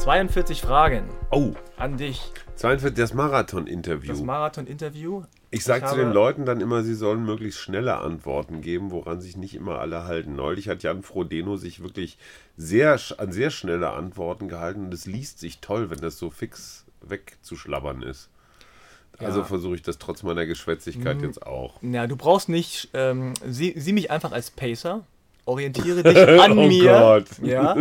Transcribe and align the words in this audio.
42 0.00 0.62
Fragen 0.62 1.04
Oh, 1.30 1.52
an 1.76 1.98
dich. 1.98 2.32
42, 2.56 2.96
das 2.96 3.10
Das 3.10 3.14
Marathon-Interview. 3.16 4.24
Marathon-Interview. 4.24 5.24
Ich 5.50 5.62
sage 5.64 5.84
zu 5.86 5.96
den 5.96 6.10
Leuten 6.12 6.46
dann 6.46 6.60
immer, 6.62 6.82
sie 6.82 6.94
sollen 6.94 7.24
möglichst 7.24 7.60
schnelle 7.60 7.98
Antworten 7.98 8.62
geben, 8.62 8.90
woran 8.92 9.20
sich 9.20 9.36
nicht 9.36 9.54
immer 9.54 9.78
alle 9.78 10.04
halten. 10.04 10.34
Neulich 10.36 10.68
hat 10.70 10.82
Jan 10.82 11.02
Frodeno 11.02 11.56
sich 11.56 11.82
wirklich 11.82 12.16
sehr 12.56 12.98
an 13.18 13.32
sehr 13.32 13.50
schnelle 13.50 13.90
Antworten 13.90 14.48
gehalten 14.48 14.86
und 14.86 14.94
es 14.94 15.04
liest 15.06 15.38
sich 15.38 15.60
toll, 15.60 15.90
wenn 15.90 15.98
das 16.00 16.18
so 16.18 16.30
fix 16.30 16.86
wegzuschlabbern 17.02 18.02
ist. 18.02 18.30
Also 19.18 19.40
Ja. 19.40 19.44
versuche 19.44 19.74
ich 19.74 19.82
das 19.82 19.98
trotz 19.98 20.22
meiner 20.22 20.46
Geschwätzigkeit 20.46 21.20
jetzt 21.20 21.46
auch. 21.46 21.74
Ja, 21.82 22.06
du 22.06 22.16
brauchst 22.16 22.48
nicht, 22.48 22.88
ähm, 22.94 23.34
sieh, 23.46 23.74
sieh 23.76 23.92
mich 23.92 24.10
einfach 24.10 24.32
als 24.32 24.50
Pacer. 24.50 25.04
Orientiere 25.44 26.02
dich 26.02 26.16
an 26.40 26.52
Oh 26.58 26.66
mir. 26.68 26.84
Gott. 26.92 27.26
Ja. 27.42 27.76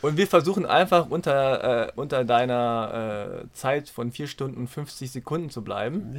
Und 0.00 0.16
wir 0.16 0.26
versuchen 0.26 0.64
einfach 0.64 1.10
unter, 1.10 1.88
äh, 1.88 1.92
unter 1.96 2.24
deiner 2.24 3.42
äh, 3.42 3.52
Zeit 3.52 3.88
von 3.88 4.12
4 4.12 4.26
Stunden 4.28 4.58
und 4.58 4.68
50 4.68 5.10
Sekunden 5.10 5.50
zu 5.50 5.62
bleiben. 5.62 6.14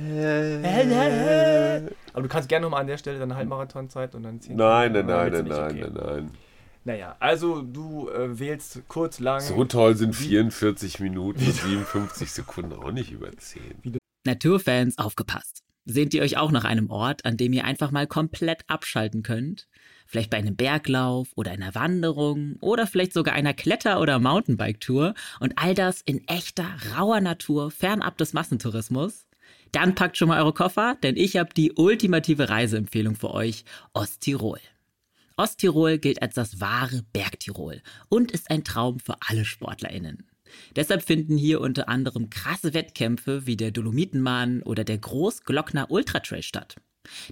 Aber 2.14 2.22
du 2.22 2.28
kannst 2.28 2.50
gerne 2.50 2.64
nochmal 2.64 2.82
an 2.82 2.88
der 2.88 2.98
Stelle 2.98 3.20
deine 3.20 3.36
Halbmarathonzeit 3.36 4.16
und 4.16 4.24
dann 4.24 4.42
ziehen. 4.42 4.58
Nein, 4.58 4.92
nein, 4.92 5.06
nein, 5.06 5.32
nein, 5.32 5.46
nein, 5.46 5.72
okay. 5.72 5.82
nein, 5.82 5.94
nein. 5.94 6.32
Naja, 6.86 7.16
also 7.20 7.62
du 7.62 8.10
äh, 8.10 8.40
wählst 8.40 8.82
kurz, 8.88 9.20
lang. 9.20 9.42
So 9.42 9.64
toll 9.66 9.96
sind 9.96 10.16
44 10.16 11.00
Minuten 11.00 11.40
und 11.46 11.54
57 11.54 12.32
Sekunden 12.32 12.74
auch 12.74 12.92
nicht 12.92 13.12
über 13.12 13.32
10. 13.32 14.00
Naturfans, 14.26 14.98
aufgepasst. 14.98 15.64
Sehnt 15.86 16.14
ihr 16.14 16.22
euch 16.22 16.38
auch 16.38 16.52
nach 16.52 16.66
einem 16.66 16.90
Ort, 16.90 17.26
an 17.26 17.38
dem 17.38 17.54
ihr 17.54 17.66
einfach 17.66 17.92
mal 17.92 18.08
komplett 18.08 18.64
abschalten 18.68 19.24
könnt? 19.24 19.68
Vielleicht 20.12 20.32
bei 20.32 20.38
einem 20.38 20.56
Berglauf 20.56 21.28
oder 21.36 21.52
einer 21.52 21.76
Wanderung 21.76 22.56
oder 22.62 22.88
vielleicht 22.88 23.14
sogar 23.14 23.36
einer 23.36 23.54
Kletter- 23.54 24.02
oder 24.02 24.18
Mountainbike-Tour 24.18 25.14
und 25.40 25.54
all 25.56 25.76
das 25.76 26.02
in 26.02 26.28
echter, 26.28 26.66
rauer 26.98 27.22
Natur, 27.22 27.70
fernab 27.70 28.18
des 28.18 28.34
Massentourismus? 28.34 29.28
Dann 29.72 29.94
packt 29.94 30.18
schon 30.18 30.30
mal 30.30 30.42
eure 30.42 30.54
Koffer, 30.54 30.98
denn 31.04 31.16
ich 31.16 31.38
habe 31.38 31.54
die 31.54 31.74
ultimative 31.74 32.50
Reiseempfehlung 32.50 33.14
für 33.14 33.32
euch, 33.32 33.66
Osttirol. 33.94 34.58
Osttirol 35.38 36.00
gilt 36.00 36.24
als 36.24 36.34
das 36.34 36.60
wahre 36.60 37.04
Bergtirol 37.14 37.84
und 38.10 38.32
ist 38.32 38.50
ein 38.50 38.64
Traum 38.64 39.00
für 39.00 39.16
alle 39.28 39.46
SportlerInnen. 39.46 40.26
Deshalb 40.76 41.04
finden 41.04 41.38
hier 41.38 41.62
unter 41.62 41.88
anderem 41.88 42.32
krasse 42.32 42.74
Wettkämpfe 42.74 43.46
wie 43.46 43.58
der 43.58 43.70
Dolomitenmann 43.70 44.64
oder 44.64 44.84
der 44.84 44.98
Großglockner 44.98 45.92
Ultratrail 45.92 46.42
statt. 46.42 46.78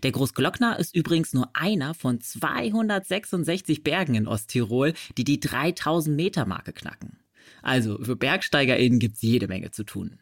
Der 0.04 0.12
Großglockner 0.12 0.80
ist 0.80 0.96
übrigens 0.96 1.34
nur 1.34 1.50
einer 1.54 1.94
von 1.94 2.22
266 2.22 3.84
Bergen 3.84 4.16
in 4.16 4.28
Osttirol, 4.28 4.94
die 5.18 5.24
die 5.24 5.40
3000 5.40 6.16
Meter 6.16 6.46
Marke 6.46 6.74
knacken. 6.74 7.20
Also 7.62 7.98
für 8.02 8.16
BergsteigerInnen 8.16 9.00
gibt's 9.00 9.22
jede 9.22 9.48
Menge 9.48 9.72
zu 9.72 9.84
tun. 9.84 10.20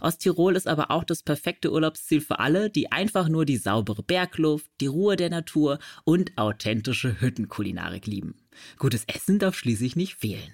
Osttirol 0.00 0.56
ist 0.56 0.68
aber 0.68 0.90
auch 0.90 1.04
das 1.04 1.22
perfekte 1.22 1.72
Urlaubsziel 1.72 2.20
für 2.20 2.38
alle, 2.38 2.70
die 2.70 2.92
einfach 2.92 3.28
nur 3.28 3.44
die 3.44 3.56
saubere 3.56 4.02
Bergluft, 4.02 4.70
die 4.80 4.86
Ruhe 4.86 5.16
der 5.16 5.30
Natur 5.30 5.78
und 6.04 6.38
authentische 6.38 7.20
Hüttenkulinarik 7.20 8.06
lieben. 8.06 8.36
Gutes 8.78 9.04
Essen 9.06 9.38
darf 9.38 9.56
schließlich 9.56 9.96
nicht 9.96 10.14
fehlen. 10.14 10.52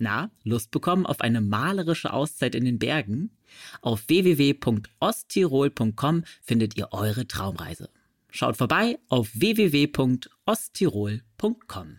Na, 0.00 0.30
Lust 0.44 0.70
bekommen 0.70 1.04
auf 1.04 1.20
eine 1.20 1.42
malerische 1.42 2.10
Auszeit 2.12 2.54
in 2.54 2.64
den 2.64 2.78
Bergen? 2.78 3.36
Auf 3.82 4.08
www.osttirol.com 4.08 6.24
findet 6.40 6.78
ihr 6.78 6.88
eure 6.92 7.28
Traumreise. 7.28 7.90
Schaut 8.30 8.56
vorbei 8.56 8.98
auf 9.10 9.28
www.osttirol.com. 9.34 11.98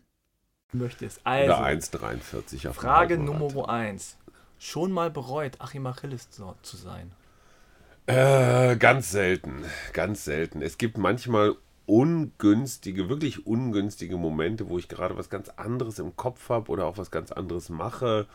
möchtest. 0.71 1.21
Also, 1.25 1.53
Oder 1.53 1.63
1,43 1.63 2.69
auf 2.69 2.77
Frage. 2.77 3.19
Nummer 3.19 3.69
1. 3.69 4.17
Schon 4.57 4.91
mal 4.91 5.11
bereut, 5.11 5.57
Achim 5.59 5.85
Achilles 5.85 6.31
zu, 6.31 6.55
zu 6.63 6.77
sein? 6.77 7.11
Äh, 8.07 8.77
ganz 8.77 9.11
selten, 9.11 9.63
ganz 9.93 10.25
selten. 10.25 10.63
Es 10.63 10.79
gibt 10.79 10.97
manchmal 10.97 11.55
ungünstige, 11.91 13.09
wirklich 13.09 13.45
ungünstige 13.45 14.15
Momente, 14.15 14.69
wo 14.69 14.77
ich 14.77 14.87
gerade 14.87 15.17
was 15.17 15.29
ganz 15.29 15.49
anderes 15.49 15.99
im 15.99 16.15
Kopf 16.15 16.47
habe 16.47 16.71
oder 16.71 16.85
auch 16.85 16.97
was 16.97 17.11
ganz 17.11 17.33
anderes 17.33 17.67
mache. 17.67 18.27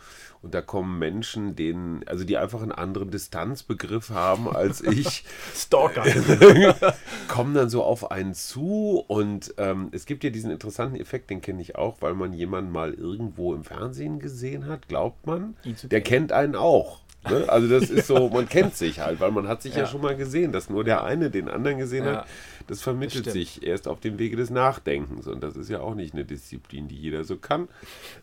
Und 0.43 0.53
da 0.53 0.61
kommen 0.61 0.99
Menschen, 0.99 1.56
denen, 1.56 2.06
also 2.06 2.25
die 2.25 2.37
einfach 2.37 2.61
einen 2.61 2.71
anderen 2.71 3.11
Distanzbegriff 3.11 4.11
haben 4.11 4.55
als 4.55 4.83
ich, 4.83 5.25
Stalker. 5.55 6.05
kommen 7.28 7.55
dann 7.55 7.71
so 7.71 7.83
auf 7.83 8.11
einen 8.11 8.34
zu. 8.34 9.03
Und 9.09 9.55
ähm, 9.56 9.89
es 9.91 10.05
gibt 10.05 10.22
ja 10.22 10.28
diesen 10.28 10.50
interessanten 10.50 11.00
Effekt, 11.00 11.31
den 11.31 11.41
kenne 11.41 11.62
ich 11.62 11.77
auch, 11.77 12.03
weil 12.03 12.12
man 12.12 12.34
jemanden 12.34 12.71
mal 12.71 12.93
irgendwo 12.93 13.55
im 13.55 13.65
Fernsehen 13.65 14.19
gesehen 14.19 14.66
hat, 14.66 14.87
glaubt 14.87 15.27
man. 15.27 15.56
Der 15.84 16.03
kennt 16.03 16.31
einen 16.31 16.56
auch. 16.56 17.06
Ne? 17.31 17.45
Also 17.49 17.69
das 17.69 17.91
ist 17.91 18.07
so, 18.09 18.29
man 18.29 18.49
kennt 18.49 18.77
sich 18.77 19.01
halt, 19.01 19.21
weil 19.21 19.31
man 19.31 19.49
hat 19.49 19.63
sich 19.63 19.75
ja. 19.75 19.81
Ja. 19.81 19.87
schon 19.87 20.01
mal 20.03 20.17
gesehen, 20.17 20.53
dass 20.53 20.71
nur 20.71 20.85
der 20.85 21.05
eine 21.05 21.31
den 21.31 21.49
anderen 21.49 21.79
gesehen 21.79 22.05
Ja. 22.05 22.13
hat. 22.19 22.27
Das 22.69 22.83
vermittelt 22.83 23.27
Das 23.27 23.33
sich 23.33 23.63
erst 23.65 23.87
auf 23.87 24.01
dem 24.01 24.19
Wege 24.19 24.37
des 24.37 24.51
Nachdenkens 24.51 25.27
und 25.29 25.43
das 25.43 25.55
ist 25.57 25.71
ja 25.71 25.81
auch 25.81 25.95
nicht 25.95 26.15
eine 26.15 26.25
Disziplin, 26.25 26.89
die 26.89 26.97
jeder 26.97 27.23
so 27.25 27.37
kann. 27.37 27.69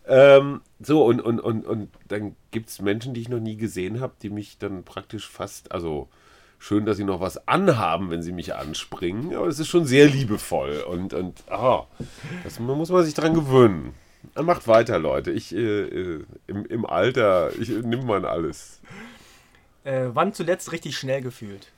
Ähm, 0.05 0.59
so, 0.81 1.05
und, 1.05 1.21
und, 1.21 1.39
und, 1.39 1.65
und 1.65 1.89
dann 2.09 2.35
gibt 2.51 2.69
es 2.69 2.81
Menschen, 2.81 3.13
die 3.13 3.21
ich 3.21 3.29
noch 3.29 3.39
nie 3.39 3.55
gesehen 3.55 4.01
habe, 4.01 4.13
die 4.21 4.29
mich 4.29 4.57
dann 4.57 4.83
praktisch 4.83 5.29
fast, 5.29 5.71
also 5.71 6.09
schön, 6.59 6.85
dass 6.85 6.97
sie 6.97 7.03
noch 7.05 7.21
was 7.21 7.47
anhaben, 7.47 8.09
wenn 8.09 8.21
sie 8.21 8.31
mich 8.33 8.53
anspringen, 8.55 9.33
aber 9.35 9.47
es 9.47 9.59
ist 9.59 9.67
schon 9.69 9.85
sehr 9.85 10.07
liebevoll 10.07 10.83
und, 10.89 11.13
und 11.13 11.43
ah, 11.49 11.87
das 12.43 12.59
muss 12.59 12.89
man 12.89 13.05
sich 13.05 13.13
dran 13.13 13.33
gewöhnen. 13.33 13.93
Macht 14.35 14.67
weiter, 14.67 14.99
Leute. 14.99 15.31
Ich, 15.31 15.53
äh, 15.53 15.59
äh, 15.59 16.25
im, 16.47 16.65
im 16.65 16.85
Alter, 16.85 17.51
ich 17.59 17.69
nimm 17.69 18.05
man 18.05 18.25
alles. 18.25 18.81
Äh, 19.83 20.09
wann 20.13 20.33
zuletzt 20.33 20.71
richtig 20.71 20.97
schnell 20.97 21.21
gefühlt? 21.21 21.71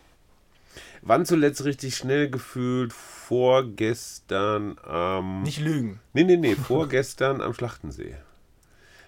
Wann 1.01 1.25
zuletzt 1.25 1.65
richtig 1.65 1.95
schnell 1.95 2.29
gefühlt? 2.29 2.93
Vorgestern 2.93 4.77
am. 4.83 5.43
Nicht 5.43 5.59
lügen. 5.59 5.99
Nee, 6.13 6.23
nee, 6.23 6.37
nee, 6.37 6.55
vorgestern 6.55 7.41
am 7.41 7.53
Schlachtensee. 7.53 8.15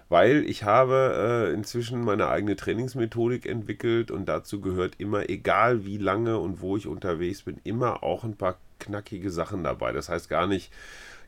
Weil 0.10 0.46
ich 0.46 0.64
habe 0.64 1.50
äh, 1.50 1.54
inzwischen 1.54 2.02
meine 2.02 2.28
eigene 2.28 2.56
Trainingsmethodik 2.56 3.46
entwickelt 3.46 4.10
und 4.10 4.26
dazu 4.26 4.62
gehört 4.62 4.96
immer, 5.00 5.30
egal 5.30 5.86
wie 5.86 5.98
lange 5.98 6.38
und 6.40 6.62
wo 6.62 6.78
ich 6.78 6.88
unterwegs 6.88 7.42
bin, 7.42 7.60
immer 7.64 8.04
auch 8.04 8.24
ein 8.24 8.38
paar 8.38 8.58
knackige 8.88 9.30
Sachen 9.32 9.64
dabei. 9.64 9.92
Das 9.92 10.10
heißt 10.10 10.30
gar 10.30 10.48
nicht 10.48 10.72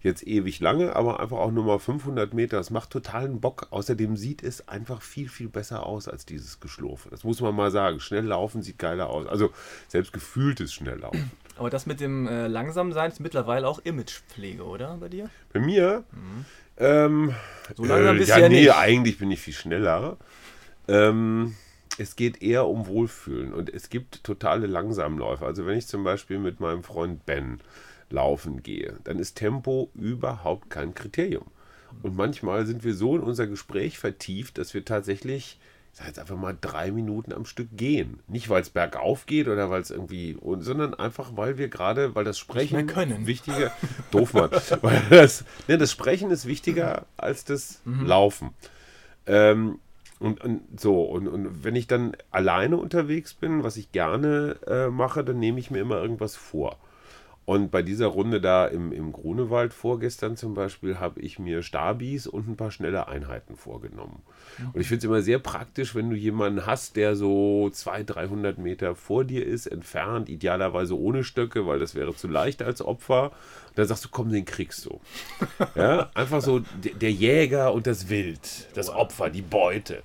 jetzt 0.02 0.26
ewig 0.26 0.62
lange, 0.62 0.96
aber 0.96 1.20
einfach 1.20 1.38
auch 1.38 1.52
nur 1.52 1.66
mal 1.66 1.78
500 1.78 2.34
Meter. 2.34 2.58
Das 2.58 2.70
macht 2.70 2.90
totalen 2.90 3.42
Bock. 3.42 3.68
Außerdem 3.72 4.16
sieht 4.16 4.44
es 4.44 4.68
einfach 4.70 5.02
viel, 5.02 5.28
viel 5.28 5.50
besser 5.50 5.86
aus 5.86 6.08
als 6.08 6.26
dieses 6.26 6.62
Geschlurfe. 6.62 7.10
Das 7.10 7.24
muss 7.26 7.42
man 7.42 7.54
mal 7.54 7.70
sagen. 7.70 8.00
Schnell 8.00 8.24
laufen 8.26 8.62
sieht 8.62 8.80
geiler 8.80 9.10
aus. 9.10 9.28
Also 9.28 9.52
selbst 9.90 10.14
gefühltes 10.14 10.74
Schnelllaufen. 10.74 11.32
Aber 11.58 11.70
das 11.70 11.86
mit 11.86 12.00
dem 12.00 12.28
äh, 12.28 12.48
Langsamsein 12.48 13.12
ist 13.12 13.20
mittlerweile 13.20 13.68
auch 13.68 13.80
Imagepflege, 13.84 14.64
oder? 14.64 14.96
Bei 15.02 15.10
dir? 15.10 15.30
Bei 15.52 15.60
mir? 15.60 16.06
Ähm, 16.78 17.36
So 17.76 17.84
langsam 17.84 18.18
bist 18.18 18.30
ja, 18.30 18.38
ja 18.40 18.48
nee, 18.48 18.62
nicht. 18.62 18.74
eigentlich 18.74 19.18
bin 19.18 19.30
ich 19.32 19.42
viel 19.42 19.54
schneller. 19.54 20.16
Ähm, 20.88 21.56
es 22.00 22.16
geht 22.16 22.42
eher 22.42 22.66
um 22.66 22.88
Wohlfühlen 22.88 23.54
und 23.54 23.72
es 23.74 23.90
gibt 23.90 24.24
totale 24.24 24.68
Langsamläufe. 24.68 25.46
Also 25.46 25.66
wenn 25.66 25.78
ich 25.78 25.88
zum 25.88 26.06
Beispiel 26.06 26.40
mit 26.40 26.62
meinem 26.62 26.82
Freund 26.82 27.26
Ben 27.26 27.60
laufen 28.10 28.64
gehe, 28.64 28.98
dann 29.04 29.20
ist 29.20 29.36
Tempo 29.36 29.92
überhaupt 29.96 30.70
kein 30.70 30.96
Kriterium. 30.96 31.46
Und 32.02 32.16
manchmal 32.16 32.66
sind 32.66 32.86
wir 32.86 32.94
so 32.94 33.18
in 33.18 33.22
unser 33.22 33.48
Gespräch 33.48 34.00
vertieft, 34.00 34.58
dass 34.58 34.74
wir 34.74 34.86
tatsächlich, 34.86 35.60
ich 35.92 36.00
sag 36.00 36.08
jetzt 36.08 36.20
einfach 36.20 36.38
mal 36.38 36.58
drei 36.60 36.92
Minuten 36.92 37.34
am 37.34 37.44
Stück 37.44 37.68
gehen. 37.74 38.20
Nicht, 38.30 38.50
weil 38.50 38.62
es 38.62 38.70
bergauf 38.70 39.26
geht 39.26 39.50
oder 39.50 39.70
weil 39.70 39.82
es 39.82 39.92
irgendwie, 39.92 40.38
sondern 40.60 40.94
einfach, 40.94 41.36
weil 41.36 41.58
wir 41.58 41.68
gerade, 41.68 42.16
weil 42.16 42.24
das 42.24 42.40
Sprechen 42.40 42.78
wichtiger, 43.28 43.74
doof 44.12 44.34
Mann, 44.34 44.52
weil 44.82 45.02
das, 45.10 45.44
ne, 45.68 45.78
das 45.78 45.92
Sprechen 45.92 46.32
ist 46.32 46.46
wichtiger 46.46 47.08
als 47.18 47.44
das 47.44 47.82
Laufen. 48.06 48.52
Ähm, 49.26 49.80
und, 50.20 50.42
und 50.42 50.80
so, 50.80 51.04
und, 51.04 51.28
und 51.28 51.64
wenn 51.64 51.76
ich 51.76 51.88
dann 51.88 52.16
alleine 52.32 52.78
unterwegs 52.78 53.34
bin, 53.34 53.64
was 53.64 53.78
ich 53.78 53.92
gerne 53.92 54.58
äh, 54.68 54.90
mache, 54.90 55.24
dann 55.24 55.40
nehme 55.40 55.60
ich 55.60 55.72
mir 55.72 55.80
immer 55.80 56.02
irgendwas 56.02 56.36
vor. 56.36 56.78
Und 57.50 57.72
bei 57.72 57.82
dieser 57.82 58.06
Runde 58.06 58.42
da 58.42 58.68
im, 58.68 58.92
im 58.92 59.12
Grunewald 59.12 59.74
vorgestern 59.74 60.38
zum 60.38 60.54
Beispiel 60.54 61.00
habe 61.00 61.20
ich 61.20 61.40
mir 61.40 61.64
Stabis 61.64 62.28
und 62.28 62.48
ein 62.48 62.56
paar 62.56 62.70
schnelle 62.70 63.08
Einheiten 63.08 63.56
vorgenommen. 63.56 64.22
Und 64.72 64.80
ich 64.80 64.88
finde 64.88 65.00
es 65.00 65.04
immer 65.06 65.24
sehr 65.24 65.40
praktisch, 65.40 65.96
wenn 65.96 66.12
du 66.12 66.16
jemanden 66.16 66.68
hast, 66.68 66.96
der 66.96 67.16
so 67.16 67.68
200, 67.72 68.18
300 68.18 68.58
Meter 68.60 68.94
vor 68.94 69.24
dir 69.24 69.44
ist, 69.44 69.66
entfernt, 69.66 70.30
idealerweise 70.30 70.96
ohne 70.96 71.24
Stöcke, 71.24 71.66
weil 71.66 71.80
das 71.80 71.96
wäre 71.96 72.16
zu 72.16 72.28
leicht 72.28 72.62
als 72.62 72.84
Opfer. 72.84 73.32
Und 73.70 73.80
dann 73.80 73.88
sagst 73.88 74.06
du, 74.06 74.10
komm, 74.12 74.30
den 74.30 74.46
kriegst 74.46 74.86
du. 74.86 75.00
Ja, 75.76 76.12
einfach 76.14 76.42
so 76.42 76.62
der, 77.02 77.12
Jäger 77.12 77.74
und 77.74 77.88
das 77.88 78.10
Wild, 78.10 78.68
das 78.76 78.90
Opfer, 78.90 79.32
die 79.32 79.42
Beute. 79.42 80.04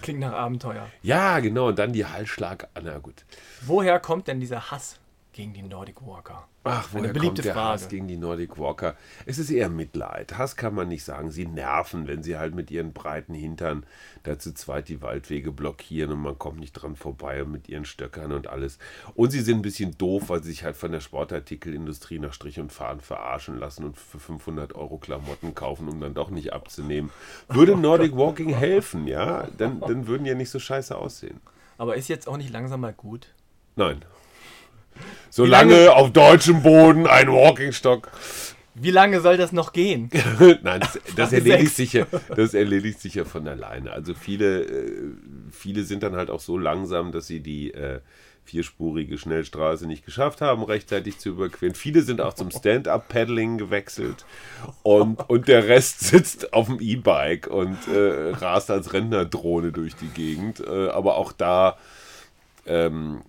Klingt 0.00 0.20
nach 0.20 0.34
Abenteuer. 0.34 0.86
Ja, 1.02 1.40
genau, 1.40 1.68
und 1.68 1.78
dann 1.80 1.92
die 1.92 2.06
Halsschlag. 2.06 2.68
Na 2.80 2.98
gut. 2.98 3.24
Woher 3.62 3.98
kommt 3.98 4.28
denn 4.28 4.38
dieser 4.38 4.70
Hass 4.70 5.00
gegen 5.32 5.52
die 5.52 5.62
Nordic 5.62 6.02
Walker? 6.02 6.46
Ach, 6.64 6.88
woher 6.92 7.04
Eine 7.04 7.12
beliebte 7.14 7.36
kommt 7.36 7.44
der 7.46 7.54
Frage. 7.54 7.68
Hass 7.68 7.88
gegen 7.88 8.06
die 8.06 8.16
Nordic 8.16 8.58
Walker? 8.58 8.94
Es 9.24 9.38
ist 9.38 9.50
eher 9.50 9.70
Mitleid. 9.70 10.36
Hass 10.36 10.56
kann 10.56 10.74
man 10.74 10.88
nicht 10.88 11.04
sagen. 11.04 11.30
Sie 11.30 11.46
nerven, 11.46 12.06
wenn 12.06 12.22
sie 12.22 12.36
halt 12.36 12.54
mit 12.54 12.70
ihren 12.70 12.92
breiten 12.92 13.32
Hintern 13.32 13.86
da 14.24 14.38
zu 14.38 14.52
zweit 14.52 14.88
die 14.88 15.00
Waldwege 15.00 15.52
blockieren 15.52 16.12
und 16.12 16.20
man 16.20 16.38
kommt 16.38 16.60
nicht 16.60 16.72
dran 16.72 16.96
vorbei 16.96 17.42
und 17.42 17.52
mit 17.52 17.68
ihren 17.68 17.86
Stöckern 17.86 18.32
und 18.32 18.48
alles. 18.48 18.78
Und 19.14 19.30
sie 19.30 19.40
sind 19.40 19.60
ein 19.60 19.62
bisschen 19.62 19.96
doof, 19.96 20.24
weil 20.28 20.42
sie 20.42 20.50
sich 20.50 20.64
halt 20.64 20.76
von 20.76 20.92
der 20.92 21.00
Sportartikelindustrie 21.00 22.18
nach 22.18 22.34
Strich 22.34 22.60
und 22.60 22.72
Faden 22.72 23.00
verarschen 23.00 23.58
lassen 23.58 23.84
und 23.84 23.96
für 23.96 24.18
500 24.18 24.74
Euro 24.74 24.98
Klamotten 24.98 25.54
kaufen, 25.54 25.88
um 25.88 26.00
dann 26.00 26.12
doch 26.12 26.30
nicht 26.30 26.52
abzunehmen. 26.52 27.10
Würde 27.48 27.76
Nordic 27.76 28.14
Walking 28.16 28.54
helfen, 28.54 29.06
ja? 29.06 29.48
Dann, 29.56 29.80
dann 29.80 30.06
würden 30.06 30.26
ja 30.26 30.34
nicht 30.34 30.50
so 30.50 30.58
scheiße 30.58 30.96
aussehen. 30.96 31.40
Aber 31.78 31.96
ist 31.96 32.08
jetzt 32.08 32.28
auch 32.28 32.36
nicht 32.36 32.52
langsam 32.52 32.80
mal 32.80 32.92
gut? 32.92 33.32
Nein. 33.76 34.04
Solange 35.30 35.92
auf 35.92 36.12
deutschem 36.12 36.62
Boden 36.62 37.06
ein 37.06 37.28
Walking-Stock 37.28 38.10
Wie 38.74 38.90
lange 38.90 39.20
soll 39.20 39.36
das 39.36 39.52
noch 39.52 39.72
gehen? 39.72 40.10
Nein, 40.62 40.80
das, 40.80 40.98
das 41.16 41.32
erledigt 41.32 41.74
sich 41.74 41.92
ja, 41.92 42.06
das 42.34 42.54
erledigt 42.54 43.00
sich 43.00 43.14
ja 43.14 43.24
von 43.24 43.46
alleine. 43.46 43.92
Also 43.92 44.14
viele, 44.14 44.62
äh, 44.62 44.92
viele 45.50 45.84
sind 45.84 46.02
dann 46.02 46.16
halt 46.16 46.30
auch 46.30 46.40
so 46.40 46.58
langsam, 46.58 47.12
dass 47.12 47.26
sie 47.26 47.40
die 47.40 47.72
äh, 47.72 48.00
vierspurige 48.44 49.16
Schnellstraße 49.16 49.86
nicht 49.86 50.04
geschafft 50.04 50.40
haben, 50.40 50.64
rechtzeitig 50.64 51.18
zu 51.18 51.30
überqueren. 51.30 51.74
Viele 51.74 52.02
sind 52.02 52.20
auch 52.20 52.34
zum 52.34 52.50
Stand-up-Paddling 52.50 53.58
gewechselt 53.58 54.24
und, 54.82 55.20
und 55.28 55.46
der 55.46 55.68
Rest 55.68 56.00
sitzt 56.08 56.52
auf 56.52 56.66
dem 56.66 56.80
E-Bike 56.80 57.46
und 57.46 57.78
äh, 57.86 58.32
rast 58.32 58.70
als 58.70 58.92
Rentnerdrohne 58.92 59.70
durch 59.70 59.94
die 59.94 60.08
Gegend. 60.08 60.60
Äh, 60.60 60.88
aber 60.88 61.16
auch 61.16 61.32
da 61.32 61.78
ähm, 62.66 63.22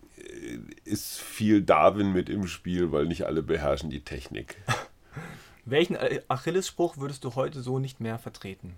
ist 0.84 1.20
viel 1.20 1.62
Darwin 1.62 2.12
mit 2.14 2.30
im 2.30 2.48
Spiel, 2.48 2.92
weil 2.92 3.06
nicht 3.06 3.26
alle 3.26 3.44
beherrschen 3.44 3.90
die 3.90 4.04
Technik. 4.04 4.58
Welchen 5.66 5.98
Achillesspruch 6.28 6.98
würdest 6.98 7.24
du 7.24 7.36
heute 7.36 7.62
so 7.62 7.80
nicht 7.80 8.00
mehr 8.00 8.18
vertreten? 8.18 8.76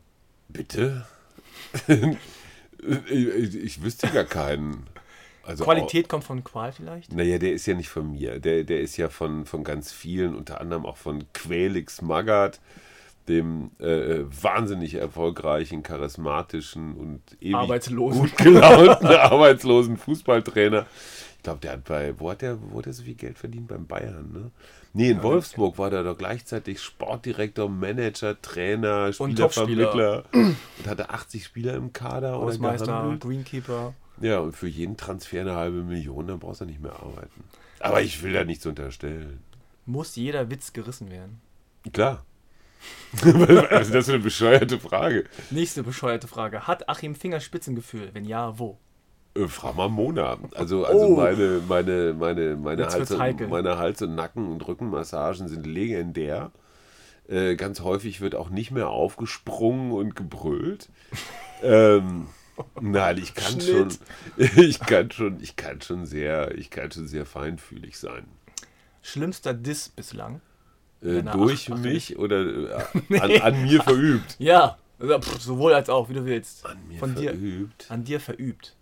Bitte? 0.49 1.05
ich, 1.87 3.09
ich, 3.09 3.55
ich 3.55 3.83
wüsste 3.83 4.07
gar 4.07 4.25
keinen. 4.25 4.87
Also 5.45 5.65
Qualität 5.65 6.07
kommt 6.07 6.23
von 6.23 6.43
Qual 6.43 6.71
vielleicht? 6.71 7.11
Auch, 7.11 7.15
naja, 7.15 7.37
der 7.37 7.53
ist 7.53 7.65
ja 7.65 7.73
nicht 7.73 7.89
von 7.89 8.11
mir. 8.11 8.39
Der, 8.39 8.63
der 8.63 8.81
ist 8.81 8.95
ja 8.97 9.09
von, 9.09 9.45
von 9.45 9.63
ganz 9.63 9.91
vielen, 9.91 10.35
unter 10.35 10.61
anderem 10.61 10.85
auch 10.85 10.97
von 10.97 11.25
Quelix 11.33 12.01
Magath, 12.01 12.61
dem 13.27 13.71
äh, 13.79 14.19
wahnsinnig 14.23 14.95
erfolgreichen, 14.95 15.83
charismatischen 15.83 16.95
und 16.95 17.21
ewig 17.41 17.55
Arbeitslosen. 17.55 18.21
gut 18.21 18.37
gelaunten 18.37 19.07
arbeitslosen 19.07 19.97
Fußballtrainer. 19.97 20.85
Ich 21.43 21.45
glaube, 21.45 21.59
der 21.59 21.73
hat 21.73 21.83
bei, 21.83 22.17
wo 22.21 22.31
hat 22.31 22.41
der, 22.41 22.57
wo 22.71 22.77
hat 22.77 22.85
der 22.85 22.93
so 22.93 23.03
viel 23.03 23.15
Geld 23.15 23.37
verdient? 23.37 23.67
Beim 23.67 23.85
Bayern, 23.85 24.31
ne? 24.31 24.51
Nee, 24.93 25.09
in 25.09 25.21
Wolfsburg 25.23 25.77
war 25.77 25.89
der 25.89 26.01
doch 26.01 26.17
gleichzeitig 26.17 26.81
Sportdirektor, 26.81 27.67
Manager, 27.67 28.41
Trainer, 28.41 29.11
Spielervermittler 29.11 30.23
und 30.31 30.87
hatte 30.87 31.09
80 31.09 31.43
Spieler 31.43 31.73
im 31.73 31.91
Kader 31.91 32.31
Hausmeister. 32.31 33.17
Greenkeeper. 33.19 33.93
Ja, 34.21 34.39
und 34.39 34.53
für 34.53 34.69
jeden 34.69 34.95
Transfer 34.95 35.41
eine 35.41 35.55
halbe 35.55 35.83
Million, 35.83 36.27
dann 36.27 36.39
brauchst 36.39 36.61
du 36.61 36.65
nicht 36.65 36.81
mehr 36.81 36.93
arbeiten. 36.93 37.43
Aber 37.81 38.01
ich 38.01 38.23
will 38.23 38.31
da 38.31 38.45
nichts 38.45 38.65
unterstellen. 38.65 39.43
Muss 39.85 40.15
jeder 40.15 40.49
Witz 40.49 40.71
gerissen 40.71 41.11
werden? 41.11 41.41
Klar. 41.91 42.25
Ist 43.21 43.93
das 43.93 44.05
für 44.05 44.13
eine 44.13 44.23
bescheuerte 44.23 44.79
Frage? 44.79 45.25
Nächste 45.49 45.83
bescheuerte 45.83 46.29
Frage. 46.29 46.67
Hat 46.67 46.87
Achim 46.87 47.15
Fingerspitzengefühl? 47.15 48.11
Wenn 48.13 48.23
ja, 48.23 48.57
wo? 48.57 48.79
Äh, 49.35 49.47
Frag 49.47 49.75
mal 49.75 49.89
Mona. 49.89 50.37
Also, 50.55 50.85
also 50.85 51.07
Oh. 51.07 51.15
meine, 51.15 51.61
meine, 51.67 52.13
meine, 52.13 52.55
meine, 52.55 52.87
Hals 52.87 53.11
und, 53.11 53.49
meine 53.49 53.77
Hals- 53.77 54.01
und 54.01 54.15
Nacken- 54.15 54.51
und 54.51 54.67
Rückenmassagen 54.67 55.47
sind 55.47 55.65
legendär. 55.65 56.51
Äh, 57.27 57.55
ganz 57.55 57.79
häufig 57.81 58.21
wird 58.21 58.35
auch 58.35 58.49
nicht 58.49 58.71
mehr 58.71 58.89
aufgesprungen 58.89 59.91
und 59.91 60.15
gebrüllt. 60.15 60.89
ähm, 61.63 62.27
nein, 62.79 63.17
ich 63.17 63.33
kann 63.33 63.59
schon, 63.61 63.89
Schnitt. 63.91 63.99
ich 64.57 64.79
kann 64.79 65.09
schon, 65.11 65.39
ich 65.41 65.55
kann 65.55 65.81
schon 65.81 66.05
sehr, 66.05 66.55
ich 66.57 66.69
kann 66.69 66.91
schon 66.91 67.07
sehr 67.07 67.25
feinfühlig 67.25 67.97
sein. 67.97 68.25
Schlimmster 69.01 69.53
Diss 69.53 69.89
bislang? 69.89 70.41
Äh, 71.01 71.23
durch 71.23 71.69
Ach- 71.71 71.75
Ach- 71.75 71.81
mich 71.81 72.17
oder 72.19 72.45
äh, 72.45 73.19
an, 73.19 73.41
an 73.41 73.63
mir 73.63 73.81
verübt? 73.81 74.35
Ja, 74.37 74.77
also, 74.99 75.19
sowohl 75.39 75.73
als 75.73 75.89
auch, 75.89 76.09
wie 76.09 76.13
du 76.13 76.25
willst. 76.25 76.65
An 76.65 76.77
mir 76.87 76.99
Von 76.99 77.15
dir, 77.15 77.31
verübt. 77.31 77.85
an 77.89 78.03
dir 78.03 78.19
verübt. 78.19 78.75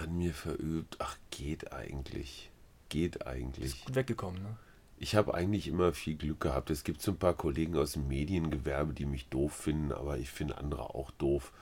An 0.00 0.16
mir 0.16 0.32
verübt. 0.32 0.96
Ach, 0.98 1.16
geht 1.30 1.74
eigentlich. 1.74 2.50
Geht 2.88 3.26
eigentlich. 3.26 3.84
Gut 3.84 3.94
weggekommen, 3.94 4.42
ne? 4.42 4.56
Ich 4.96 5.14
habe 5.14 5.34
eigentlich 5.34 5.68
immer 5.68 5.92
viel 5.92 6.16
Glück 6.16 6.40
gehabt. 6.40 6.70
Es 6.70 6.84
gibt 6.84 7.02
so 7.02 7.10
ein 7.12 7.18
paar 7.18 7.34
Kollegen 7.34 7.76
aus 7.76 7.92
dem 7.92 8.08
Mediengewerbe, 8.08 8.94
die 8.94 9.04
mich 9.04 9.28
doof 9.28 9.52
finden, 9.52 9.92
aber 9.92 10.18
ich 10.18 10.30
finde 10.30 10.56
andere 10.58 10.94
auch 10.94 11.10
doof. 11.12 11.52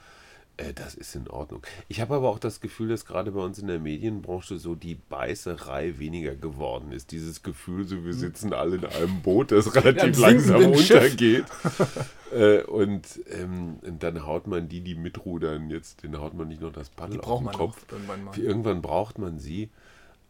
Äh, 0.59 0.73
das 0.73 0.95
ist 0.95 1.15
in 1.15 1.27
Ordnung. 1.29 1.61
Ich 1.87 2.01
habe 2.01 2.15
aber 2.15 2.29
auch 2.29 2.39
das 2.39 2.59
Gefühl, 2.59 2.89
dass 2.89 3.05
gerade 3.05 3.31
bei 3.31 3.41
uns 3.41 3.59
in 3.59 3.67
der 3.67 3.79
Medienbranche 3.79 4.57
so 4.57 4.75
die 4.75 4.95
Beißerei 4.95 5.99
weniger 5.99 6.35
geworden 6.35 6.91
ist. 6.91 7.11
Dieses 7.11 7.43
Gefühl, 7.43 7.87
so 7.87 8.03
wir 8.03 8.13
sitzen 8.13 8.53
alle 8.53 8.77
in 8.77 8.85
einem 8.85 9.21
Boot, 9.21 9.51
das 9.51 9.73
relativ 9.75 10.19
langsam 10.19 10.71
untergeht. 10.71 11.45
äh, 12.33 12.63
und, 12.63 13.07
ähm, 13.31 13.79
dann 13.99 14.25
haut 14.25 14.47
man 14.47 14.67
die, 14.67 14.81
die 14.81 14.95
mitrudern, 14.95 15.69
jetzt, 15.69 16.03
den 16.03 16.19
haut 16.19 16.33
man 16.33 16.47
nicht 16.47 16.61
noch 16.61 16.73
das 16.73 16.89
Die 16.89 16.95
Paddel 16.95 17.21
auf 17.21 17.25
braucht 17.25 17.45
den 17.45 17.51
Kopf. 17.53 17.85
irgendwann. 17.91 18.33
Irgendwann 18.35 18.81
braucht 18.81 19.17
man 19.17 19.39
sie. 19.39 19.69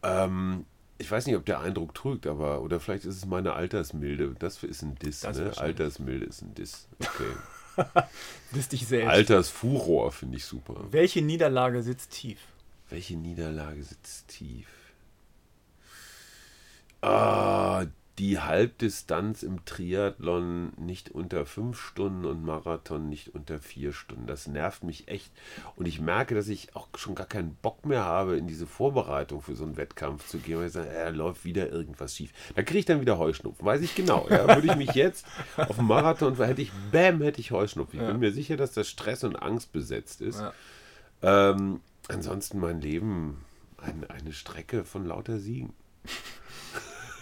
Ähm, 0.02 0.64
ich 0.98 1.10
weiß 1.10 1.26
nicht, 1.26 1.36
ob 1.36 1.46
der 1.46 1.60
Eindruck 1.60 1.94
trügt, 1.94 2.26
aber 2.26 2.60
oder 2.60 2.78
vielleicht 2.78 3.04
ist 3.04 3.16
es 3.16 3.26
meine 3.26 3.54
Altersmilde. 3.54 4.34
Das 4.38 4.62
ist 4.62 4.82
ein 4.82 4.96
Diss, 4.96 5.22
ne? 5.22 5.52
Altersmilde 5.56 6.26
ist 6.26 6.42
ein 6.42 6.54
Diss. 6.54 6.88
Okay. 7.00 7.24
Diss 8.54 8.68
dich 8.68 8.86
selbst. 8.86 9.08
Altersfuror 9.08 10.12
finde 10.12 10.36
ich 10.36 10.44
super. 10.44 10.86
Welche 10.90 11.22
Niederlage 11.22 11.82
sitzt 11.82 12.10
tief? 12.12 12.38
Welche 12.88 13.16
Niederlage 13.16 13.82
sitzt 13.82 14.28
tief? 14.28 14.66
Ah, 17.02 17.86
die 18.20 18.38
Halbdistanz 18.38 19.42
im 19.42 19.64
Triathlon 19.64 20.74
nicht 20.76 21.10
unter 21.10 21.46
fünf 21.46 21.80
Stunden 21.80 22.26
und 22.26 22.44
Marathon 22.44 23.08
nicht 23.08 23.34
unter 23.34 23.58
vier 23.60 23.94
Stunden. 23.94 24.26
Das 24.26 24.46
nervt 24.46 24.84
mich 24.84 25.08
echt. 25.08 25.32
Und 25.74 25.86
ich 25.88 26.00
merke, 26.02 26.34
dass 26.34 26.48
ich 26.48 26.76
auch 26.76 26.88
schon 26.96 27.14
gar 27.14 27.26
keinen 27.26 27.54
Bock 27.62 27.86
mehr 27.86 28.04
habe, 28.04 28.36
in 28.36 28.46
diese 28.46 28.66
Vorbereitung 28.66 29.40
für 29.40 29.56
so 29.56 29.64
einen 29.64 29.78
Wettkampf 29.78 30.28
zu 30.28 30.36
gehen, 30.36 30.58
weil 30.58 30.66
ich 30.66 30.72
sage, 30.72 30.90
äh, 30.90 31.08
läuft 31.08 31.46
wieder 31.46 31.70
irgendwas 31.70 32.14
schief. 32.14 32.30
Da 32.54 32.62
kriege 32.62 32.80
ich 32.80 32.84
dann 32.84 33.00
wieder 33.00 33.16
Heuschnupfen. 33.16 33.64
Weiß 33.64 33.80
ich 33.80 33.94
genau. 33.94 34.26
Ja, 34.28 34.46
würde 34.54 34.66
ich 34.66 34.76
mich 34.76 34.92
jetzt 34.92 35.24
auf 35.56 35.76
dem 35.76 35.86
Marathon, 35.86 36.36
hätte 36.36 36.60
ich, 36.60 36.72
bäm, 36.92 37.22
hätte 37.22 37.40
ich 37.40 37.52
Heuschnupfen. 37.52 38.00
Ich 38.00 38.04
Ja. 38.04 38.10
bin 38.12 38.20
mir 38.20 38.32
sicher, 38.32 38.58
dass 38.58 38.72
das 38.72 38.86
Stress 38.86 39.24
und 39.24 39.34
Angst 39.36 39.72
besetzt 39.72 40.20
ist. 40.20 40.40
Ja. 40.40 40.52
Ähm, 41.22 41.80
ansonsten 42.08 42.58
mein 42.60 42.82
Leben 42.82 43.42
ein, 43.78 44.04
eine 44.10 44.34
Strecke 44.34 44.84
von 44.84 45.06
lauter 45.06 45.38
Siegen. 45.38 45.72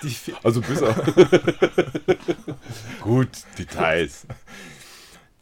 Also 0.42 0.60
bis. 0.60 0.80
Gut, 3.00 3.28
Details. 3.58 4.26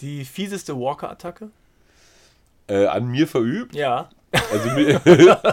die 0.00 0.24
fieseste 0.24 0.78
Walker-Attacke? 0.78 1.50
Äh, 2.68 2.86
an 2.86 3.08
mir 3.08 3.28
verübt. 3.28 3.74
Ja. 3.74 4.08
Also 4.32 4.68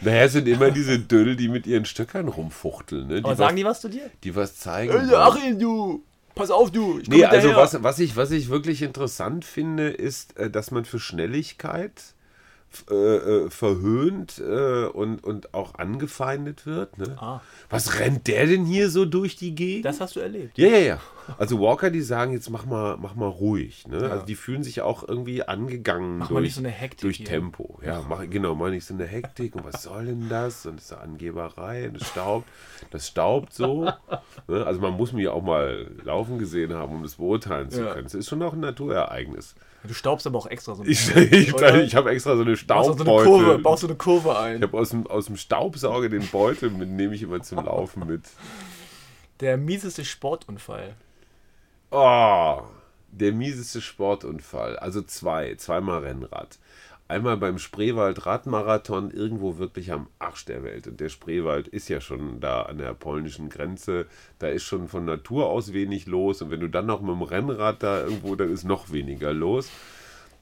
naja, 0.00 0.24
es 0.24 0.32
sind 0.32 0.48
immer 0.48 0.70
diese 0.70 0.98
Dödel, 0.98 1.36
die 1.36 1.48
mit 1.48 1.66
ihren 1.66 1.84
Stöckern 1.84 2.28
rumfuchteln. 2.28 3.06
Ne? 3.06 3.14
Die, 3.16 3.24
Aber 3.24 3.36
sagen 3.36 3.52
was, 3.52 3.56
die 3.56 3.64
was 3.64 3.80
zu 3.80 3.88
dir? 3.88 4.10
die 4.22 4.34
was 4.34 4.56
zeigen. 4.56 5.10
Äh. 5.10 5.14
Achim, 5.14 5.58
du! 5.58 6.02
Pass 6.34 6.50
auf, 6.50 6.70
du! 6.70 6.98
Ich 6.98 7.08
Nee, 7.08 7.24
also 7.24 7.54
was, 7.54 7.80
was, 7.82 7.98
ich, 8.00 8.16
was 8.16 8.30
ich 8.32 8.48
wirklich 8.48 8.82
interessant 8.82 9.44
finde, 9.44 9.88
ist, 9.88 10.36
äh, 10.36 10.50
dass 10.50 10.70
man 10.70 10.84
für 10.84 10.98
Schnelligkeit 10.98 11.92
äh, 12.90 12.94
äh, 12.94 13.50
verhöhnt 13.50 14.38
äh, 14.38 14.84
und, 14.86 15.22
und 15.22 15.54
auch 15.54 15.74
angefeindet 15.76 16.66
wird. 16.66 16.98
Ne? 16.98 17.16
Ah, 17.18 17.40
Was 17.70 17.98
rennt 17.98 18.26
der 18.26 18.46
denn 18.46 18.64
hier 18.64 18.90
so 18.90 19.04
durch 19.04 19.36
die 19.36 19.54
Gegend? 19.54 19.84
das 19.84 20.00
hast 20.00 20.16
du 20.16 20.20
erlebt. 20.20 20.58
Ja, 20.58 20.68
ja, 20.68 20.78
ja. 20.78 21.00
Also 21.38 21.58
Walker, 21.60 21.90
die 21.90 22.00
sagen 22.02 22.32
jetzt 22.32 22.50
mach 22.50 22.66
mal, 22.66 22.96
mach 22.96 23.14
mal 23.14 23.28
ruhig. 23.28 23.86
Ne? 23.88 24.10
Also 24.10 24.24
die 24.26 24.34
fühlen 24.34 24.62
sich 24.62 24.82
auch 24.82 25.06
irgendwie 25.06 25.42
angegangen 25.42 26.18
Mach 26.18 26.30
mal 26.30 26.36
durch, 26.40 26.44
nicht 26.48 26.54
so 26.54 26.60
eine 26.60 26.70
Hektik 26.70 27.00
durch. 27.00 27.24
Tempo. 27.24 27.78
Ja, 27.84 28.02
mach, 28.08 28.28
genau, 28.28 28.54
mach 28.54 28.70
nicht 28.70 28.84
so 28.84 28.94
eine 28.94 29.06
Hektik 29.06 29.56
und 29.56 29.64
was 29.64 29.82
soll 29.82 30.06
denn 30.06 30.28
das? 30.28 30.66
Und 30.66 30.76
das 30.76 30.84
ist 30.86 30.92
eine 30.92 31.02
Angeberei 31.02 31.88
und 31.88 32.00
das 32.00 32.08
staubt. 32.08 32.48
Das 32.90 33.08
staubt 33.08 33.52
so. 33.52 33.90
Ne? 34.46 34.66
Also 34.66 34.80
man 34.80 34.92
muss 34.92 35.12
mich 35.14 35.26
auch 35.28 35.42
mal 35.42 35.90
laufen 36.04 36.38
gesehen 36.38 36.74
haben, 36.74 36.96
um 36.96 37.02
das 37.02 37.14
beurteilen 37.14 37.70
zu 37.70 37.82
Ja. 37.82 37.94
können. 37.94 38.06
Es 38.06 38.14
ist 38.14 38.28
schon 38.28 38.42
auch 38.42 38.52
ein 38.52 38.60
Naturereignis. 38.60 39.54
Du 39.84 39.94
staubst 39.94 40.26
aber 40.26 40.38
auch 40.38 40.46
extra 40.46 40.74
so 40.74 40.82
ein 40.82 40.88
Ich, 40.88 41.06
bisschen, 41.14 41.32
ich, 41.32 41.54
oder? 41.54 41.82
ich 41.82 41.94
habe 41.96 42.10
extra 42.10 42.36
so 42.36 42.42
eine 42.42 42.52
Baust 42.52 42.70
auch 42.70 42.84
so 42.84 42.90
eine 42.92 42.96
Staubbeutel. 43.04 43.24
Kurve, 43.46 43.58
baust 43.58 43.80
so 43.82 43.86
eine 43.86 43.96
Kurve 43.96 44.38
ein. 44.38 44.56
ich 44.56 44.62
habe 44.62 44.76
aus 44.78 44.90
dem, 44.90 45.06
aus 45.06 45.26
dem 45.26 45.36
Staubsauger 45.36 46.08
den 46.10 46.26
Beutel, 46.28 46.70
mit 46.70 46.90
nehme 46.90 47.14
ich 47.14 47.22
immer 47.22 47.40
zum 47.42 47.64
Laufen 47.64 48.06
mit. 48.06 48.22
Der 49.40 49.56
mieseste 49.56 50.04
Sportunfall. 50.04 50.94
Oh, 51.96 52.62
der 53.12 53.30
mieseste 53.32 53.80
Sportunfall. 53.80 54.76
Also 54.76 55.00
zwei, 55.02 55.54
zweimal 55.54 56.00
Rennrad. 56.00 56.58
einmal 57.06 57.36
beim 57.36 57.58
Spreewald-Radmarathon 57.58 59.12
irgendwo 59.12 59.58
wirklich 59.58 59.92
am 59.92 60.08
Arsch 60.18 60.44
der 60.44 60.64
Welt. 60.64 60.88
Und 60.88 60.98
der 60.98 61.08
Spreewald 61.08 61.68
ist 61.68 61.88
ja 61.88 62.00
schon 62.00 62.40
da 62.40 62.62
an 62.62 62.78
der 62.78 62.94
polnischen 62.94 63.48
Grenze. 63.48 64.06
Da 64.40 64.48
ist 64.48 64.64
schon 64.64 64.88
von 64.88 65.04
Natur 65.04 65.46
aus 65.48 65.72
wenig 65.72 66.06
los. 66.06 66.42
Und 66.42 66.50
wenn 66.50 66.58
du 66.58 66.68
dann 66.68 66.86
noch 66.86 67.00
mit 67.00 67.10
dem 67.10 67.22
Rennrad 67.22 67.84
da 67.84 68.02
irgendwo, 68.02 68.34
dann 68.34 68.50
ist 68.50 68.64
noch 68.64 68.90
weniger 68.90 69.32
los. 69.32 69.70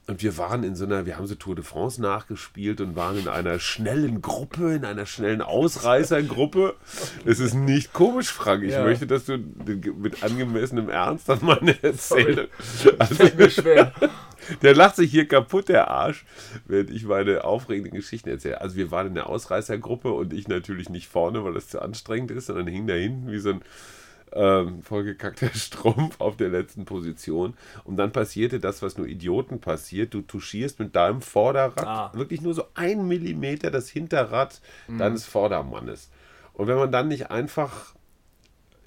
Und 0.05 0.21
wir 0.21 0.37
waren 0.37 0.63
in 0.63 0.75
so 0.75 0.83
einer, 0.83 1.05
wir 1.05 1.17
haben 1.17 1.27
so 1.27 1.35
Tour 1.35 1.55
de 1.55 1.63
France 1.63 2.01
nachgespielt 2.01 2.81
und 2.81 2.97
waren 2.97 3.17
in 3.17 3.29
einer 3.29 3.59
schnellen 3.59 4.21
Gruppe, 4.21 4.73
in 4.73 4.83
einer 4.83 5.05
schnellen 5.05 5.41
Ausreißergruppe. 5.41 6.75
Es 7.23 7.39
ist 7.39 7.53
nicht 7.53 7.93
komisch, 7.93 8.29
Frank. 8.29 8.63
Ich 8.63 8.73
ja. 8.73 8.83
möchte, 8.83 9.07
dass 9.07 9.25
du 9.25 9.37
mit 9.37 10.21
angemessenem 10.21 10.89
Ernst 10.89 11.29
an 11.29 11.39
meine 11.41 11.81
Erzählung. 11.81 12.47
Also, 12.99 13.15
das 13.15 13.35
mir 13.35 13.49
schwer. 13.49 13.93
Der 14.61 14.75
lacht 14.75 14.97
sich 14.97 15.09
hier 15.09 15.25
kaputt, 15.25 15.69
der 15.69 15.89
Arsch, 15.89 16.25
während 16.65 16.89
ich 16.89 17.05
meine 17.05 17.45
aufregenden 17.45 17.93
Geschichten 17.93 18.29
erzähle. 18.29 18.59
Also 18.59 18.75
wir 18.75 18.91
waren 18.91 19.07
in 19.07 19.15
der 19.15 19.29
Ausreißergruppe 19.29 20.11
und 20.11 20.33
ich 20.33 20.49
natürlich 20.49 20.89
nicht 20.89 21.07
vorne, 21.07 21.45
weil 21.45 21.53
das 21.53 21.69
zu 21.69 21.81
anstrengend 21.81 22.31
ist, 22.31 22.47
sondern 22.47 22.67
hing 22.67 22.85
da 22.85 22.93
hinten 22.93 23.31
wie 23.31 23.39
so 23.39 23.51
ein 23.51 23.61
ähm, 24.35 24.81
vollgekackter 24.81 25.49
Strumpf 25.53 26.19
auf 26.19 26.37
der 26.37 26.49
letzten 26.49 26.85
Position. 26.85 27.55
Und 27.83 27.97
dann 27.97 28.11
passierte 28.11 28.59
das, 28.59 28.81
was 28.81 28.97
nur 28.97 29.07
Idioten 29.07 29.59
passiert. 29.59 30.13
Du 30.13 30.21
touchierst 30.21 30.79
mit 30.79 30.95
deinem 30.95 31.21
Vorderrad 31.21 31.85
ah. 31.85 32.11
wirklich 32.13 32.41
nur 32.41 32.53
so 32.53 32.65
ein 32.73 33.07
Millimeter 33.07 33.71
das 33.71 33.89
Hinterrad 33.89 34.61
mhm. 34.87 34.97
deines 34.97 35.25
Vordermannes. 35.25 36.09
Und 36.53 36.67
wenn 36.67 36.77
man 36.77 36.91
dann 36.91 37.07
nicht 37.07 37.31
einfach 37.31 37.93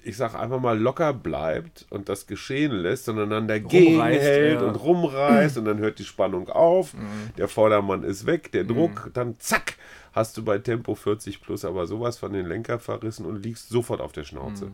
ich 0.07 0.15
sag 0.15 0.35
einfach 0.35 0.61
mal, 0.61 0.79
locker 0.79 1.11
bleibt 1.13 1.85
und 1.89 2.07
das 2.07 2.27
geschehen 2.27 2.71
lässt, 2.71 3.05
sondern 3.05 3.29
dann 3.29 3.47
dagegen 3.49 3.95
rumreißt, 3.95 4.21
hält 4.21 4.61
ja. 4.61 4.67
und 4.67 4.75
rumreißt 4.75 5.57
und 5.57 5.65
dann 5.65 5.79
hört 5.79 5.99
die 5.99 6.05
Spannung 6.05 6.47
auf, 6.47 6.93
mhm. 6.93 7.33
der 7.37 7.49
Vordermann 7.49 8.03
ist 8.03 8.25
weg, 8.25 8.51
der 8.53 8.63
Druck, 8.63 9.07
mhm. 9.07 9.13
dann 9.13 9.35
zack, 9.39 9.75
hast 10.13 10.37
du 10.37 10.45
bei 10.45 10.59
Tempo 10.59 10.95
40 10.95 11.41
plus 11.41 11.65
aber 11.65 11.87
sowas 11.87 12.17
von 12.17 12.31
den 12.31 12.45
Lenker 12.45 12.79
verrissen 12.79 13.25
und 13.25 13.43
liegst 13.43 13.67
sofort 13.67 13.99
auf 13.99 14.13
der 14.13 14.23
Schnauze. 14.23 14.71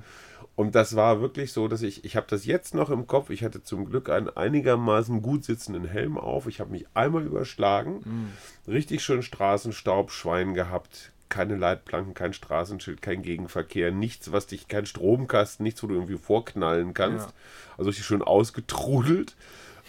Und 0.55 0.75
das 0.75 0.95
war 0.95 1.19
wirklich 1.19 1.51
so, 1.51 1.67
dass 1.67 1.81
ich, 1.81 2.05
ich 2.05 2.15
habe 2.15 2.27
das 2.29 2.45
jetzt 2.45 2.75
noch 2.75 2.91
im 2.91 3.07
Kopf, 3.07 3.31
ich 3.31 3.43
hatte 3.43 3.63
zum 3.63 3.85
Glück 3.85 4.09
einen 4.09 4.29
einigermaßen 4.29 5.21
gut 5.23 5.43
sitzenden 5.43 5.85
Helm 5.85 6.17
auf, 6.17 6.45
ich 6.45 6.59
habe 6.59 6.71
mich 6.71 6.85
einmal 6.93 7.23
überschlagen, 7.23 8.01
mhm. 8.05 8.71
richtig 8.71 9.03
schön 9.03 9.23
Straßenstaub, 9.23 10.11
Schwein 10.11 10.53
gehabt, 10.53 11.11
keine 11.29 11.55
Leitplanken, 11.55 12.13
kein 12.13 12.33
Straßenschild, 12.33 13.01
kein 13.01 13.23
Gegenverkehr, 13.23 13.91
nichts, 13.91 14.31
was 14.31 14.45
dich, 14.45 14.67
kein 14.67 14.85
Stromkasten, 14.85 15.63
nichts, 15.63 15.81
wo 15.81 15.87
du 15.87 15.95
irgendwie 15.95 16.19
vorknallen 16.19 16.93
kannst. 16.93 17.29
Ja. 17.29 17.33
Also 17.75 17.89
richtig 17.89 18.05
schön 18.05 18.21
ausgetrudelt. 18.21 19.35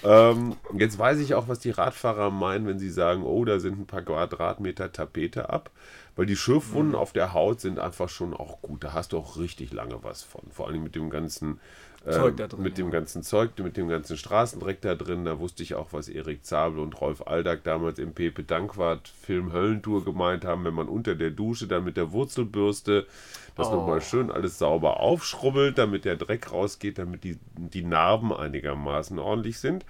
Ähm, 0.03 0.57
jetzt 0.77 0.99
weiß 0.99 1.19
ich 1.21 1.35
auch, 1.35 1.49
was 1.49 1.59
die 1.59 1.71
Radfahrer 1.71 2.31
meinen, 2.31 2.67
wenn 2.67 2.79
sie 2.79 2.91
sagen, 2.91 3.23
oh, 3.23 3.45
da 3.45 3.61
sind 3.61 3.79
ein 3.79 3.87
paar 3.87 4.03
Quadratmeter 4.03 4.93
Tapete 4.93 5.51
ab. 5.51 5.71
Weil 6.17 6.27
die 6.27 6.37
Schürfwunden 6.37 6.93
mhm. 6.93 6.99
auf 6.99 7.13
der 7.13 7.33
Haut 7.33 7.61
sind 7.61 7.79
einfach 7.79 8.09
schon 8.09 8.35
auch 8.35 8.63
gut. 8.63 8.85
Da 8.85 8.93
hast 8.93 9.13
du 9.13 9.19
auch 9.19 9.37
richtig 9.37 9.73
lange 9.73 10.03
was 10.03 10.23
von. 10.23 10.43
Vor 10.51 10.69
allem 10.69 10.83
mit 10.83 10.95
dem 10.95 11.11
ganzen 11.11 11.61
Zeug 12.11 12.37
da 12.37 12.47
drin, 12.47 12.63
mit 12.63 12.79
ja. 12.79 12.85
dem 12.85 12.91
ganzen 12.91 13.23
Zeug, 13.23 13.51
mit 13.59 13.77
dem 13.77 13.89
ganzen 13.89 14.17
Straßendreck 14.17 14.81
da 14.83 14.95
drin. 14.95 15.25
Da 15.25 15.39
wusste 15.39 15.63
ich 15.63 15.75
auch, 15.75 15.93
was 15.93 16.09
Erik 16.09 16.45
Zabel 16.45 16.79
und 16.81 17.01
Rolf 17.01 17.27
Aldag 17.27 17.65
damals 17.65 17.99
im 17.99 18.13
Pepe 18.13 18.45
Dankwart 18.45 19.09
Film 19.09 19.53
Höllentour 19.53 20.05
gemeint 20.05 20.45
haben, 20.45 20.65
wenn 20.65 20.75
man 20.75 20.89
unter 20.89 21.15
der 21.15 21.31
Dusche 21.31 21.67
dann 21.67 21.85
mit 21.85 21.97
der 21.97 22.13
Wurzelbürste 22.13 23.07
das 23.57 23.69
oh. 23.69 23.77
nochmal 23.77 24.03
schön 24.03 24.31
alles 24.31 24.59
sauber 24.59 25.01
aufschrubbelt, 25.01 25.79
damit 25.79 26.05
der 26.05 26.17
Dreck 26.17 26.53
rausgeht, 26.53 26.99
damit 26.99 27.25
die, 27.25 27.39
die 27.57 27.83
Narben 27.83 28.33
einigermaßen 28.33 29.19
ordentlich 29.19 29.59
sind. 29.59 29.85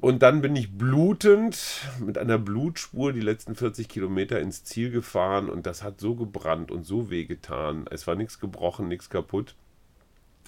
Und 0.00 0.22
dann 0.22 0.42
bin 0.42 0.56
ich 0.56 0.76
blutend 0.76 1.56
mit 2.00 2.18
einer 2.18 2.38
Blutspur 2.38 3.12
die 3.12 3.20
letzten 3.20 3.54
40 3.54 3.88
Kilometer 3.88 4.40
ins 4.40 4.64
Ziel 4.64 4.90
gefahren 4.90 5.48
und 5.48 5.66
das 5.66 5.82
hat 5.82 6.00
so 6.00 6.14
gebrannt 6.14 6.70
und 6.70 6.84
so 6.84 7.10
wehgetan. 7.10 7.86
Es 7.90 8.06
war 8.06 8.14
nichts 8.14 8.40
gebrochen, 8.40 8.88
nichts 8.88 9.08
kaputt. 9.08 9.54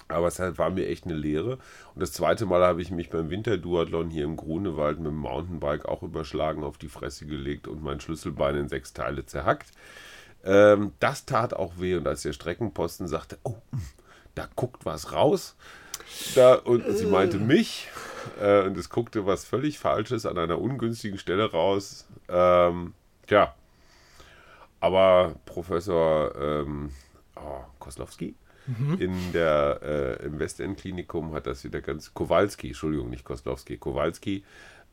Aber 0.09 0.27
es 0.27 0.39
war 0.39 0.69
mir 0.69 0.87
echt 0.87 1.05
eine 1.05 1.15
Lehre. 1.15 1.57
Und 1.93 2.01
das 2.01 2.13
zweite 2.13 2.45
Mal 2.45 2.61
habe 2.63 2.81
ich 2.81 2.91
mich 2.91 3.09
beim 3.09 3.29
Winterduathlon 3.29 4.09
hier 4.09 4.23
im 4.23 4.37
Grunewald 4.37 4.99
mit 4.99 5.07
dem 5.07 5.17
Mountainbike 5.17 5.85
auch 5.85 6.01
überschlagen, 6.01 6.63
auf 6.63 6.77
die 6.77 6.87
Fresse 6.87 7.25
gelegt 7.25 7.67
und 7.67 7.83
mein 7.83 7.99
Schlüsselbein 7.99 8.55
in 8.55 8.69
sechs 8.69 8.93
Teile 8.93 9.25
zerhackt. 9.25 9.71
Ähm, 10.45 10.93
das 10.99 11.25
tat 11.25 11.53
auch 11.53 11.73
weh. 11.77 11.95
Und 11.95 12.07
als 12.07 12.21
der 12.21 12.31
Streckenposten 12.31 13.07
sagte, 13.07 13.37
oh, 13.43 13.57
da 14.35 14.47
guckt 14.55 14.85
was 14.85 15.11
raus, 15.11 15.55
da, 16.35 16.55
und 16.55 16.85
sie 16.97 17.05
meinte 17.05 17.37
mich, 17.37 17.89
äh, 18.41 18.63
und 18.63 18.77
es 18.77 18.89
guckte 18.89 19.25
was 19.25 19.45
völlig 19.45 19.79
Falsches 19.79 20.25
an 20.25 20.37
einer 20.37 20.59
ungünstigen 20.59 21.17
Stelle 21.17 21.51
raus. 21.51 22.07
Ähm, 22.29 22.93
tja, 23.25 23.53
aber 24.79 25.35
Professor 25.45 26.35
ähm, 26.35 26.91
oh, 27.35 27.63
Koslowski 27.79 28.35
mhm. 28.67 28.97
in 28.99 29.31
der, 29.33 29.79
äh, 29.81 30.25
im 30.25 30.39
Westend-Klinikum 30.39 31.33
hat 31.33 31.47
das 31.47 31.63
wieder 31.63 31.81
ganz. 31.81 32.13
Kowalski, 32.13 32.67
Entschuldigung, 32.67 33.09
nicht 33.09 33.25
Koslowski, 33.25 33.77
Kowalski. 33.77 34.43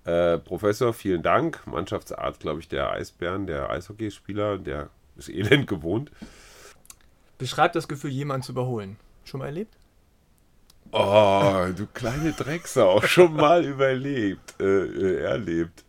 Äh, 0.04 0.38
Professor, 0.38 0.92
vielen 0.92 1.22
Dank. 1.22 1.66
Mannschaftsarzt, 1.66 2.40
glaube 2.40 2.60
ich, 2.60 2.68
der 2.68 2.90
Eisbären, 2.90 3.46
der 3.46 3.70
Eishockeyspieler, 3.70 4.58
der 4.58 4.90
ist 5.16 5.28
elend 5.28 5.66
gewohnt. 5.66 6.10
Beschreib 7.38 7.72
das 7.72 7.88
Gefühl, 7.88 8.10
jemanden 8.10 8.44
zu 8.44 8.52
überholen. 8.52 8.96
Schon 9.24 9.40
mal 9.40 9.46
erlebt? 9.46 9.74
Oh, 10.92 11.66
du 11.76 11.86
kleine 11.92 12.32
Drecksau, 12.32 13.02
schon 13.06 13.34
mal 13.34 13.64
überlebt, 13.64 14.54
äh, 14.60 14.64
äh, 14.64 15.20
erlebt. 15.22 15.84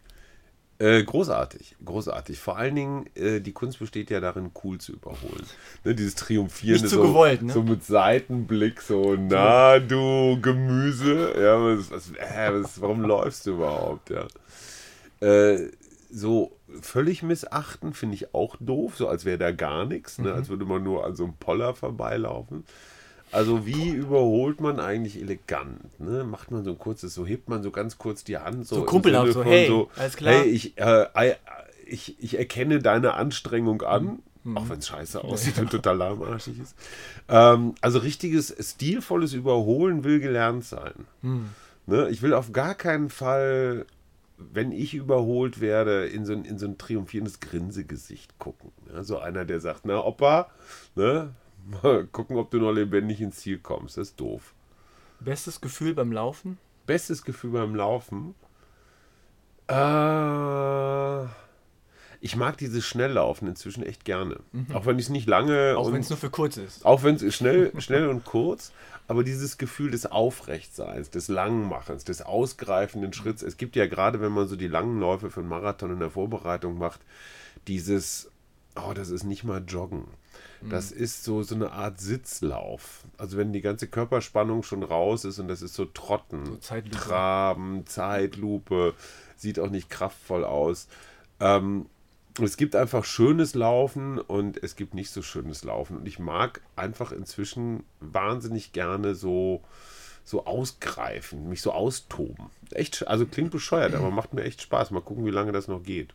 Äh, 0.78 1.04
großartig, 1.04 1.78
großartig. 1.86 2.38
Vor 2.38 2.58
allen 2.58 2.76
Dingen, 2.76 3.10
äh, 3.16 3.40
die 3.40 3.54
Kunst 3.54 3.80
besteht 3.80 4.10
ja 4.10 4.20
darin, 4.20 4.52
cool 4.64 4.78
zu 4.78 4.92
überholen. 4.94 5.46
Ne, 5.86 5.96
dieses 5.96 6.16
Triumphierende, 6.16 6.90
so, 6.90 7.02
gewollt, 7.02 7.44
ne? 7.44 7.54
so 7.54 7.64
mit 7.64 7.86
Seitenblick, 7.86 8.82
so, 8.82 9.16
na 9.16 9.80
du 9.80 10.38
Gemüse, 10.42 11.34
ja, 11.40 11.64
was, 11.64 11.92
was, 11.92 12.12
äh, 12.12 12.52
was, 12.52 12.82
warum 12.82 13.04
läufst 13.04 13.46
du 13.46 13.52
überhaupt, 13.52 14.10
ja. 14.10 14.28
Äh, 15.22 15.72
so 16.12 16.52
völlig 16.82 17.24
missachten 17.24 17.94
finde 17.94 18.16
ich 18.16 18.34
auch 18.34 18.58
doof, 18.60 18.98
so 18.98 19.08
als 19.08 19.24
wäre 19.24 19.38
da 19.38 19.52
gar 19.52 19.86
nichts, 19.86 20.18
ne? 20.18 20.30
Mhm. 20.30 20.36
als 20.36 20.50
würde 20.50 20.66
man 20.66 20.84
nur 20.84 21.06
an 21.06 21.16
so 21.16 21.24
einem 21.24 21.36
Poller 21.36 21.74
vorbeilaufen. 21.74 22.66
Also 23.32 23.66
wie 23.66 23.90
überholt 23.90 24.62
man 24.62 24.80
eigentlich 24.80 25.20
elegant? 25.20 26.00
Ne? 26.00 26.24
Macht 26.24 26.52
man 26.52 26.64
so 26.64 26.72
ein 26.72 26.78
kurzes, 26.78 27.14
so 27.14 27.26
hebt 27.26 27.50
man 27.50 27.64
so 27.64 27.72
ganz 27.72 27.98
kurz 27.98 28.24
die 28.24 28.38
Hand 28.38 28.68
so. 28.68 28.76
So 28.76 28.84
kumpelhaft, 28.84 29.34
so, 29.34 29.44
hey, 29.44 29.68
so, 29.68 29.90
alles 29.96 30.16
klar. 30.16 30.34
Hey, 30.34 30.50
ich, 30.50 30.78
äh, 30.78 31.36
ich, 31.86 32.16
ich 32.24 32.38
erkenne 32.38 32.80
deine 32.80 33.16
Anstrengung 33.16 33.82
an. 33.82 34.20
Mhm. 34.46 34.58
Auch 34.58 34.70
wenn 34.70 34.78
es 34.78 34.88
scheiße 34.88 35.24
aussieht 35.24 35.58
und 35.58 35.72
total 35.72 35.98
lahmarschig 35.98 36.60
ist. 36.60 36.76
Ähm, 37.28 37.74
also 37.82 37.98
richtiges, 37.98 38.56
stilvolles 38.60 39.34
Überholen 39.34 40.04
will 40.04 40.20
gelernt 40.20 40.64
sein. 40.64 40.94
Mhm. 41.24 41.50
Ne? 41.88 42.10
Ich 42.10 42.22
will 42.22 42.34
auf 42.34 42.52
gar 42.52 42.76
keinen 42.76 43.10
Fall, 43.10 43.88
wenn 44.38 44.72
ich 44.72 44.94
überholt 44.94 45.62
werde, 45.62 46.06
in 46.06 46.26
so 46.26 46.34
ein, 46.34 46.46
in 46.46 46.60
so 46.60 46.68
ein 46.68 46.78
triumphierendes 46.78 47.40
Grinsegesicht 47.40 48.38
gucken. 48.38 48.72
Ne? 48.94 49.04
So 49.04 49.18
einer, 49.18 49.46
der 49.46 49.60
sagt, 49.60 49.86
na 49.86 50.04
Opa, 50.04 50.52
ne? 50.96 51.32
Mal 51.66 52.06
gucken, 52.06 52.38
ob 52.38 52.52
du 52.52 52.60
noch 52.60 52.72
lebendig 52.72 53.22
ins 53.22 53.38
Ziel 53.38 53.60
kommst. 53.60 53.98
Das 53.98 54.10
ist 54.10 54.20
doof. 54.20 54.54
Bestes 55.20 55.62
Gefühl 55.62 55.94
beim 55.94 56.12
Laufen? 56.12 56.58
Bestes 56.86 57.24
Gefühl 57.24 57.52
beim 57.52 57.76
Laufen? 57.76 58.36
Äh, 59.68 61.26
ich 62.22 62.36
mag 62.36 62.58
dieses 62.58 62.86
Schnelllaufen 62.86 63.48
inzwischen 63.48 63.84
echt 63.84 64.06
gerne. 64.06 64.40
Mhm. 64.52 64.76
Auch 64.76 64.86
wenn 64.86 65.00
ich 65.00 65.06
es 65.06 65.10
nicht 65.10 65.28
lange. 65.28 65.76
Auch 65.78 65.92
wenn 65.92 66.02
es 66.02 66.10
nur 66.10 66.18
für 66.18 66.30
kurz 66.30 66.58
ist. 66.58 66.86
Auch 66.86 67.04
wenn 67.04 67.16
es 67.16 67.36
schnell, 67.36 67.72
schnell 67.80 68.08
und 68.08 68.26
kurz. 68.26 68.72
Aber 69.08 69.24
dieses 69.24 69.58
Gefühl 69.58 69.92
des 69.92 70.06
Aufrechtseins, 70.06 71.10
des 71.10 71.28
Langmachens, 71.28 72.04
des 72.04 72.22
ausgreifenden 72.22 73.14
Schritts. 73.14 73.44
Es 73.44 73.58
gibt 73.58 73.76
ja 73.76 73.88
gerade, 73.88 74.22
wenn 74.22 74.32
man 74.32 74.48
so 74.48 74.56
die 74.56 74.68
langen 74.68 75.00
Läufe 75.00 75.32
für 75.32 75.42
einen 75.42 75.50
Marathon 75.50 75.92
in 75.92 76.00
der 76.00 76.12
Vorbereitung 76.12 76.78
macht, 76.78 77.02
dieses, 77.68 78.32
oh, 78.76 78.94
das 78.94 79.10
ist 79.10 79.24
nicht 79.24 79.44
mal 79.44 79.64
Joggen. 79.68 80.06
Das 80.70 80.94
mhm. 80.94 81.02
ist 81.02 81.24
so, 81.24 81.44
so 81.44 81.56
eine 81.56 81.72
Art 81.72 82.00
Sitzlauf. 82.00 83.04
Also 83.18 83.38
wenn 83.38 83.54
die 83.54 83.62
ganze 83.62 83.88
Körperspannung 83.88 84.64
schon 84.64 84.84
raus 84.84 85.26
ist 85.26 85.40
und 85.40 85.48
das 85.48 85.62
ist 85.62 85.74
so 85.74 85.86
Trotten, 85.86 86.46
so 86.46 86.56
Zeitlupe. 86.58 86.98
Traben, 86.98 87.86
Zeitlupe, 87.86 88.94
sieht 89.36 89.60
auch 89.60 89.70
nicht 89.70 89.90
kraftvoll 89.90 90.44
aus. 90.44 90.88
Ähm, 91.40 91.88
es 92.42 92.58
gibt 92.58 92.76
einfach 92.76 93.06
schönes 93.06 93.56
Laufen 93.56 94.20
und 94.20 94.62
es 94.62 94.76
gibt 94.76 94.94
nicht 94.94 95.10
so 95.10 95.22
schönes 95.22 95.64
Laufen. 95.64 95.98
Und 95.98 96.08
ich 96.08 96.20
mag 96.20 96.62
einfach 96.76 97.12
inzwischen 97.12 97.84
wahnsinnig 98.02 98.74
gerne 98.74 99.16
so, 99.16 99.62
so 100.26 100.46
ausgreifen, 100.46 101.48
mich 101.48 101.62
so 101.62 101.72
austoben. 101.72 102.48
Echt, 102.72 103.08
also 103.08 103.26
klingt 103.26 103.52
bescheuert, 103.52 103.94
aber 103.94 104.12
macht 104.12 104.34
mir 104.34 104.44
echt 104.44 104.62
Spaß. 104.62 104.92
Mal 104.92 105.02
gucken, 105.02 105.26
wie 105.26 105.32
lange 105.32 105.54
das 105.54 105.68
noch 105.68 105.84
geht. 105.84 106.14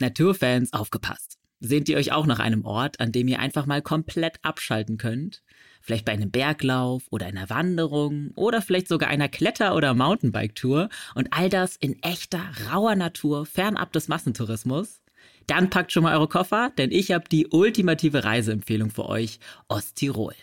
Naturfans 0.00 0.72
aufgepasst. 0.72 1.38
Sehnt 1.60 1.88
ihr 1.88 1.96
euch 1.96 2.12
auch 2.12 2.26
nach 2.26 2.38
einem 2.38 2.64
Ort, 2.64 3.00
an 3.00 3.12
dem 3.12 3.28
ihr 3.28 3.38
einfach 3.38 3.64
mal 3.64 3.80
komplett 3.80 4.38
abschalten 4.42 4.98
könnt? 4.98 5.42
Vielleicht 5.80 6.04
bei 6.04 6.12
einem 6.12 6.30
Berglauf 6.30 7.04
oder 7.10 7.26
einer 7.26 7.48
Wanderung 7.48 8.32
oder 8.34 8.60
vielleicht 8.60 8.88
sogar 8.88 9.08
einer 9.08 9.28
Kletter- 9.28 9.74
oder 9.74 9.94
Mountainbike-Tour 9.94 10.90
und 11.14 11.28
all 11.32 11.48
das 11.48 11.76
in 11.76 12.02
echter, 12.02 12.40
rauer 12.70 12.94
Natur, 12.94 13.46
fernab 13.46 13.92
des 13.92 14.08
Massentourismus? 14.08 15.00
Dann 15.46 15.70
packt 15.70 15.92
schon 15.92 16.02
mal 16.02 16.16
eure 16.16 16.28
Koffer, 16.28 16.72
denn 16.76 16.90
ich 16.90 17.12
habe 17.12 17.28
die 17.28 17.46
ultimative 17.46 18.24
Reiseempfehlung 18.24 18.90
für 18.90 19.06
euch, 19.06 19.38
Osttirol. 19.68 20.34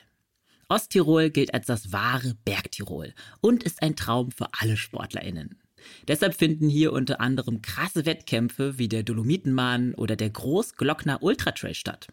Osttirol 0.70 1.30
gilt 1.30 1.54
als 1.54 1.68
das 1.68 1.92
wahre 1.92 2.36
Bergtirol 2.46 3.14
und 3.42 3.64
ist 3.64 3.84
ein 3.84 3.96
Traum 3.96 4.32
für 4.32 4.48
alle 4.60 4.78
SportlerInnen. 4.78 5.60
Deshalb 6.08 6.36
finden 6.36 6.70
hier 6.70 6.94
unter 6.94 7.22
anderem 7.22 7.62
krasse 7.62 8.06
Wettkämpfe 8.06 8.78
wie 8.78 8.88
der 8.88 9.04
Dolomitenmann 9.04 9.94
oder 9.96 10.16
der 10.16 10.30
Großglockner 10.30 11.24
Ultratrail 11.24 11.74
statt. 11.74 12.08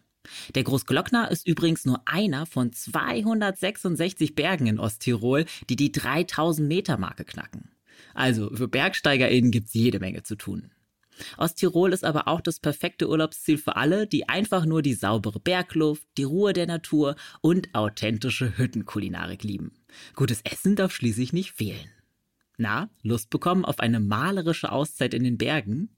Der 0.55 0.63
Großglockner 0.63 1.31
ist 1.31 1.47
übrigens 1.47 1.85
nur 1.85 2.01
einer 2.05 2.45
von 2.45 2.71
266 2.71 4.35
Bergen 4.35 4.67
in 4.67 4.79
Osttirol, 4.79 5.45
die 5.69 5.75
die 5.75 5.91
3000 5.91 6.67
Meter 6.67 6.97
Marke 6.97 7.25
knacken. 7.25 7.71
Also 8.13 8.49
für 8.53 8.67
BergsteigerInnen 8.67 9.51
gibt's 9.51 9.73
jede 9.73 9.99
Menge 9.99 10.23
zu 10.23 10.35
tun. 10.35 10.71
Osttirol 11.37 11.93
ist 11.93 12.03
aber 12.03 12.27
auch 12.27 12.41
das 12.41 12.59
perfekte 12.59 13.07
Urlaubsziel 13.07 13.57
für 13.57 13.75
alle, 13.75 14.07
die 14.07 14.29
einfach 14.29 14.65
nur 14.65 14.81
die 14.81 14.93
saubere 14.93 15.39
Bergluft, 15.39 16.07
die 16.17 16.23
Ruhe 16.23 16.53
der 16.53 16.67
Natur 16.67 17.15
und 17.41 17.73
authentische 17.75 18.57
Hüttenkulinarik 18.57 19.43
lieben. 19.43 19.71
Gutes 20.15 20.41
Essen 20.43 20.75
darf 20.75 20.93
schließlich 20.93 21.33
nicht 21.33 21.51
fehlen. 21.51 21.89
Na, 22.61 22.89
Lust 23.01 23.29
bekommen 23.31 23.65
auf 23.65 23.79
eine 23.79 23.99
malerische 23.99 24.71
Auszeit 24.71 25.15
in 25.15 25.23
den 25.23 25.39
Bergen? 25.39 25.89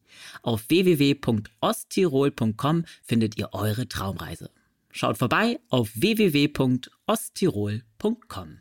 Auf 0.41 0.69
www.osttirol.com 0.69 2.85
findet 3.03 3.37
ihr 3.37 3.49
eure 3.51 3.89
Traumreise. 3.89 4.49
Schaut 4.89 5.17
vorbei 5.17 5.59
auf 5.69 5.89
www.osttirol.com. 5.93 8.59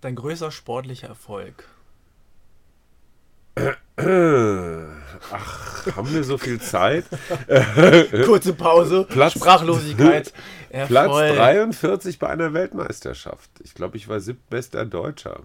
Dein 0.00 0.14
größter 0.14 0.52
sportlicher 0.52 1.08
Erfolg? 1.08 1.68
Ach, 5.32 5.86
haben 5.96 6.14
wir 6.14 6.22
so 6.22 6.38
viel 6.38 6.60
Zeit? 6.60 7.04
Kurze 8.26 8.52
Pause, 8.52 9.04
Platz, 9.08 9.32
Sprachlosigkeit. 9.32 10.32
Platz 10.86 11.10
43 11.10 12.20
bei 12.20 12.28
einer 12.28 12.52
Weltmeisterschaft. 12.52 13.50
Ich 13.64 13.74
glaube, 13.74 13.96
ich 13.96 14.08
war 14.08 14.20
siebtbester 14.20 14.86
Deutscher. 14.86 15.42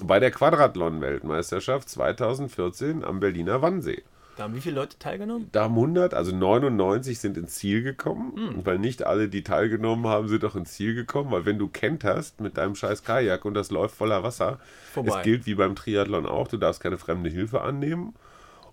Bei 0.00 0.18
der 0.20 0.30
Quadrathlon-Weltmeisterschaft 0.30 1.88
2014 1.88 3.04
am 3.04 3.20
Berliner 3.20 3.62
Wannsee. 3.62 4.02
Da 4.36 4.44
haben 4.44 4.54
wie 4.54 4.62
viele 4.62 4.76
Leute 4.76 4.98
teilgenommen? 4.98 5.50
Da 5.52 5.64
haben 5.64 5.74
100, 5.74 6.14
also 6.14 6.34
99 6.34 7.18
sind 7.18 7.36
ins 7.36 7.56
Ziel 7.56 7.82
gekommen. 7.82 8.32
Hm. 8.34 8.54
Und 8.56 8.66
weil 8.66 8.78
nicht 8.78 9.04
alle, 9.04 9.28
die 9.28 9.42
teilgenommen 9.44 10.06
haben, 10.06 10.28
sind 10.28 10.42
auch 10.46 10.56
ins 10.56 10.72
Ziel 10.72 10.94
gekommen. 10.94 11.30
Weil 11.30 11.44
wenn 11.44 11.58
du 11.58 11.68
kenterst 11.68 12.40
mit 12.40 12.56
deinem 12.56 12.74
scheiß 12.74 13.04
Kajak 13.04 13.44
und 13.44 13.52
das 13.52 13.70
läuft 13.70 13.94
voller 13.94 14.22
Wasser, 14.22 14.58
Vorbei. 14.94 15.18
es 15.18 15.22
gilt 15.24 15.44
wie 15.44 15.54
beim 15.54 15.74
Triathlon 15.76 16.24
auch, 16.24 16.48
du 16.48 16.56
darfst 16.56 16.82
keine 16.82 16.96
fremde 16.96 17.28
Hilfe 17.28 17.60
annehmen. 17.60 18.14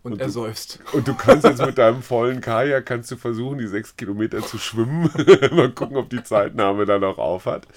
Und, 0.02 0.14
Und 0.14 0.22
er 0.22 0.28
du- 0.28 0.32
seufzt. 0.32 0.80
Und 0.94 1.06
du 1.10 1.14
kannst 1.14 1.44
jetzt 1.46 1.62
mit 1.64 1.78
deinem 1.78 2.02
vollen 2.04 2.40
Kajak, 2.40 2.86
kannst 2.86 3.12
du 3.12 3.18
versuchen, 3.18 3.58
die 3.58 3.68
sechs 3.68 3.98
Kilometer 3.98 4.40
zu 4.42 4.58
schwimmen. 4.58 5.10
mal 5.52 5.70
gucken, 5.72 5.98
ob 5.98 6.10
die 6.10 6.24
Zeitnahme 6.24 6.86
dann 6.86 7.04
auch 7.04 7.18
aufhat. 7.18 7.68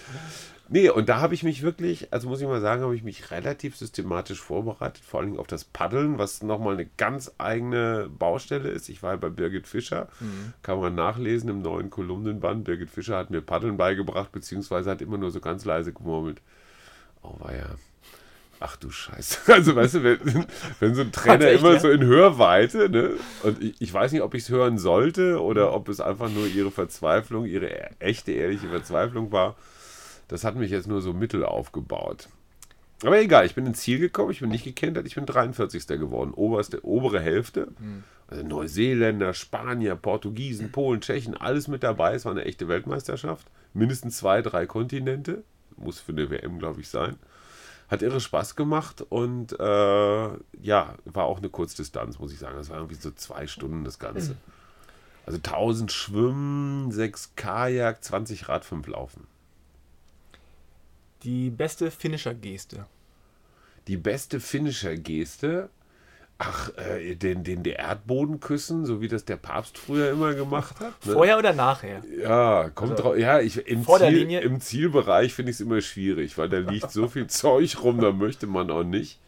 Nee, 0.72 0.88
und 0.88 1.10
da 1.10 1.20
habe 1.20 1.34
ich 1.34 1.42
mich 1.42 1.60
wirklich, 1.60 2.10
also 2.14 2.30
muss 2.30 2.40
ich 2.40 2.46
mal 2.46 2.62
sagen, 2.62 2.82
habe 2.82 2.96
ich 2.96 3.02
mich 3.02 3.30
relativ 3.30 3.76
systematisch 3.76 4.40
vorbereitet, 4.40 5.04
vor 5.04 5.20
allem 5.20 5.38
auf 5.38 5.46
das 5.46 5.64
Paddeln, 5.64 6.16
was 6.16 6.42
nochmal 6.42 6.72
eine 6.72 6.86
ganz 6.96 7.30
eigene 7.36 8.08
Baustelle 8.18 8.70
ist. 8.70 8.88
Ich 8.88 9.02
war 9.02 9.10
ja 9.10 9.16
bei 9.16 9.28
Birgit 9.28 9.66
Fischer, 9.66 10.08
kann 10.62 10.80
man 10.80 10.94
nachlesen 10.94 11.50
im 11.50 11.60
neuen 11.60 11.90
Kolumnenband. 11.90 12.64
Birgit 12.64 12.88
Fischer 12.90 13.18
hat 13.18 13.28
mir 13.28 13.42
Paddeln 13.42 13.76
beigebracht, 13.76 14.32
beziehungsweise 14.32 14.90
hat 14.90 15.02
immer 15.02 15.18
nur 15.18 15.30
so 15.30 15.40
ganz 15.40 15.66
leise 15.66 15.92
gemurmelt. 15.92 16.40
Oh, 17.22 17.34
war 17.38 17.54
ja. 17.54 17.66
Ach 18.58 18.76
du 18.76 18.90
Scheiße. 18.90 19.40
Also 19.52 19.76
weißt 19.76 19.96
du, 19.96 20.04
wenn, 20.04 20.46
wenn 20.80 20.94
so 20.94 21.02
ein 21.02 21.12
Trainer 21.12 21.48
echt, 21.48 21.60
immer 21.60 21.74
ja? 21.74 21.80
so 21.80 21.90
in 21.90 22.02
Hörweite, 22.02 22.88
ne? 22.88 23.10
Und 23.42 23.62
ich, 23.62 23.74
ich 23.78 23.92
weiß 23.92 24.12
nicht, 24.12 24.22
ob 24.22 24.32
ich 24.32 24.44
es 24.44 24.48
hören 24.48 24.78
sollte 24.78 25.42
oder 25.42 25.74
ob 25.74 25.90
es 25.90 26.00
einfach 26.00 26.30
nur 26.30 26.46
ihre 26.46 26.70
Verzweiflung, 26.70 27.44
ihre 27.44 27.66
e- 27.66 27.90
echte, 27.98 28.32
ehrliche 28.32 28.68
Verzweiflung 28.70 29.32
war. 29.32 29.56
Das 30.32 30.44
hat 30.44 30.56
mich 30.56 30.70
jetzt 30.70 30.88
nur 30.88 31.02
so 31.02 31.12
mittel 31.12 31.44
aufgebaut. 31.44 32.30
Aber 33.04 33.20
egal, 33.20 33.44
ich 33.44 33.54
bin 33.54 33.66
ins 33.66 33.80
Ziel 33.80 33.98
gekommen, 33.98 34.30
ich 34.30 34.40
bin 34.40 34.48
nicht 34.48 34.64
gekentert, 34.64 35.06
ich 35.06 35.14
bin 35.14 35.26
43. 35.26 35.86
geworden. 35.88 36.32
Oberste, 36.32 36.82
obere 36.86 37.20
Hälfte. 37.20 37.68
Also 38.28 38.42
Neuseeländer, 38.42 39.34
Spanier, 39.34 39.94
Portugiesen, 39.94 40.72
Polen, 40.72 41.02
Tschechen, 41.02 41.36
alles 41.36 41.68
mit 41.68 41.82
dabei. 41.82 42.14
Es 42.14 42.24
war 42.24 42.32
eine 42.32 42.46
echte 42.46 42.66
Weltmeisterschaft. 42.66 43.46
Mindestens 43.74 44.16
zwei, 44.16 44.40
drei 44.40 44.64
Kontinente. 44.64 45.44
Muss 45.76 46.00
für 46.00 46.12
eine 46.12 46.30
WM, 46.30 46.58
glaube 46.58 46.80
ich, 46.80 46.88
sein. 46.88 47.16
Hat 47.88 48.00
irre 48.00 48.20
Spaß 48.20 48.56
gemacht 48.56 49.04
und 49.10 49.52
äh, 49.60 50.28
ja, 50.62 50.94
war 51.04 51.24
auch 51.24 51.38
eine 51.38 51.50
Kurzdistanz, 51.50 52.18
muss 52.18 52.32
ich 52.32 52.38
sagen. 52.38 52.56
Das 52.56 52.70
war 52.70 52.78
irgendwie 52.78 52.94
so 52.94 53.10
zwei 53.10 53.46
Stunden 53.46 53.84
das 53.84 53.98
Ganze. 53.98 54.36
Also 55.26 55.36
1000 55.36 55.92
Schwimmen, 55.92 56.90
6 56.90 57.32
Kajak, 57.36 58.02
20 58.02 58.48
Rad, 58.48 58.64
5 58.64 58.86
Laufen. 58.86 59.26
Die 61.24 61.50
beste 61.50 61.90
Finisher-Geste. 61.90 62.86
Die 63.88 63.96
beste 63.96 64.40
Finisher-Geste, 64.40 65.68
ach, 66.38 66.70
äh, 66.76 67.14
den, 67.14 67.44
den 67.44 67.62
der 67.62 67.78
Erdboden 67.78 68.40
küssen, 68.40 68.86
so 68.86 69.00
wie 69.00 69.08
das 69.08 69.24
der 69.24 69.36
Papst 69.36 69.78
früher 69.78 70.10
immer 70.10 70.34
gemacht 70.34 70.80
hat. 70.80 71.04
Ne? 71.06 71.12
Vorher 71.12 71.38
oder 71.38 71.52
nachher? 71.52 72.02
Ja, 72.20 72.70
kommt 72.70 72.92
Also, 72.92 73.02
drauf. 73.02 73.16
Ja, 73.18 73.40
ich, 73.40 73.56
im, 73.66 73.84
Ziel, 73.86 74.30
im 74.32 74.60
Zielbereich 74.60 75.34
finde 75.34 75.50
ich 75.50 75.56
es 75.56 75.60
immer 75.60 75.80
schwierig, 75.80 76.38
weil 76.38 76.48
da 76.48 76.58
liegt 76.58 76.90
so 76.90 77.08
viel 77.08 77.26
Zeug 77.28 77.82
rum, 77.82 78.00
da 78.00 78.12
möchte 78.12 78.46
man 78.46 78.70
auch 78.70 78.84
nicht. 78.84 79.18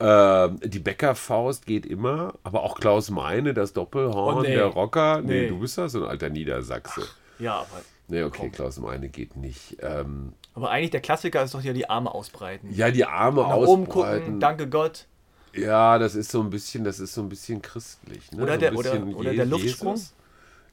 Ähm, 0.00 0.58
die 0.64 0.80
Bäckerfaust 0.80 1.66
geht 1.66 1.86
immer, 1.86 2.34
aber 2.42 2.64
auch 2.64 2.74
Klaus 2.80 3.10
Meine, 3.10 3.54
das 3.54 3.72
Doppelhorn, 3.72 4.38
Oh, 4.38 4.42
nee. 4.42 4.54
der 4.54 4.66
Rocker. 4.66 5.20
Nee, 5.22 5.42
Nee. 5.42 5.48
du 5.48 5.60
bist 5.60 5.78
ja 5.78 5.88
so 5.88 6.02
ein 6.04 6.10
alter 6.10 6.30
Niedersachse. 6.30 7.02
Ja, 7.38 7.58
aber, 7.58 7.80
Nee, 8.08 8.22
okay, 8.22 8.38
komm. 8.42 8.52
Klaus 8.52 8.78
Meine 8.78 9.08
geht 9.08 9.36
nicht. 9.36 9.76
Ähm, 9.80 10.34
aber 10.54 10.70
eigentlich 10.70 10.90
der 10.90 11.00
Klassiker 11.00 11.42
ist 11.42 11.54
doch 11.54 11.62
ja 11.62 11.72
die 11.72 11.88
Arme 11.88 12.12
ausbreiten. 12.14 12.70
ja, 12.72 12.90
die 12.90 13.04
Arme 13.04 13.42
Nach 13.42 13.56
oben 13.56 13.86
ausbreiten. 13.86 14.20
gucken, 14.24 14.40
danke 14.40 14.68
Gott. 14.68 15.06
Ja, 15.54 15.98
das 15.98 16.14
ist 16.14 16.30
so 16.30 16.40
ein 16.42 16.50
bisschen, 16.50 16.84
das 16.84 16.98
ist 17.00 17.14
so 17.14 17.22
ein 17.22 17.28
bisschen 17.28 17.62
christlich. 17.62 18.30
Ne? 18.32 18.42
Oder 18.42 18.58
der- 18.58 18.74
oder- 18.74 18.90
bisschen 18.92 19.14
oder 19.14 19.32
der 19.34 19.46
Luftsprung? 19.46 20.00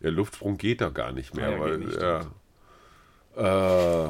Der 0.02 0.12
Luftsprung 0.12 0.58
geht 0.58 0.82
doch 0.82 0.94
gar 0.94 1.12
nicht 1.12 1.36
mehr, 1.36 1.52
Ja, 1.52 1.60
weil 1.60 1.78
nicht, 1.78 2.02
ja. 2.02 2.22
Äh, 3.38 4.10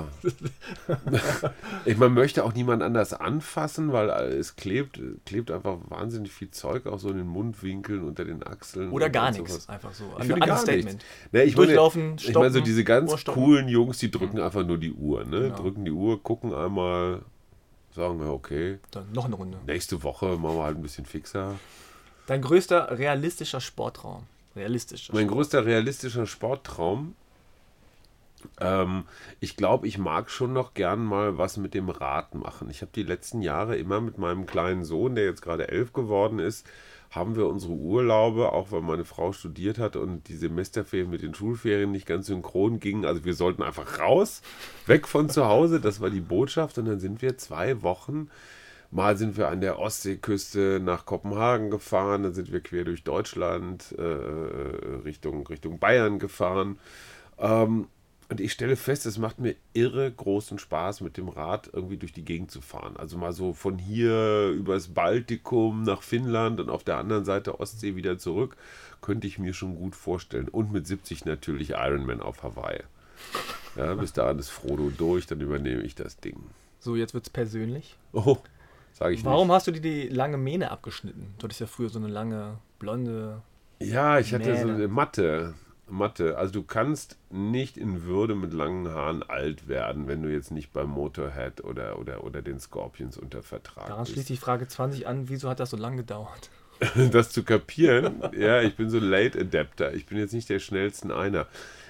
ich, 1.86 1.98
man 1.98 2.14
möchte 2.14 2.44
auch 2.44 2.54
niemand 2.54 2.82
anders 2.82 3.14
anfassen, 3.14 3.94
weil 3.94 4.10
es 4.10 4.56
klebt, 4.56 5.00
klebt 5.26 5.52
einfach 5.52 5.78
wahnsinnig 5.90 6.32
viel 6.32 6.50
Zeug 6.50 6.88
auch 6.88 6.98
so 6.98 7.10
in 7.10 7.18
den 7.18 7.28
Mundwinkeln, 7.28 8.04
unter 8.04 8.26
den 8.26 8.42
Achseln. 8.42 8.92
Oder 8.92 9.12
gar 9.12 9.32
nichts. 9.32 9.70
Einfach 9.70 9.94
so. 9.94 10.06
Ich 10.20 10.26
finde 10.26 10.46
gar 10.46 10.66
nichts. 10.66 10.98
Ne, 11.32 11.44
ich 11.44 11.56
meine, 11.56 11.68
Durchlaufen, 11.68 12.16
ich 12.18 12.34
meine 12.34 12.50
so 12.50 12.58
stoppen, 12.58 12.64
diese 12.64 12.84
ganz 12.84 13.26
coolen 13.26 13.68
Jungs, 13.68 14.00
die 14.00 14.10
drücken 14.10 14.40
einfach 14.40 14.66
nur 14.66 14.80
die 14.80 14.94
Uhr, 14.94 15.24
ne? 15.24 15.42
Genau. 15.42 15.56
Drücken 15.56 15.86
die 15.86 15.92
Uhr, 15.92 16.22
gucken 16.24 16.54
einmal, 16.54 17.22
sagen, 17.96 18.20
ja, 18.22 18.30
okay, 18.30 18.80
Dann 18.90 19.12
noch 19.12 19.26
eine 19.26 19.36
Runde. 19.36 19.60
nächste 19.68 20.02
Woche 20.02 20.38
machen 20.38 20.58
wir 20.58 20.64
halt 20.64 20.78
ein 20.78 20.82
bisschen 20.82 21.06
fixer. 21.06 21.60
Dein 22.26 22.42
größter 22.42 22.98
realistischer 22.98 23.62
Sportraum. 23.62 24.24
Realistischer. 24.56 25.14
Mein 25.14 25.28
größter 25.28 25.66
realistischer 25.66 26.26
Sporttraum. 26.26 27.16
Ähm, 28.60 29.06
ich 29.40 29.58
glaube, 29.58 29.88
ich 29.88 29.98
mag 29.98 30.30
schon 30.30 30.54
noch 30.54 30.74
gern 30.74 31.04
mal 31.04 31.38
was 31.38 31.58
mit 31.58 31.74
dem 31.74 31.90
Rad 31.90 32.36
machen. 32.36 32.70
Ich 32.70 32.82
habe 32.82 32.92
die 32.94 33.04
letzten 33.04 33.42
Jahre 33.42 33.78
immer 33.78 34.02
mit 34.02 34.18
meinem 34.18 34.46
kleinen 34.46 34.84
Sohn, 34.84 35.16
der 35.16 35.26
jetzt 35.26 35.42
gerade 35.42 35.70
elf 35.70 35.94
geworden 35.94 36.40
ist, 36.40 36.68
haben 37.10 37.36
wir 37.36 37.48
unsere 37.48 37.74
Urlaube, 37.74 38.54
auch 38.54 38.72
weil 38.72 38.82
meine 38.82 39.04
Frau 39.04 39.34
studiert 39.34 39.78
hat 39.78 39.98
und 39.98 40.30
die 40.30 40.36
Semesterferien 40.36 41.10
mit 41.10 41.22
den 41.22 41.36
Schulferien 41.36 41.92
nicht 41.92 42.06
ganz 42.06 42.28
synchron 42.28 42.80
gingen. 42.80 43.06
Also 43.06 43.26
wir 43.26 43.34
sollten 43.34 43.64
einfach 43.64 44.00
raus, 44.00 44.42
weg 44.86 45.08
von 45.08 45.30
zu 45.30 45.46
Hause. 45.46 45.82
Das 45.82 46.00
war 46.00 46.10
die 46.10 46.22
Botschaft. 46.22 46.78
Und 46.78 46.86
dann 46.86 47.00
sind 47.00 47.22
wir 47.22 47.38
zwei 47.38 47.82
Wochen 47.82 48.30
Mal 48.94 49.16
sind 49.16 49.38
wir 49.38 49.48
an 49.48 49.62
der 49.62 49.80
Ostseeküste 49.80 50.82
nach 50.84 51.06
Kopenhagen 51.06 51.70
gefahren, 51.70 52.24
dann 52.24 52.34
sind 52.34 52.52
wir 52.52 52.60
quer 52.60 52.84
durch 52.84 53.06
Deutschland 53.06 53.96
äh, 53.98 54.04
Richtung, 54.04 55.48
Richtung 55.48 55.80
Bayern 55.80 56.20
gefahren. 56.20 56.78
Ähm, 57.40 57.88
und 58.32 58.40
ich 58.40 58.54
stelle 58.54 58.78
fest, 58.78 59.06
es 59.06 59.18
macht 59.18 59.40
mir 59.40 59.56
irre 59.74 60.10
großen 60.10 60.58
Spaß, 60.58 61.02
mit 61.02 61.18
dem 61.18 61.28
Rad 61.28 61.70
irgendwie 61.74 61.98
durch 61.98 62.14
die 62.14 62.24
Gegend 62.24 62.50
zu 62.50 62.62
fahren. 62.62 62.96
Also 62.96 63.18
mal 63.18 63.34
so 63.34 63.52
von 63.52 63.78
hier 63.78 64.52
übers 64.52 64.88
Baltikum 64.88 65.84
nach 65.84 66.02
Finnland 66.02 66.62
und 66.62 66.70
auf 66.70 66.86
der 66.86 66.96
anderen 66.96 67.26
Seite 67.26 67.60
Ostsee 67.60 67.98
wieder 67.98 68.18
zurück, 68.18 68.56
könnte 69.02 69.28
ich 69.28 69.38
mir 69.38 69.54
schon 69.54 69.76
gut 69.76 69.98
vorstellen. 69.98 70.48
Und 70.48 70.72
mit 70.72 70.88
70 70.88 71.26
natürlich 71.26 71.72
Ironman 71.72 72.22
auf 72.22 72.42
Hawaii. 72.42 72.80
Ja, 73.76 73.96
bis 73.96 74.14
dahin 74.14 74.40
ist 74.40 74.48
Frodo 74.48 74.90
durch, 74.98 75.28
dann 75.28 75.42
übernehme 75.42 75.82
ich 75.82 75.96
das 75.96 76.16
Ding. 76.16 76.38
So, 76.80 76.96
jetzt 76.96 77.14
wird's 77.14 77.30
persönlich. 77.30 77.98
Oh, 78.14 78.38
sage 78.94 79.14
ich 79.14 79.26
Warum 79.26 79.50
nicht. 79.50 79.56
hast 79.56 79.68
du 79.68 79.72
dir 79.72 79.82
die 79.82 80.08
lange 80.08 80.38
Mähne 80.38 80.72
abgeschnitten? 80.72 81.34
Du 81.38 81.44
hattest 81.44 81.60
ja 81.60 81.68
früher 81.68 81.90
so 81.90 82.00
eine 82.00 82.08
lange 82.08 82.60
blonde. 82.80 83.42
Ja, 83.80 84.20
ich 84.20 84.34
hatte 84.34 84.56
so 84.58 84.70
eine 84.70 84.88
Matte. 84.88 85.54
Mathe. 85.92 86.38
Also 86.38 86.54
du 86.54 86.64
kannst 86.64 87.18
nicht 87.30 87.78
in 87.78 88.04
Würde 88.04 88.36
mit 88.36 88.54
langen 88.54 88.90
Haaren 88.90 89.24
alt 89.24 89.68
werden, 89.68 90.08
wenn 90.08 90.22
du 90.24 90.32
jetzt 90.32 90.52
nicht 90.52 90.74
beim 90.74 90.90
Motorhead 90.90 91.64
oder, 91.64 92.00
oder, 92.00 92.24
oder 92.24 92.42
den 92.42 92.60
Scorpions 92.60 93.18
unter 93.18 93.44
Vertrag 93.44 93.88
Daran 93.88 94.04
bist. 94.04 94.14
schließt 94.14 94.30
die 94.30 94.38
Frage 94.38 94.68
20 94.68 95.08
an, 95.08 95.30
wieso 95.30 95.50
hat 95.50 95.60
das 95.60 95.70
so 95.70 95.78
lange 95.78 95.98
gedauert? 95.98 96.50
das 97.12 97.30
zu 97.30 97.44
kapieren. 97.44 98.22
Ja, 98.38 98.62
ich 98.62 98.76
bin 98.76 98.90
so 98.90 99.00
Late 99.00 99.40
Adapter. 99.40 99.94
Ich 99.94 100.06
bin 100.08 100.18
jetzt 100.18 100.34
nicht 100.34 100.50
der 100.50 100.60
schnellsten 100.60 101.12
einer. 101.12 101.48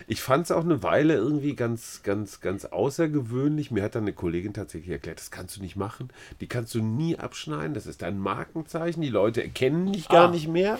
Ich 0.07 0.21
fand 0.21 0.45
es 0.45 0.51
auch 0.51 0.65
eine 0.65 0.83
Weile 0.83 1.13
irgendwie 1.13 1.55
ganz, 1.55 2.01
ganz, 2.03 2.41
ganz 2.41 2.65
außergewöhnlich. 2.65 3.71
Mir 3.71 3.83
hat 3.83 3.95
dann 3.95 4.03
eine 4.03 4.11
Kollegin 4.13 4.53
tatsächlich 4.53 4.89
erklärt, 4.91 5.19
das 5.19 5.31
kannst 5.31 5.55
du 5.55 5.61
nicht 5.61 5.75
machen. 5.77 6.09
Die 6.41 6.47
kannst 6.47 6.73
du 6.75 6.81
nie 6.83 7.17
abschneiden. 7.17 7.73
Das 7.73 7.85
ist 7.85 8.01
dein 8.01 8.17
Markenzeichen. 8.19 9.01
Die 9.01 9.09
Leute 9.09 9.41
erkennen 9.43 9.93
dich 9.93 10.09
gar 10.09 10.27
Ah. 10.27 10.31
nicht 10.31 10.47
mehr. 10.49 10.73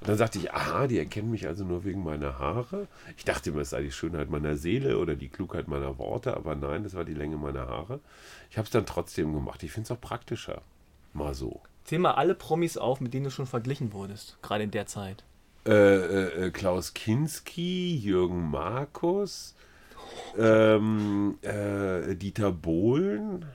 Und 0.00 0.08
dann 0.08 0.16
sagte 0.16 0.38
ich, 0.38 0.52
aha, 0.52 0.88
die 0.88 0.98
erkennen 0.98 1.30
mich 1.30 1.46
also 1.46 1.64
nur 1.64 1.84
wegen 1.84 2.02
meiner 2.02 2.38
Haare. 2.40 2.88
Ich 3.16 3.24
dachte 3.24 3.50
immer, 3.50 3.60
es 3.60 3.70
sei 3.70 3.82
die 3.82 3.92
Schönheit 3.92 4.30
meiner 4.30 4.56
Seele 4.56 4.98
oder 4.98 5.14
die 5.14 5.28
Klugheit 5.28 5.68
meiner 5.68 5.98
Worte. 5.98 6.36
Aber 6.36 6.56
nein, 6.56 6.82
das 6.82 6.94
war 6.94 7.04
die 7.04 7.14
Länge 7.14 7.36
meiner 7.36 7.68
Haare. 7.68 8.00
Ich 8.50 8.58
habe 8.58 8.64
es 8.64 8.70
dann 8.72 8.86
trotzdem 8.86 9.32
gemacht. 9.34 9.62
Ich 9.62 9.70
finde 9.70 9.84
es 9.86 9.90
auch 9.92 10.00
praktischer. 10.00 10.62
Mal 11.12 11.34
so. 11.34 11.60
Zähl 11.86 11.98
mal 12.00 12.12
alle 12.12 12.34
Promis 12.34 12.76
auf, 12.76 13.00
mit 13.00 13.14
denen 13.14 13.24
du 13.24 13.30
schon 13.30 13.46
verglichen 13.46 13.92
wurdest, 13.92 14.38
gerade 14.42 14.64
in 14.64 14.70
der 14.72 14.86
Zeit. 14.86 15.24
äh, 15.66 15.70
äh, 15.72 16.46
äh, 16.46 16.50
Klaus 16.50 16.94
Kinski, 16.94 17.96
Jürgen 17.96 18.50
Markus, 18.50 19.54
ähm, 20.38 21.38
äh, 21.42 22.14
Dieter 22.14 22.52
Bohlen. 22.52 23.46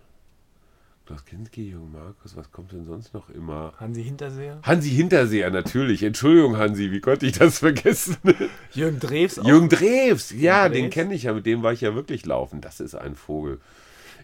Klaus 1.05 1.25
Kinski, 1.25 1.69
Jürgen 1.69 1.91
Markus, 1.91 2.35
was 2.37 2.51
kommt 2.51 2.71
denn 2.71 2.85
sonst 2.85 3.13
noch 3.13 3.29
immer? 3.29 3.73
Hansi 3.77 4.03
Hinterseher? 4.03 4.59
Hansi 4.63 4.89
Hinterseher, 4.91 5.49
natürlich. 5.49 6.03
Entschuldigung, 6.03 6.57
Hansi, 6.57 6.91
wie 6.91 7.01
konnte 7.01 7.25
ich 7.25 7.37
das 7.37 7.59
vergessen? 7.67 8.17
Jürgen 8.71 8.99
Drews 8.99 9.39
auch. 9.39 9.43
Jürgen 9.45 9.67
Drews, 9.69 10.31
ja, 10.31 10.63
Jürgen 10.67 10.73
den 10.73 10.89
kenne 10.89 11.13
ich 11.13 11.23
ja, 11.23 11.33
mit 11.33 11.45
dem 11.45 11.63
war 11.63 11.73
ich 11.73 11.81
ja 11.81 11.95
wirklich 11.95 12.25
laufen. 12.25 12.61
Das 12.61 12.79
ist 12.79 12.95
ein 12.95 13.15
Vogel. 13.15 13.59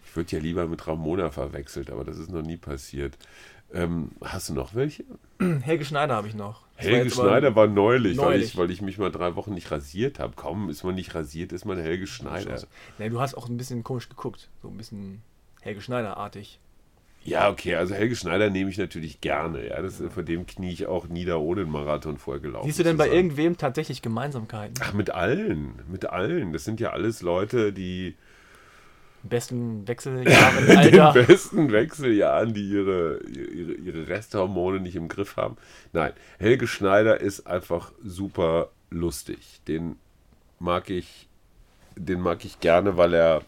Ich 0.06 0.16
würde 0.16 0.34
ja 0.36 0.42
lieber 0.42 0.66
mit 0.66 0.86
Ramona 0.86 1.30
verwechselt, 1.30 1.90
aber 1.90 2.04
das 2.04 2.16
ist 2.18 2.30
noch 2.30 2.42
nie 2.42 2.56
passiert. 2.56 3.18
Ähm, 3.72 4.12
hast 4.22 4.48
du 4.48 4.54
noch 4.54 4.74
welche? 4.74 5.04
Helge 5.62 5.84
Schneider 5.84 6.14
habe 6.16 6.28
ich 6.28 6.34
noch. 6.34 6.62
Das 6.76 6.86
war 6.86 6.92
Helge 6.92 7.12
aber- 7.14 7.28
Schneider 7.28 7.56
war 7.56 7.66
neulich, 7.66 8.16
Weil, 8.16 8.24
neulich. 8.26 8.44
ich, 8.46 8.56
weil 8.56 8.70
ich 8.70 8.80
mich 8.82 8.98
mal 8.98 9.10
drei 9.10 9.36
Wochen 9.36 9.52
nicht 9.52 9.70
rasiert 9.70 10.18
habe. 10.18 10.34
Kaum 10.36 10.70
ist 10.70 10.84
man 10.84 10.94
nicht 10.94 11.14
rasiert, 11.14 11.52
ist 11.52 11.64
man 11.64 11.78
Helge 11.78 12.06
Schneider. 12.06 12.62
Nee, 12.98 13.08
du 13.10 13.20
hast 13.20 13.34
auch 13.34 13.48
ein 13.48 13.56
bisschen 13.56 13.84
komisch 13.84 14.08
geguckt. 14.08 14.48
So 14.62 14.68
ein 14.68 14.76
bisschen 14.76 15.22
Helge 15.60 15.80
Schneider-artig. 15.80 16.58
Ja, 17.24 17.50
okay, 17.50 17.74
also 17.74 17.94
Helge 17.94 18.16
Schneider 18.16 18.48
nehme 18.48 18.70
ich 18.70 18.78
natürlich 18.78 19.20
gerne. 19.20 19.68
Ja, 19.68 19.82
das, 19.82 20.02
Vor 20.14 20.22
dem 20.22 20.46
knie 20.46 20.70
ich 20.72 20.86
auch 20.86 21.08
nieder, 21.08 21.40
ohne 21.40 21.62
einen 21.62 21.70
Marathon 21.70 22.16
vorher 22.16 22.40
gelaufen 22.40 22.66
Siehst 22.66 22.78
du 22.78 22.84
denn 22.84 22.96
bei 22.96 23.08
irgendwem 23.10 23.58
tatsächlich 23.58 24.00
Gemeinsamkeiten? 24.00 24.74
Ach, 24.80 24.94
mit 24.94 25.10
allen, 25.10 25.74
mit 25.90 26.06
allen. 26.06 26.52
Das 26.52 26.64
sind 26.64 26.80
ja 26.80 26.90
alles 26.90 27.20
Leute, 27.20 27.72
die 27.72 28.14
besten 29.22 29.86
Wechseljahren, 29.88 30.58
in 30.58 30.66
den 30.66 31.00
Alter. 31.00 31.12
besten 31.24 31.72
Wechseljahren, 31.72 32.54
die 32.54 32.68
ihre, 32.70 33.20
ihre, 33.24 33.72
ihre 33.72 34.08
Resthormone 34.08 34.80
nicht 34.80 34.96
im 34.96 35.08
Griff 35.08 35.36
haben. 35.36 35.56
Nein, 35.92 36.12
Helge 36.38 36.66
Schneider 36.66 37.20
ist 37.20 37.46
einfach 37.46 37.92
super 38.04 38.70
lustig. 38.90 39.60
Den 39.66 39.96
mag 40.58 40.90
ich, 40.90 41.28
den 41.96 42.20
mag 42.20 42.44
ich 42.44 42.60
gerne, 42.60 42.96
weil 42.96 43.14
er 43.14 43.42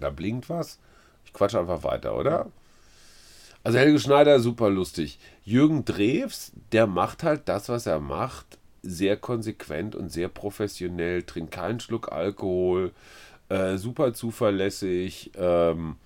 da 0.00 0.10
blinkt 0.10 0.48
was. 0.48 0.78
Ich 1.24 1.32
quatsche 1.32 1.58
einfach 1.60 1.84
weiter, 1.84 2.16
oder? 2.16 2.46
Also 3.64 3.78
Helge 3.78 4.00
Schneider, 4.00 4.40
super 4.40 4.70
lustig. 4.70 5.18
Jürgen 5.44 5.84
Drews, 5.84 6.52
der 6.72 6.86
macht 6.86 7.22
halt 7.22 7.42
das, 7.46 7.68
was 7.68 7.86
er 7.86 8.00
macht, 8.00 8.58
sehr 8.82 9.16
konsequent 9.16 9.94
und 9.94 10.10
sehr 10.10 10.28
professionell, 10.28 11.22
trinkt 11.22 11.52
keinen 11.52 11.78
Schluck 11.78 12.10
Alkohol, 12.10 12.90
äh, 13.52 13.76
super 13.76 14.14
zuverlässig. 14.14 15.30
Ähm, 15.36 15.96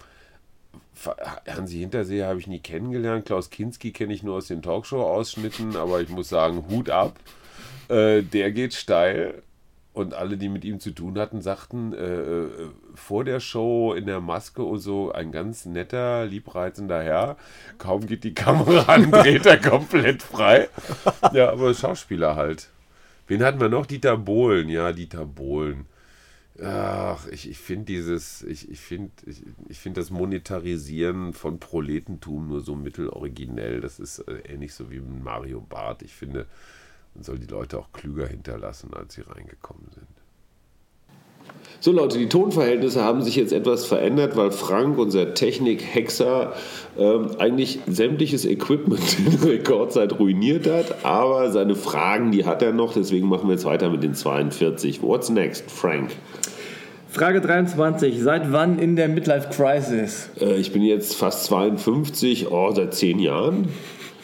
Hansi 1.46 1.78
Hinterseher 1.78 2.26
habe 2.28 2.40
ich 2.40 2.46
nie 2.46 2.58
kennengelernt. 2.58 3.26
Klaus 3.26 3.50
Kinski 3.50 3.92
kenne 3.92 4.14
ich 4.14 4.22
nur 4.22 4.36
aus 4.36 4.48
den 4.48 4.62
Talkshow-Ausschnitten, 4.62 5.76
aber 5.76 6.00
ich 6.00 6.08
muss 6.08 6.28
sagen, 6.28 6.64
Hut 6.68 6.90
ab. 6.90 7.16
Äh, 7.88 8.22
der 8.22 8.50
geht 8.50 8.74
steil. 8.74 9.42
Und 9.92 10.12
alle, 10.12 10.36
die 10.36 10.50
mit 10.50 10.64
ihm 10.64 10.78
zu 10.78 10.90
tun 10.90 11.18
hatten, 11.18 11.40
sagten 11.40 11.94
äh, 11.94 12.04
äh, 12.04 12.48
vor 12.94 13.24
der 13.24 13.40
Show 13.40 13.94
in 13.94 14.04
der 14.04 14.20
Maske 14.20 14.62
und 14.62 14.80
so, 14.80 15.10
ein 15.12 15.32
ganz 15.32 15.64
netter, 15.64 16.26
liebreizender 16.26 17.02
Herr. 17.02 17.36
Kaum 17.78 18.06
geht 18.06 18.24
die 18.24 18.34
Kamera 18.34 18.92
an, 18.92 19.10
dreht 19.10 19.46
er 19.46 19.58
komplett 19.58 20.22
frei. 20.22 20.68
Ja, 21.32 21.50
aber 21.50 21.72
Schauspieler 21.72 22.36
halt. 22.36 22.68
Wen 23.26 23.42
hatten 23.42 23.58
wir 23.60 23.70
noch? 23.70 23.86
Dieter 23.86 24.18
Bohlen. 24.18 24.68
Ja, 24.68 24.92
Dieter 24.92 25.24
Bohlen. 25.24 25.86
Ach, 26.62 27.26
ich, 27.26 27.50
ich 27.50 27.58
finde 27.58 27.84
dieses, 27.84 28.42
ich, 28.42 28.70
ich 28.70 28.80
finde 28.80 29.10
ich, 29.26 29.42
ich 29.68 29.78
find 29.78 29.96
das 29.96 30.10
Monetarisieren 30.10 31.34
von 31.34 31.60
Proletentum 31.60 32.48
nur 32.48 32.62
so 32.62 32.74
mitteloriginell. 32.74 33.80
Das 33.80 33.98
ist 34.00 34.20
äh, 34.20 34.38
ähnlich 34.48 34.72
so 34.72 34.90
wie 34.90 35.00
Mario 35.00 35.60
Barth. 35.60 36.02
Ich 36.02 36.14
finde, 36.14 36.46
man 37.14 37.24
soll 37.24 37.38
die 37.38 37.46
Leute 37.46 37.78
auch 37.78 37.92
klüger 37.92 38.26
hinterlassen, 38.26 38.94
als 38.94 39.14
sie 39.14 39.22
reingekommen 39.22 39.90
sind. 39.90 40.06
So 41.80 41.92
Leute, 41.92 42.18
die 42.18 42.28
Tonverhältnisse 42.28 43.04
haben 43.04 43.22
sich 43.22 43.36
jetzt 43.36 43.52
etwas 43.52 43.86
verändert, 43.86 44.36
weil 44.36 44.50
Frank, 44.50 44.98
unser 44.98 45.34
Technik-Hexer, 45.34 46.54
ähm, 46.98 47.28
eigentlich 47.38 47.78
sämtliches 47.86 48.44
Equipment 48.44 49.18
in 49.26 49.48
Rekordzeit 49.48 50.18
ruiniert 50.18 50.66
hat. 50.66 51.04
Aber 51.04 51.50
seine 51.52 51.76
Fragen, 51.76 52.32
die 52.32 52.44
hat 52.44 52.62
er 52.62 52.72
noch. 52.72 52.94
Deswegen 52.94 53.28
machen 53.28 53.48
wir 53.48 53.52
jetzt 53.52 53.66
weiter 53.66 53.90
mit 53.90 54.02
den 54.02 54.14
42. 54.14 55.02
What's 55.02 55.28
next, 55.30 55.70
Frank? 55.70 56.10
Frage 57.08 57.40
23. 57.40 58.20
Seit 58.20 58.52
wann 58.52 58.78
in 58.78 58.96
der 58.96 59.08
Midlife 59.08 59.48
Crisis? 59.50 60.28
Äh, 60.40 60.56
ich 60.56 60.72
bin 60.72 60.82
jetzt 60.82 61.14
fast 61.14 61.44
52, 61.44 62.50
oh, 62.50 62.72
seit 62.74 62.94
zehn 62.94 63.18
Jahren. 63.18 63.68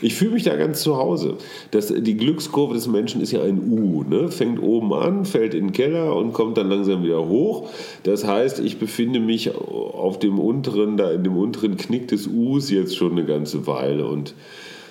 Ich 0.03 0.17
fühle 0.17 0.33
mich 0.33 0.43
da 0.43 0.57
ganz 0.57 0.83
zu 0.83 0.97
Hause. 0.97 1.37
Das, 1.71 1.87
die 1.97 2.17
Glückskurve 2.17 2.75
des 2.75 2.88
Menschen 2.88 3.21
ist 3.21 3.31
ja 3.31 3.43
ein 3.43 3.61
U. 3.61 4.03
Ne? 4.03 4.29
Fängt 4.31 4.61
oben 4.61 4.93
an, 4.93 5.25
fällt 5.25 5.55
in 5.55 5.69
den 5.69 5.73
Keller 5.73 6.17
und 6.17 6.33
kommt 6.33 6.59
dann 6.59 6.69
langsam 6.69 7.05
wieder 7.05 7.29
hoch. 7.29 7.71
Das 8.03 8.27
heißt, 8.27 8.59
ich 8.59 8.79
befinde 8.79 9.21
mich 9.21 9.55
auf 9.55 10.19
dem 10.19 10.41
unteren, 10.41 10.97
da 10.97 11.12
in 11.12 11.23
dem 11.23 11.37
unteren 11.37 11.77
Knick 11.77 12.09
des 12.09 12.27
Us 12.27 12.69
jetzt 12.69 12.97
schon 12.97 13.12
eine 13.12 13.25
ganze 13.25 13.67
Weile. 13.69 14.07
Und 14.07 14.35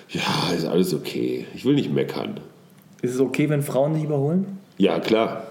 ja, 0.08 0.54
ist 0.56 0.64
alles 0.64 0.94
okay. 0.94 1.44
Ich 1.54 1.66
will 1.66 1.74
nicht 1.74 1.92
meckern. 1.92 2.40
Ist 3.02 3.14
es 3.14 3.20
okay, 3.20 3.50
wenn 3.50 3.62
Frauen 3.62 3.92
dich 3.94 4.04
überholen? 4.04 4.58
Ja, 4.78 4.98
klar. 4.98 5.46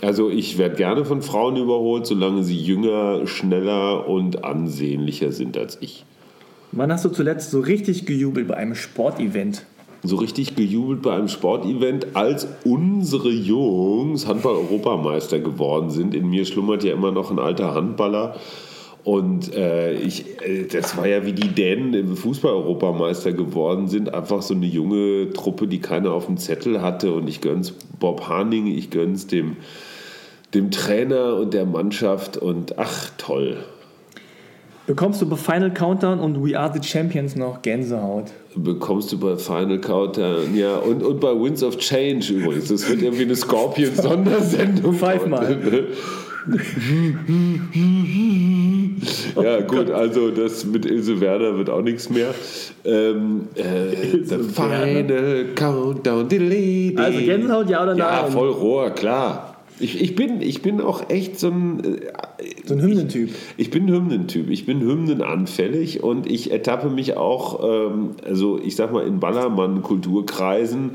Also 0.00 0.30
ich 0.30 0.58
werde 0.58 0.76
gerne 0.76 1.04
von 1.04 1.22
Frauen 1.22 1.56
überholt, 1.56 2.06
solange 2.06 2.44
sie 2.44 2.56
jünger, 2.56 3.26
schneller 3.26 4.08
und 4.08 4.44
ansehnlicher 4.44 5.32
sind 5.32 5.56
als 5.56 5.78
ich. 5.80 6.04
Wann 6.72 6.92
hast 6.92 7.04
du 7.04 7.08
zuletzt 7.08 7.50
so 7.50 7.60
richtig 7.60 8.06
gejubelt 8.06 8.48
bei 8.48 8.56
einem 8.56 8.74
Sportevent? 8.74 9.64
so 10.06 10.16
richtig 10.16 10.56
gejubelt 10.56 11.02
bei 11.02 11.14
einem 11.14 11.28
Sportevent, 11.28 12.08
als 12.14 12.46
unsere 12.64 13.30
Jungs 13.30 14.26
Handball-Europameister 14.26 15.40
geworden 15.40 15.90
sind. 15.90 16.14
In 16.14 16.28
mir 16.28 16.44
schlummert 16.44 16.84
ja 16.84 16.92
immer 16.92 17.12
noch 17.12 17.30
ein 17.30 17.38
alter 17.38 17.74
Handballer. 17.74 18.36
Und 19.04 19.54
äh, 19.54 19.92
ich, 19.94 20.42
äh, 20.42 20.64
das 20.64 20.96
war 20.96 21.06
ja 21.06 21.24
wie 21.24 21.32
die 21.32 21.48
Dänen 21.48 21.94
im 21.94 22.16
Fußball-Europameister 22.16 23.32
geworden 23.32 23.86
sind. 23.86 24.12
Einfach 24.12 24.42
so 24.42 24.54
eine 24.54 24.66
junge 24.66 25.30
Truppe, 25.32 25.68
die 25.68 25.80
keiner 25.80 26.12
auf 26.12 26.26
dem 26.26 26.38
Zettel 26.38 26.82
hatte. 26.82 27.12
Und 27.12 27.28
ich 27.28 27.40
gönn's 27.40 27.72
Bob 28.00 28.28
Harning, 28.28 28.66
ich 28.66 28.90
gönn's 28.90 29.28
dem, 29.28 29.58
dem 30.54 30.72
Trainer 30.72 31.36
und 31.36 31.54
der 31.54 31.66
Mannschaft. 31.66 32.36
Und 32.36 32.78
ach, 32.78 33.10
toll. 33.16 33.58
Bekommst 34.86 35.20
du 35.20 35.28
bei 35.28 35.36
Final 35.36 35.72
Countdown 35.72 36.20
und 36.20 36.44
We 36.44 36.58
Are 36.58 36.72
the 36.72 36.86
Champions 36.86 37.36
noch 37.36 37.62
Gänsehaut? 37.62 38.30
bekommst 38.56 39.12
du 39.12 39.18
bei 39.18 39.36
Final 39.36 39.78
Countdown, 39.80 40.56
ja, 40.56 40.76
und, 40.76 41.02
und 41.02 41.20
bei 41.20 41.28
Winds 41.28 41.62
of 41.62 41.76
Change 41.78 42.32
übrigens. 42.32 42.68
Das 42.68 42.88
wird 42.88 43.02
irgendwie 43.02 43.24
eine 43.24 43.36
Scorpion-Sondersendung. 43.36 44.94
Pfeif 44.98 45.26
mal. 45.26 45.56
ja, 49.42 49.60
gut, 49.62 49.90
also 49.90 50.30
das 50.30 50.64
mit 50.64 50.86
Ilse 50.86 51.20
Werner 51.20 51.58
wird 51.58 51.68
auch 51.68 51.82
nichts 51.82 52.08
mehr. 52.08 52.32
Ähm, 52.84 53.48
äh, 53.56 54.22
the 54.24 54.38
Final 54.38 55.46
Countdown. 55.54 56.28
Also 56.96 57.18
Gänsehaut, 57.18 57.68
ja 57.68 57.82
oder 57.82 57.94
nein? 57.94 57.98
Ja, 57.98 58.26
voll 58.26 58.50
Rohr, 58.50 58.90
klar. 58.90 59.55
Ich, 59.78 60.00
ich, 60.00 60.16
bin, 60.16 60.40
ich 60.40 60.62
bin 60.62 60.80
auch 60.80 61.10
echt 61.10 61.38
so 61.38 61.48
ein. 61.48 61.84
äh, 61.84 62.00
So 62.64 62.74
ein 62.74 62.80
Hymnentyp. 62.80 63.34
Ich 63.56 63.70
bin 63.70 63.88
Hymnentyp, 63.88 64.50
ich 64.50 64.64
bin 64.66 64.80
hymnenanfällig 64.80 66.02
und 66.02 66.26
ich 66.30 66.50
ertappe 66.50 66.88
mich 66.90 67.16
auch, 67.16 67.62
ähm, 67.62 68.10
also 68.24 68.58
ich 68.58 68.74
sag 68.74 68.92
mal 68.92 69.06
in 69.06 69.20
Ballermann-Kulturkreisen 69.20 70.92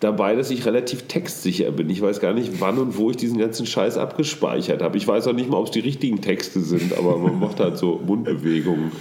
dabei, 0.00 0.36
dass 0.36 0.50
ich 0.50 0.64
relativ 0.64 1.02
textsicher 1.02 1.70
bin. 1.72 1.90
Ich 1.90 2.00
weiß 2.02 2.20
gar 2.20 2.32
nicht, 2.32 2.60
wann 2.60 2.78
und 2.78 2.96
wo 2.96 3.10
ich 3.10 3.16
diesen 3.16 3.38
ganzen 3.38 3.66
Scheiß 3.66 3.98
abgespeichert 3.98 4.82
habe. 4.82 4.96
Ich 4.96 5.06
weiß 5.06 5.26
auch 5.26 5.32
nicht 5.32 5.50
mal, 5.50 5.58
ob 5.58 5.66
es 5.66 5.72
die 5.72 5.80
richtigen 5.80 6.20
Texte 6.20 6.60
sind, 6.60 6.96
aber 6.96 7.18
man 7.18 7.38
macht 7.38 7.60
halt 7.60 7.78
so 7.78 8.00
Mundbewegungen. 8.06 8.92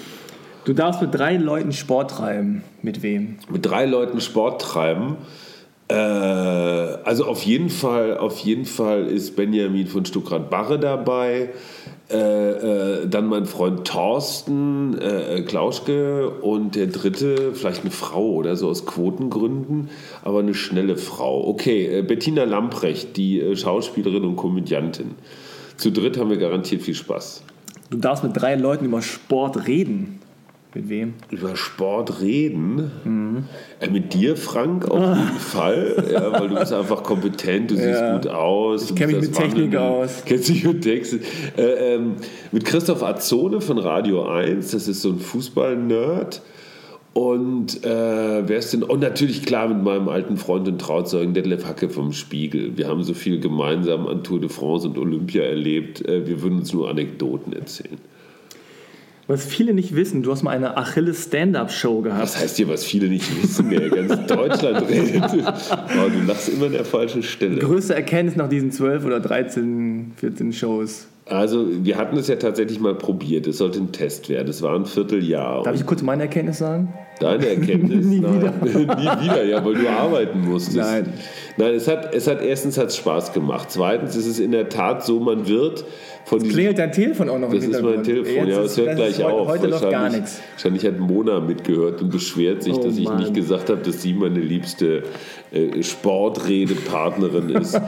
Du 0.66 0.74
darfst 0.74 1.02
mit 1.02 1.14
drei 1.16 1.38
Leuten 1.38 1.72
Sport 1.72 2.12
treiben. 2.12 2.64
Mit 2.82 3.02
wem? 3.02 3.38
Mit 3.50 3.66
drei 3.66 3.86
Leuten 3.86 4.22
Sport 4.22 4.62
treiben. 4.62 5.16
Äh, 5.90 5.94
also 5.94 7.26
auf 7.26 7.44
jeden 7.44 7.70
Fall, 7.70 8.18
auf 8.18 8.40
jeden 8.40 8.66
Fall 8.66 9.08
ist 9.08 9.36
Benjamin 9.36 9.88
von 9.88 10.06
Stuckrad-Barre 10.06 10.80
dabei. 10.80 11.50
Äh, 12.12 12.18
äh, 12.18 13.08
dann 13.08 13.28
mein 13.28 13.46
Freund 13.46 13.86
Thorsten 13.86 14.98
äh, 15.00 15.42
Klauschke 15.42 16.30
und 16.30 16.76
der 16.76 16.88
dritte, 16.88 17.54
vielleicht 17.54 17.82
eine 17.82 17.92
Frau 17.92 18.32
oder 18.32 18.56
so 18.56 18.68
aus 18.68 18.88
Quotengründen, 18.88 19.90
aber 20.24 20.40
eine 20.40 20.56
schnelle 20.56 20.98
Frau. 20.98 21.48
Okay, 21.48 22.00
äh, 22.00 22.02
Bettina 22.02 22.46
Lamprecht, 22.46 23.16
die 23.16 23.40
äh, 23.40 23.56
Schauspielerin 23.56 24.24
und 24.24 24.38
Komödiantin. 24.38 25.12
Zu 25.78 25.92
dritt 25.92 26.18
haben 26.18 26.32
wir 26.32 26.38
garantiert 26.38 26.82
viel 26.82 26.96
Spaß. 26.96 27.44
Du 27.92 27.98
darfst 27.98 28.24
mit 28.24 28.36
drei 28.36 28.56
Leuten 28.56 28.86
über 28.86 29.04
Sport 29.04 29.68
reden. 29.68 30.20
Mit 30.76 30.88
wem? 30.88 31.16
Über 31.32 31.56
Sport 31.56 32.22
reden. 32.22 32.92
Mhm. 33.04 33.44
Äh, 33.80 33.90
mit 33.90 34.14
dir, 34.14 34.38
Frank, 34.38 34.86
auf 34.86 35.02
ah. 35.02 35.16
jeden 35.16 35.40
Fall. 35.40 36.06
Ja, 36.12 36.32
weil 36.32 36.48
du 36.48 36.56
bist 36.56 36.72
einfach 36.72 37.02
kompetent, 37.02 37.72
du 37.72 37.76
ja. 37.76 37.82
siehst 37.82 38.24
gut 38.24 38.28
aus. 38.32 38.90
Ich 38.92 38.96
kenne 38.96 39.14
mich 39.14 39.22
mit 39.30 39.34
Technik 39.34 39.76
aus. 39.76 40.22
Kennst 40.26 40.50
dich 40.50 40.64
mit 40.64 40.84
Texten. 40.84 41.22
Äh, 41.58 41.96
ähm, 41.96 42.18
mit 42.52 42.66
Christoph 42.66 43.02
Azone 43.02 43.62
von 43.62 43.80
Radio 43.80 44.28
1, 44.28 44.70
das 44.70 44.88
ist 44.88 45.02
so 45.02 45.10
ein 45.10 45.20
Fußball-Nerd. 45.20 46.44
Und 47.14 47.84
äh, 47.84 48.48
wer 48.48 48.58
ist 48.60 48.72
denn? 48.72 48.84
Und 48.84 49.00
natürlich 49.00 49.44
klar 49.44 49.68
mit 49.68 49.84
meinem 49.84 50.08
alten 50.08 50.38
Freund 50.38 50.68
und 50.68 50.80
Trauzeugen 50.80 51.34
Detlef 51.34 51.66
Hacke 51.66 51.90
vom 51.90 52.14
Spiegel. 52.14 52.78
Wir 52.78 52.88
haben 52.88 53.04
so 53.04 53.16
viel 53.16 53.40
gemeinsam 53.40 54.06
an 54.06 54.24
Tour 54.24 54.40
de 54.40 54.50
France 54.50 54.88
und 54.88 55.00
Olympia 55.00 55.42
erlebt. 55.42 56.08
Äh, 56.08 56.28
wir 56.28 56.44
würden 56.44 56.60
uns 56.60 56.72
nur 56.72 56.88
Anekdoten 56.88 57.54
erzählen. 57.54 57.98
Was 59.30 59.46
viele 59.46 59.76
nicht 59.76 59.94
wissen, 59.94 60.24
du 60.24 60.32
hast 60.32 60.42
mal 60.42 60.50
eine 60.50 60.76
Achilles 60.76 61.26
Stand-Up-Show 61.26 62.02
gehabt. 62.02 62.20
Was 62.20 62.40
heißt 62.40 62.58
hier, 62.58 62.68
was 62.68 62.84
viele 62.84 63.10
nicht 63.10 63.30
wissen? 63.44 63.68
Wer 63.70 63.88
ganz 63.92 64.26
Deutschland 64.26 64.90
redet. 64.90 65.24
Oh, 65.72 66.10
du 66.10 66.26
lachst 66.26 66.50
immer 66.50 66.66
an 66.66 66.72
der 66.72 66.84
falschen 66.84 67.22
Stelle. 67.22 67.60
Größte 67.60 67.94
Erkenntnis 67.94 68.36
nach 68.36 68.50
diesen 68.50 68.72
12 68.72 69.06
oder 69.06 69.20
13, 69.20 70.14
14 70.16 70.52
Shows. 70.54 71.08
Also, 71.28 71.68
wir 71.70 71.98
hatten 71.98 72.18
es 72.18 72.28
ja 72.28 72.38
tatsächlich 72.38 72.80
mal 72.80 72.96
probiert. 72.96 73.46
Es 73.46 73.60
sollte 73.60 73.78
ein 73.78 73.92
Test 73.92 74.30
werden. 74.30 74.48
Es 74.48 74.64
war 74.64 74.74
ein 74.76 74.88
Vierteljahr. 74.88 75.62
Darf 75.62 75.76
ich 75.76 75.86
kurz 75.86 76.02
meine 76.02 76.24
Erkenntnis 76.24 76.58
sagen? 76.58 76.92
Deine 77.20 77.48
Erkenntnis? 77.50 78.06
Nie 78.08 78.20
Nein. 78.22 78.42
wieder. 78.42 78.52
Nie 78.66 79.26
wieder, 79.26 79.46
ja, 79.46 79.64
weil 79.64 79.76
du 79.76 79.88
arbeiten 79.88 80.42
musstest. 80.42 80.78
Nein. 80.78 81.14
Nein, 81.58 81.74
es 81.74 81.88
hat, 81.88 82.14
es 82.14 82.28
hat 82.28 82.42
erstens 82.42 82.78
hat's 82.78 82.98
Spaß 82.98 83.34
gemacht. 83.34 83.72
Zweitens 83.72 84.16
ist 84.16 84.28
es 84.28 84.40
in 84.40 84.52
der 84.52 84.70
Tat 84.70 85.06
so, 85.06 85.20
man 85.20 85.48
wird 85.48 85.86
von 86.30 86.40
diesem, 86.40 86.54
klingelt 86.54 86.78
dein 86.78 86.92
Telefon 86.92 87.28
auch 87.28 87.40
noch 87.40 87.52
Das 87.52 87.64
ist 87.64 87.82
mein 87.82 88.04
Telefon, 88.04 88.48
ja, 88.48 88.62
es 88.62 88.78
hört 88.78 88.96
gleich 88.96 89.24
auf. 89.24 89.48
Heute 89.48 89.68
noch 89.68 89.90
gar 89.90 90.10
nichts. 90.10 90.40
Wahrscheinlich 90.54 90.86
hat 90.86 91.00
Mona 91.00 91.40
mitgehört 91.40 92.04
und 92.04 92.12
beschwert 92.12 92.62
sich, 92.62 92.76
oh, 92.76 92.84
dass 92.84 92.98
ich 92.98 93.06
Mann. 93.06 93.18
nicht 93.18 93.34
gesagt 93.34 93.70
habe, 93.70 93.82
dass 93.82 94.04
sie 94.04 94.14
meine 94.14 94.40
liebste 94.40 95.04
äh, 95.52 95.82
Sportredepartnerin 95.82 97.50
ist. 97.62 97.82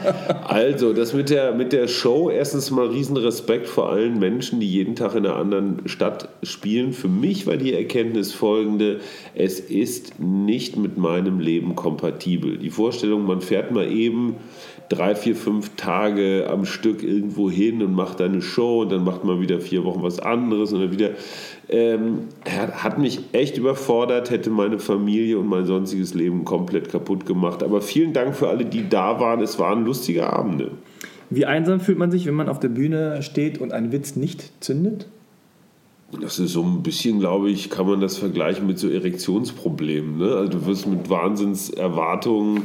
also, 0.43 0.91
das 0.93 1.13
mit 1.13 1.29
der, 1.29 1.53
mit 1.53 1.71
der 1.71 1.87
Show, 1.87 2.31
erstens 2.31 2.71
mal 2.71 2.87
Riesenrespekt 2.87 3.67
vor 3.67 3.91
allen 3.91 4.17
Menschen, 4.17 4.59
die 4.59 4.67
jeden 4.67 4.95
Tag 4.95 5.13
in 5.13 5.27
einer 5.27 5.35
anderen 5.35 5.87
Stadt 5.87 6.29
spielen. 6.41 6.93
Für 6.93 7.09
mich 7.09 7.45
war 7.45 7.57
die 7.57 7.73
Erkenntnis 7.75 8.33
folgende, 8.33 9.01
es 9.35 9.59
ist 9.59 10.19
nicht 10.19 10.77
mit 10.77 10.97
meinem 10.97 11.39
Leben 11.39 11.75
kompatibel. 11.75 12.57
Die 12.57 12.71
Vorstellung, 12.71 13.27
man 13.27 13.41
fährt 13.41 13.50
mal 13.71 13.89
eben 13.91 14.35
drei, 14.89 15.15
vier, 15.15 15.35
fünf 15.35 15.75
Tage 15.75 16.47
am 16.49 16.65
Stück 16.65 17.03
irgendwo 17.03 17.49
hin 17.49 17.81
und 17.81 17.93
macht 17.93 18.21
eine 18.21 18.41
Show 18.41 18.81
und 18.81 18.91
dann 18.91 19.03
macht 19.03 19.23
man 19.23 19.39
wieder 19.41 19.59
vier 19.59 19.85
Wochen 19.85 20.03
was 20.03 20.19
anderes 20.19 20.73
und 20.73 20.81
dann 20.81 20.91
wieder. 20.91 21.11
Ähm, 21.69 22.27
hat 22.45 22.99
mich 22.99 23.19
echt 23.31 23.57
überfordert, 23.57 24.29
hätte 24.29 24.49
meine 24.49 24.79
Familie 24.79 25.39
und 25.39 25.47
mein 25.47 25.65
sonstiges 25.65 26.13
Leben 26.13 26.43
komplett 26.43 26.89
kaputt 26.89 27.25
gemacht. 27.25 27.63
Aber 27.63 27.81
vielen 27.81 28.11
Dank 28.11 28.35
für 28.35 28.49
alle, 28.49 28.65
die 28.65 28.89
da 28.89 29.21
waren. 29.21 29.39
Es 29.41 29.57
waren 29.57 29.85
lustige 29.85 30.27
Abende. 30.27 30.71
Wie 31.29 31.45
einsam 31.45 31.79
fühlt 31.79 31.97
man 31.97 32.11
sich, 32.11 32.25
wenn 32.25 32.33
man 32.33 32.49
auf 32.49 32.59
der 32.59 32.67
Bühne 32.67 33.23
steht 33.23 33.61
und 33.61 33.71
ein 33.71 33.93
Witz 33.93 34.17
nicht 34.17 34.51
zündet? 34.61 35.07
Das 36.19 36.39
ist 36.39 36.51
so 36.51 36.63
ein 36.63 36.83
bisschen, 36.83 37.19
glaube 37.19 37.49
ich, 37.49 37.69
kann 37.69 37.87
man 37.87 38.01
das 38.01 38.17
vergleichen 38.17 38.67
mit 38.67 38.77
so 38.77 38.89
Erektionsproblemen. 38.89 40.17
Ne? 40.17 40.35
Also 40.35 40.51
du 40.51 40.65
wirst 40.65 40.87
mit 40.87 41.09
Wahnsinnserwartungen 41.09 42.63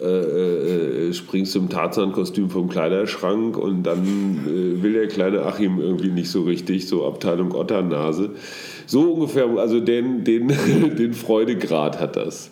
äh, 0.00 1.08
äh, 1.08 1.12
springst 1.12 1.54
du 1.54 1.58
im 1.60 1.68
Tarzan-Kostüm 1.68 2.50
vom 2.50 2.68
Kleiderschrank 2.68 3.56
und 3.56 3.82
dann 3.82 4.04
äh, 4.46 4.82
will 4.82 4.92
der 4.92 5.08
kleine 5.08 5.42
Achim 5.42 5.80
irgendwie 5.80 6.10
nicht 6.10 6.30
so 6.30 6.42
richtig, 6.42 6.86
so 6.86 7.04
Abteilung 7.04 7.52
Otternase. 7.52 8.30
So 8.86 9.12
ungefähr, 9.12 9.48
also 9.56 9.80
den, 9.80 10.24
den, 10.24 10.48
den 10.98 11.14
Freudegrad 11.14 12.00
hat 12.00 12.16
das. 12.16 12.50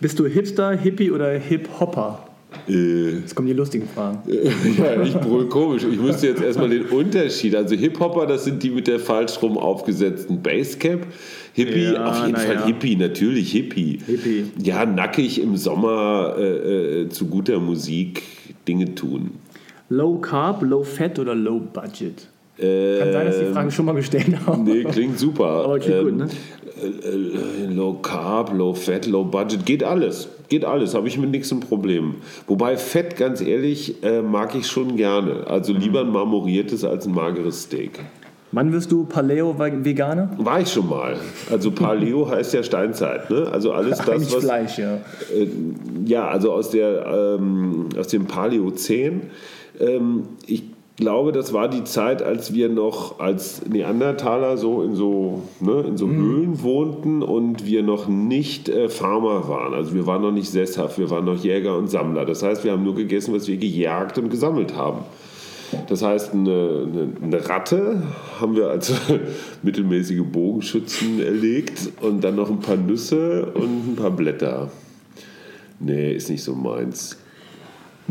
Bist 0.00 0.18
du 0.18 0.26
Hipster, 0.26 0.72
Hippie 0.72 1.10
oder 1.10 1.30
Hip-Hopper? 1.32 2.26
Äh, 2.68 3.18
jetzt 3.20 3.34
kommen 3.34 3.48
die 3.48 3.54
lustigen 3.54 3.88
Fragen. 3.88 4.22
ja, 4.78 5.02
ich 5.02 5.14
brüll 5.14 5.48
komisch. 5.48 5.84
Ich 5.84 5.98
müsste 5.98 6.28
jetzt 6.28 6.42
erstmal 6.42 6.68
den 6.68 6.86
Unterschied. 6.86 7.54
Also 7.56 7.74
Hip-Hopper, 7.74 8.26
das 8.26 8.44
sind 8.44 8.62
die 8.62 8.70
mit 8.70 8.86
der 8.86 8.98
falsch 8.98 9.40
rum 9.42 9.58
aufgesetzten 9.58 10.42
Basecap. 10.42 11.06
Hippie, 11.54 11.92
ja, 11.92 12.06
auf 12.06 12.26
jeden 12.26 12.38
Fall 12.38 12.54
ja. 12.54 12.66
Hippie, 12.66 12.96
natürlich 12.96 13.52
Hippie. 13.52 13.98
Hippie. 14.06 14.46
Ja, 14.62 14.86
nackig 14.86 15.40
im 15.40 15.56
Sommer 15.56 16.34
äh, 16.38 17.02
äh, 17.02 17.08
zu 17.08 17.26
guter 17.26 17.60
Musik 17.60 18.22
Dinge 18.66 18.94
tun. 18.94 19.32
Low 19.88 20.18
Carb, 20.18 20.62
Low 20.62 20.82
Fat 20.82 21.18
oder 21.18 21.34
Low 21.34 21.60
Budget? 21.60 22.28
Kann 22.58 23.12
sein, 23.12 23.26
dass 23.26 23.38
die 23.38 23.46
Frage 23.46 23.70
schon 23.70 23.86
mal 23.86 23.94
gestellt 23.94 24.28
haben. 24.46 24.64
Nee, 24.64 24.84
klingt 24.84 25.18
super. 25.18 25.64
Aber 25.64 25.78
klingt 25.78 25.98
ähm, 25.98 26.04
gut, 26.04 26.16
ne? 26.18 26.28
Äh, 26.82 27.64
äh, 27.64 27.66
low 27.66 27.94
Carb, 27.94 28.52
Low 28.56 28.74
Fat, 28.74 29.06
Low 29.06 29.24
Budget, 29.24 29.64
geht 29.66 29.82
alles. 29.82 30.28
Geht 30.48 30.64
alles, 30.64 30.94
habe 30.94 31.08
ich 31.08 31.18
mit 31.18 31.30
nichts 31.30 31.50
ein 31.52 31.60
Problem. 31.60 32.16
Wobei 32.46 32.76
Fett, 32.76 33.16
ganz 33.16 33.40
ehrlich, 33.40 34.02
äh, 34.02 34.22
mag 34.22 34.54
ich 34.54 34.66
schon 34.66 34.96
gerne. 34.96 35.46
Also 35.46 35.72
lieber 35.72 36.00
ein 36.00 36.10
marmoriertes 36.10 36.84
als 36.84 37.06
ein 37.06 37.14
mageres 37.14 37.62
Steak. 37.62 38.00
Wann 38.52 38.70
wirst 38.70 38.92
du 38.92 39.04
Paleo-Veganer? 39.04 40.30
War 40.36 40.60
ich 40.60 40.70
schon 40.70 40.88
mal. 40.88 41.16
Also 41.50 41.70
Paleo 41.70 42.28
heißt 42.30 42.52
ja 42.52 42.62
Steinzeit. 42.62 43.30
Ne? 43.30 43.48
Also 43.50 43.72
alles 43.72 43.98
das, 43.98 44.34
was... 44.34 44.44
Fleisch, 44.44 44.78
ja. 44.78 44.96
Äh, 44.96 45.48
ja, 46.04 46.28
also 46.28 46.52
aus, 46.52 46.70
der, 46.70 47.06
ähm, 47.38 47.88
aus 47.98 48.08
dem 48.08 48.26
Paläozän. 48.26 49.22
Ähm, 49.80 50.24
ich 50.46 50.64
glaube, 50.96 51.32
das 51.32 51.54
war 51.54 51.68
die 51.68 51.84
Zeit, 51.84 52.22
als 52.22 52.52
wir 52.52 52.68
noch 52.68 53.20
als 53.20 53.66
Neandertaler 53.66 54.58
so 54.58 54.82
in 54.82 54.94
so, 54.94 55.42
ne, 55.60 55.84
in 55.88 55.96
so 55.96 56.06
mhm. 56.06 56.16
Höhlen 56.16 56.62
wohnten 56.62 57.22
und 57.22 57.64
wir 57.64 57.82
noch 57.82 58.06
nicht 58.06 58.68
äh, 58.68 58.90
Farmer 58.90 59.48
waren. 59.48 59.72
Also 59.72 59.94
wir 59.94 60.06
waren 60.06 60.20
noch 60.20 60.30
nicht 60.30 60.50
sesshaft, 60.50 60.98
wir 60.98 61.08
waren 61.08 61.24
noch 61.24 61.42
Jäger 61.42 61.78
und 61.78 61.88
Sammler. 61.88 62.26
Das 62.26 62.42
heißt, 62.42 62.64
wir 62.64 62.72
haben 62.72 62.84
nur 62.84 62.94
gegessen, 62.94 63.34
was 63.34 63.48
wir 63.48 63.56
gejagt 63.56 64.18
und 64.18 64.28
gesammelt 64.28 64.76
haben. 64.76 65.04
Das 65.88 66.02
heißt, 66.02 66.32
eine, 66.32 66.86
eine, 66.86 67.08
eine 67.22 67.48
Ratte 67.48 68.02
haben 68.40 68.56
wir 68.56 68.68
als 68.68 68.92
mittelmäßige 69.62 70.22
Bogenschützen 70.24 71.20
erlegt 71.20 71.90
und 72.00 72.22
dann 72.22 72.36
noch 72.36 72.50
ein 72.50 72.60
paar 72.60 72.76
Nüsse 72.76 73.46
und 73.46 73.92
ein 73.92 73.96
paar 73.96 74.10
Blätter. 74.10 74.70
Nee, 75.80 76.12
ist 76.12 76.28
nicht 76.28 76.42
so 76.42 76.54
meins. 76.54 77.18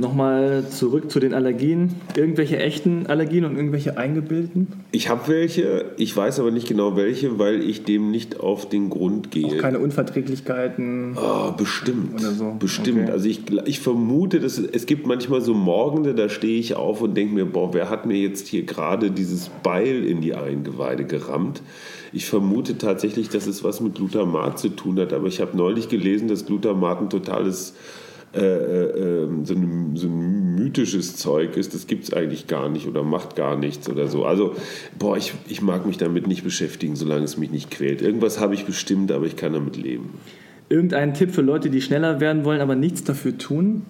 Nochmal 0.02 0.64
zurück 0.68 1.12
zu 1.12 1.20
den 1.20 1.36
Allergien. 1.36 1.94
Irgendwelche 2.16 2.58
echten 2.58 3.06
Allergien 3.06 3.46
und 3.46 3.56
irgendwelche 3.56 4.00
eingebildeten? 4.00 4.68
Ich 4.92 5.10
habe 5.10 5.28
welche, 5.28 5.92
ich 5.98 6.18
weiß 6.18 6.40
aber 6.40 6.50
nicht 6.50 6.68
genau 6.68 6.96
welche, 6.96 7.38
weil 7.38 7.62
ich 7.62 7.84
dem 7.84 8.10
nicht 8.10 8.40
auf 8.40 8.68
den 8.68 8.90
Grund 8.90 9.30
gehe. 9.30 9.46
Auch 9.46 9.58
keine 9.60 9.78
Unverträglichkeiten? 9.78 11.16
Oh, 11.16 11.52
bestimmt. 11.52 12.20
Oder 12.20 12.32
so. 12.32 12.56
Bestimmt. 12.58 13.04
Okay. 13.04 13.12
Also 13.12 13.30
ich, 13.30 13.42
ich 13.66 13.80
vermute, 13.80 14.40
dass 14.40 14.58
es 14.58 14.88
gibt 14.88 15.06
manchmal 15.06 15.42
so 15.42 15.54
Morgende, 15.54 16.16
da 16.16 16.30
stehe 16.30 16.60
ich 16.60 16.76
auf 16.76 17.02
und 17.02 17.16
denke 17.16 17.36
mir, 17.36 17.46
boah, 17.46 17.72
wer 17.76 17.92
hat 17.92 18.08
mir 18.08 18.18
jetzt 18.18 18.48
hier 18.48 18.64
gerade 18.64 19.12
dieses 19.12 19.50
Beil 19.62 20.04
in 20.04 20.22
die 20.22 20.34
Eingeweide 20.34 21.06
gerammt? 21.06 21.62
Ich 22.12 22.26
vermute 22.26 22.80
tatsächlich, 22.80 23.30
dass 23.30 23.46
es 23.46 23.64
was 23.64 23.82
mit 23.82 23.96
Glutamat 23.96 24.58
zu 24.58 24.70
tun 24.70 25.00
hat, 25.00 25.14
aber 25.14 25.28
ich 25.28 25.40
habe 25.42 25.56
neulich 25.56 25.90
gelesen, 25.90 26.28
dass 26.28 26.48
Glutamat 26.48 27.02
ein 27.02 27.10
totales 27.12 27.76
äh, 28.34 28.40
äh, 28.40 29.24
ähm, 29.24 29.46
so, 29.46 29.54
ein, 29.54 29.92
so, 29.96 30.08
ein, 30.08 30.56
mythisches 30.56 31.18
Zeug 31.18 31.58
ist, 31.58 31.74
das 31.74 31.86
gibt 31.88 32.06
es 32.06 32.14
eigentlich 32.14 32.48
gar 32.48 32.70
nicht 32.70 32.88
oder 32.88 33.04
macht 33.04 33.36
gar 33.36 33.58
nichts 33.58 33.90
oder 33.90 34.08
so. 34.08 34.26
Also, 34.26 34.56
boah, 34.98 35.18
ich, 35.18 35.34
ich 35.50 35.62
mag 35.62 35.86
mich 35.86 35.98
damit 35.98 36.28
nicht 36.28 36.44
beschäftigen, 36.44 36.96
solange 36.96 37.26
es 37.26 37.38
mich 37.38 37.52
nicht 37.52 37.72
quält. 37.72 38.02
Irgendwas 38.02 38.40
habe 38.40 38.54
ich 38.54 38.66
bestimmt, 38.66 39.12
aber 39.12 39.26
ich 39.26 39.36
kann 39.36 39.52
damit 39.54 39.76
leben. 39.76 40.12
Irgendein 40.70 41.14
Tipp 41.14 41.32
für 41.32 41.42
Leute, 41.42 41.70
die 41.70 41.82
schneller 41.82 42.22
werden 42.22 42.46
wollen, 42.46 42.62
aber 42.62 42.76
nichts 42.76 43.04
dafür 43.04 43.38
tun? 43.38 43.82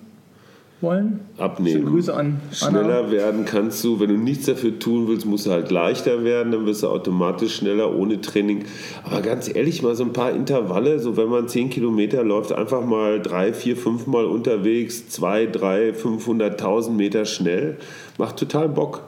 Wollen? 0.81 1.19
Abnehmen. 1.37 1.79
Schöne 1.79 1.91
Grüße 1.91 2.13
an 2.13 2.39
Anna. 2.61 2.79
Schneller 2.81 3.11
werden 3.11 3.45
kannst 3.45 3.83
du, 3.83 3.99
wenn 3.99 4.09
du 4.09 4.17
nichts 4.17 4.45
dafür 4.45 4.79
tun 4.79 5.07
willst, 5.07 5.25
musst 5.25 5.45
du 5.45 5.51
halt 5.51 5.71
leichter 5.71 6.23
werden, 6.23 6.51
dann 6.51 6.65
wirst 6.65 6.83
du 6.83 6.87
automatisch 6.87 7.55
schneller 7.55 7.95
ohne 7.95 8.21
Training. 8.21 8.65
Aber 9.03 9.21
ganz 9.21 9.53
ehrlich, 9.53 9.81
mal 9.81 9.95
so 9.95 10.03
ein 10.03 10.13
paar 10.13 10.31
Intervalle, 10.31 10.99
so 10.99 11.17
wenn 11.17 11.29
man 11.29 11.47
10 11.47 11.69
Kilometer 11.69 12.23
läuft, 12.23 12.51
einfach 12.51 12.85
mal 12.85 13.21
drei, 13.21 13.53
vier, 13.53 13.77
fünf 13.77 14.07
Mal 14.07 14.25
unterwegs, 14.25 15.09
zwei, 15.09 15.45
drei, 15.45 15.91
500.000 15.91 16.91
Meter 16.91 17.25
schnell, 17.25 17.77
macht 18.17 18.37
total 18.37 18.69
Bock. 18.69 19.01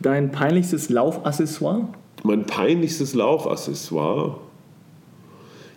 Dein 0.00 0.30
peinlichstes 0.30 0.90
Laufaccessoire? 0.90 1.88
Mein 2.22 2.44
peinlichstes 2.44 3.14
Laufaccessoire? 3.14 4.38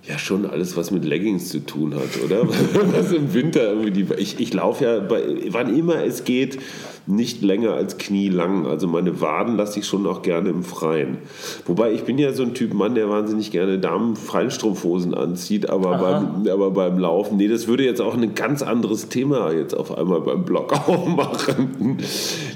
Ja, 0.07 0.17
schon 0.17 0.45
alles, 0.45 0.77
was 0.77 0.91
mit 0.91 1.03
Leggings 1.03 1.49
zu 1.49 1.59
tun 1.59 1.93
hat, 1.93 2.23
oder? 2.23 2.47
was 2.93 3.11
im 3.11 3.33
Winter 3.33 3.63
irgendwie 3.63 3.91
die. 3.91 4.07
Ich, 4.17 4.39
ich 4.39 4.53
laufe 4.53 4.85
ja, 4.85 4.99
bei, 4.99 5.21
wann 5.49 5.75
immer 5.75 6.03
es 6.03 6.23
geht, 6.23 6.57
nicht 7.05 7.41
länger 7.41 7.73
als 7.73 7.97
knielang. 7.97 8.65
Also 8.65 8.87
meine 8.87 9.19
Waden 9.19 9.57
lasse 9.57 9.79
ich 9.79 9.85
schon 9.85 10.07
auch 10.07 10.21
gerne 10.21 10.49
im 10.49 10.63
Freien. 10.63 11.17
Wobei 11.65 11.91
ich 11.91 12.03
bin 12.03 12.17
ja 12.17 12.31
so 12.31 12.43
ein 12.43 12.53
Typ 12.53 12.73
Mann, 12.73 12.95
der 12.95 13.09
wahnsinnig 13.09 13.51
gerne 13.51 13.77
Damen-Feinstrumpfhosen 13.77 15.13
anzieht, 15.13 15.69
aber 15.69 15.97
beim, 15.97 16.47
aber 16.47 16.71
beim 16.71 16.97
Laufen, 16.97 17.37
nee, 17.37 17.47
das 17.47 17.67
würde 17.67 17.83
jetzt 17.83 17.99
auch 17.99 18.15
ein 18.15 18.35
ganz 18.35 18.61
anderes 18.61 19.09
Thema 19.09 19.51
jetzt 19.51 19.73
auf 19.75 19.97
einmal 19.97 20.21
beim 20.21 20.45
Blog 20.45 20.71
aufmachen. 20.87 21.97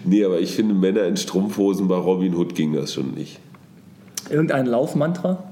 nee, 0.05 0.23
aber 0.23 0.39
ich 0.39 0.55
finde 0.55 0.75
Männer 0.75 1.03
in 1.03 1.17
Strumpfhosen 1.17 1.87
bei 1.87 1.97
Robin 1.97 2.35
Hood 2.35 2.55
ging 2.55 2.73
das 2.73 2.93
schon 2.93 3.11
nicht. 3.11 3.39
Irgendein 4.29 4.67
Laufmantra? 4.67 5.43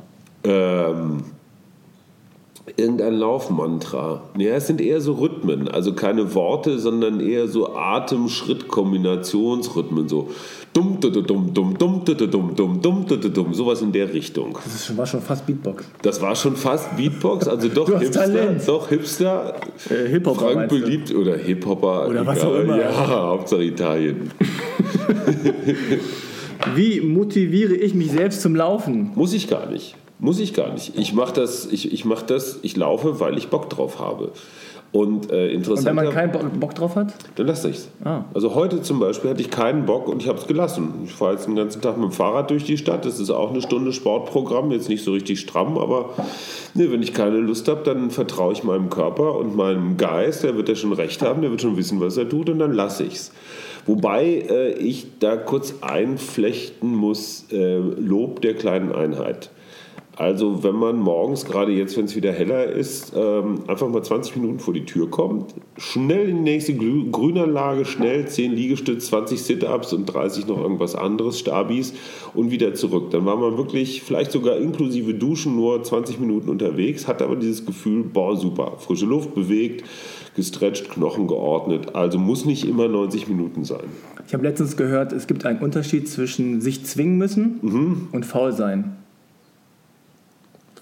Ähm, 0.44 1.24
irgendein 2.78 3.16
Laufmantra. 3.16 4.22
Ja, 4.38 4.52
es 4.56 4.68
sind 4.68 4.82
eher 4.82 5.02
so 5.02 5.14
Rhythmen, 5.14 5.68
also 5.68 5.94
keine 5.94 6.34
Worte, 6.36 6.80
sondern 6.80 7.20
eher 7.20 7.48
so 7.48 7.76
Atem-Schritt-Kombinationsrhythmen, 7.76 10.08
so 10.08 10.30
dumm, 10.74 10.98
dumm, 11.00 11.14
dumm, 11.14 11.54
dumm, 11.54 11.74
dumm, 11.78 12.04
dumm, 12.06 12.56
dumm, 12.56 12.82
dumm, 12.82 13.06
dumm, 13.34 13.54
sowas 13.54 13.82
in 13.82 13.92
der 13.92 14.14
Richtung. 14.14 14.58
Das 14.64 14.96
war 14.98 15.06
schon 15.06 15.22
fast 15.22 15.46
Beatbox. 15.46 15.84
Das 16.02 16.22
war 16.22 16.36
schon 16.36 16.56
fast 16.56 16.96
Beatbox, 16.96 17.48
also 17.48 17.68
doch 17.68 17.86
Du 17.88 17.96
hast 17.96 18.04
Hipster, 18.04 18.22
Talent. 18.22 18.68
doch 18.68 18.88
Hipster, 18.90 19.56
Äh, 19.90 20.08
Hip-Hopper 20.10 20.40
Frank 20.40 20.56
meinst 20.56 20.76
du? 20.76 20.80
beliebt 20.82 21.14
oder 21.14 21.36
Hip-Hopper. 21.38 22.08
Oder 22.08 22.26
was 22.26 22.40
egal. 22.40 22.52
auch 22.52 22.60
immer. 22.64 22.80
Ja, 22.80 23.08
Hauptsache 23.08 23.64
Italien. 23.64 24.32
Wie 26.76 27.02
motiviere 27.02 27.74
ich 27.74 27.94
mich 27.96 28.12
selbst 28.12 28.42
zum 28.42 28.56
Laufen? 28.56 29.12
Muss 29.16 29.34
ich 29.34 29.50
gar 29.50 29.68
nicht. 29.70 29.96
Muss 30.22 30.40
ich 30.40 30.54
gar 30.54 30.72
nicht. 30.72 30.96
Ich 30.98 31.14
mache 31.14 31.34
das, 31.34 31.66
ich, 31.66 31.92
ich 31.92 32.06
mach 32.06 32.22
das, 32.22 32.60
ich 32.62 32.78
laufe, 32.78 33.20
weil 33.20 33.40
ich 33.40 33.50
Bock 33.50 33.72
drauf 33.72 34.00
habe. 34.00 34.32
Und 34.92 35.32
äh, 35.32 35.50
interessant. 35.50 35.88
wenn 35.88 35.96
man 35.96 36.10
keinen 36.10 36.60
Bock, 36.60 36.76
drauf 36.76 36.96
hat? 36.96 37.16
Dann 37.36 37.48
lasse 37.48 37.70
ich 37.70 37.78
es. 37.78 37.90
Ah. 38.04 38.26
Also 38.36 38.54
heute 38.54 38.84
zum 38.84 39.00
Beispiel 39.00 39.32
hatte 39.32 39.42
ich 39.42 39.50
keinen 39.50 39.88
Bock 39.88 40.08
und 40.08 40.22
ich 40.22 40.28
habe 40.28 40.38
es 40.38 40.46
gelassen. 40.46 40.94
Ich 41.06 41.12
fahre 41.12 41.34
jetzt 41.34 41.48
den 41.48 41.56
ganzen 41.56 41.82
Tag 41.82 41.98
mit 41.98 42.12
dem 42.12 42.12
Fahrrad 42.12 42.52
durch 42.52 42.66
die 42.66 42.78
Stadt. 42.78 43.04
Das 43.04 43.20
ist 43.20 43.32
auch 43.32 43.50
eine 43.50 43.64
Stunde 43.64 43.94
Sportprogramm, 43.94 44.70
jetzt 44.72 44.90
nicht 44.90 45.04
so 45.04 45.14
richtig 45.14 45.40
stramm, 45.40 45.80
aber 45.80 46.12
ne, 46.76 46.92
wenn 46.92 47.02
ich 47.02 47.16
keine 47.16 47.38
Lust 47.38 47.68
habe, 47.68 47.82
dann 47.84 48.12
vertraue 48.12 48.54
ich 48.54 48.64
meinem 48.64 48.92
Körper 48.92 49.38
und 49.38 49.56
meinem 49.56 49.98
Geist. 49.98 50.44
Der 50.44 50.56
wird 50.56 50.70
ja 50.70 50.76
schon 50.76 50.94
recht 50.94 51.24
haben, 51.24 51.42
der 51.42 51.50
wird 51.50 51.62
schon 51.62 51.78
wissen, 51.78 52.00
was 52.00 52.18
er 52.18 52.30
tut 52.30 52.50
und 52.50 52.60
dann 52.60 52.74
lasse 52.74 53.06
ich 53.06 53.16
es. 53.16 53.32
Wobei 53.88 54.26
äh, 54.26 54.74
ich 54.74 55.08
da 55.20 55.38
kurz 55.38 55.76
einflechten 55.82 56.94
muss, 56.94 57.46
äh, 57.52 57.78
Lob 57.78 58.42
der 58.42 58.54
kleinen 58.54 58.92
Einheit. 58.92 59.50
Also 60.17 60.62
wenn 60.63 60.76
man 60.76 61.00
morgens, 61.00 61.45
gerade 61.45 61.71
jetzt, 61.71 61.97
wenn 61.97 62.06
es 62.06 62.15
wieder 62.17 62.32
heller 62.34 62.65
ist, 62.65 63.13
ähm, 63.15 63.60
einfach 63.67 63.88
mal 63.88 64.04
20 64.04 64.36
Minuten 64.36 64.60
vor 64.60 64.74
die 64.74 64.84
Tür 64.86 65.10
kommt, 65.10 65.56
schnell 65.78 66.28
in 66.30 66.38
die 66.38 66.41
nächste 66.52 66.74
Grü- 66.74 67.10
Grünanlage, 67.12 67.86
schnell 67.86 68.28
10 68.28 68.52
Liegestütze, 68.52 69.08
20 69.08 69.41
Sit-Ups 69.41 69.93
und 69.93 70.06
30 70.08 70.47
noch 70.47 70.60
irgendwas 70.62 70.95
anderes, 70.95 71.39
Stabis 71.39 71.93
und 72.34 72.52
wieder 72.52 72.74
zurück. 72.74 73.10
Dann 73.12 73.26
war 73.26 73.38
man 73.38 73.58
wirklich 73.58 74.02
vielleicht 74.04 74.32
sogar 74.34 74.58
inklusive 74.58 75.13
Duschen 75.13 75.56
nur 75.56 75.82
20 75.82 76.19
Minuten 76.19 76.50
unterwegs, 76.50 77.08
hat 77.08 77.21
aber 77.21 77.38
dieses 77.38 77.65
Gefühl, 77.65 78.04
boah, 78.04 78.36
super, 78.36 78.74
frische 78.80 79.06
Luft 79.06 79.34
bewegt, 79.34 79.86
gestretcht, 80.36 80.89
Knochen 80.89 81.28
geordnet. 81.28 81.95
Also 81.95 82.19
muss 82.19 82.45
nicht 82.45 82.67
immer 82.67 82.88
90 82.89 83.28
Minuten 83.30 83.63
sein. 83.63 83.86
Ich 84.28 84.34
habe 84.34 84.43
letztens 84.43 84.76
gehört, 84.78 85.13
es 85.13 85.26
gibt 85.28 85.45
einen 85.45 85.60
Unterschied 85.60 86.08
zwischen 86.10 86.60
sich 86.62 86.84
zwingen 86.86 87.17
müssen 87.17 87.60
Mhm. 87.62 88.08
und 88.12 88.26
faul 88.26 88.52
sein. 88.52 88.97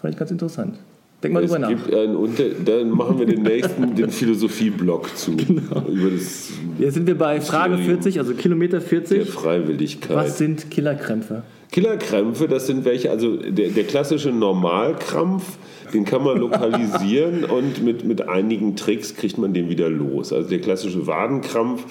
Fand 0.01 0.13
ich 0.13 0.19
ganz 0.19 0.31
interessant. 0.31 0.75
Denk 1.21 1.33
mal 1.33 1.43
Es 1.43 1.51
drüber 1.51 1.59
nach. 1.59 1.69
gibt 1.69 1.93
einen 1.93 2.15
Unter 2.15 2.43
dann 2.65 2.91
machen 2.91 3.19
wir 3.19 3.25
den 3.25 3.43
nächsten, 3.43 3.95
den 3.95 4.09
Philosophie-Block 4.09 5.17
zu. 5.17 5.35
Genau. 5.35 5.85
Über 5.89 6.11
das 6.11 6.51
Jetzt 6.77 6.93
sind 6.93 7.07
wir 7.07 7.17
bei 7.17 7.41
Frage 7.41 7.77
40, 7.77 8.19
also 8.19 8.33
Kilometer 8.33 8.79
der 8.79 8.87
40. 8.87 9.29
Freiwilligkeit. 9.29 10.15
Was 10.15 10.37
sind 10.37 10.71
Killerkrämpfe? 10.71 11.43
Killerkrämpfe, 11.71 12.47
das 12.47 12.67
sind 12.67 12.85
welche, 12.85 13.11
also 13.11 13.35
der, 13.37 13.69
der 13.69 13.83
klassische 13.83 14.31
Normalkrampf, 14.31 15.57
den 15.93 16.05
kann 16.05 16.23
man 16.23 16.39
lokalisieren 16.39 17.43
und 17.45 17.83
mit, 17.83 18.05
mit 18.05 18.27
einigen 18.27 18.75
Tricks 18.75 19.15
kriegt 19.15 19.37
man 19.37 19.53
den 19.53 19.69
wieder 19.69 19.89
los. 19.89 20.31
Also 20.33 20.49
der 20.49 20.61
klassische 20.61 21.05
Wadenkrampf, 21.05 21.83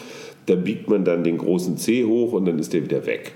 da 0.47 0.55
biegt 0.55 0.89
man 0.89 1.05
dann 1.05 1.23
den 1.23 1.39
großen 1.39 1.77
Zeh 1.77 2.05
hoch 2.05 2.33
und 2.33 2.47
dann 2.47 2.59
ist 2.59 2.73
der 2.73 2.83
wieder 2.83 3.07
weg. 3.07 3.35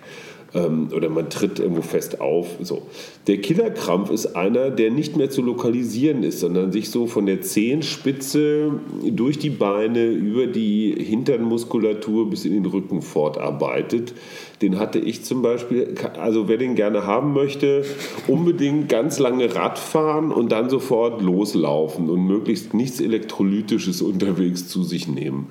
Ähm, 0.55 0.89
oder 0.95 1.09
man 1.09 1.31
tritt 1.31 1.59
irgendwo 1.59 1.83
fest 1.83 2.21
auf. 2.21 2.47
So. 2.61 2.83
Der 3.27 3.39
Killerkrampf 3.39 4.11
ist 4.11 4.37
einer, 4.37 4.71
der 4.71 4.91
nicht 4.91 5.17
mehr 5.17 5.31
zu 5.31 5.43
lokalisieren 5.43 6.23
ist, 6.23 6.41
sondern 6.41 6.73
sich 6.73 6.91
so 6.91 7.07
von 7.07 7.27
der 7.27 7.41
Zehenspitze 7.41 8.73
durch 9.03 9.39
die 9.39 9.51
Beine 9.51 10.07
über 10.07 10.47
die 10.47 10.95
Hinternmuskulatur 10.99 12.29
bis 12.29 12.45
in 12.45 12.53
den 12.53 12.67
Rücken 12.67 13.01
fortarbeitet. 13.01 14.13
Den 14.61 14.79
hatte 14.79 14.99
ich 14.99 15.25
zum 15.25 15.43
Beispiel, 15.43 15.95
also 16.21 16.49
wer 16.49 16.59
den 16.59 16.75
gerne 16.75 17.07
haben 17.07 17.33
möchte, 17.33 17.85
unbedingt 18.29 18.89
ganz 18.89 19.19
lange 19.19 19.55
Radfahren 19.55 20.31
und 20.31 20.53
dann 20.53 20.71
sofort 20.71 21.23
loslaufen 21.23 22.11
und 22.11 22.27
möglichst 22.27 22.75
nichts 22.75 23.01
Elektrolytisches 23.01 24.03
unterwegs 24.03 24.69
zu 24.69 24.85
sich 24.85 25.09
nehmen. 25.09 25.49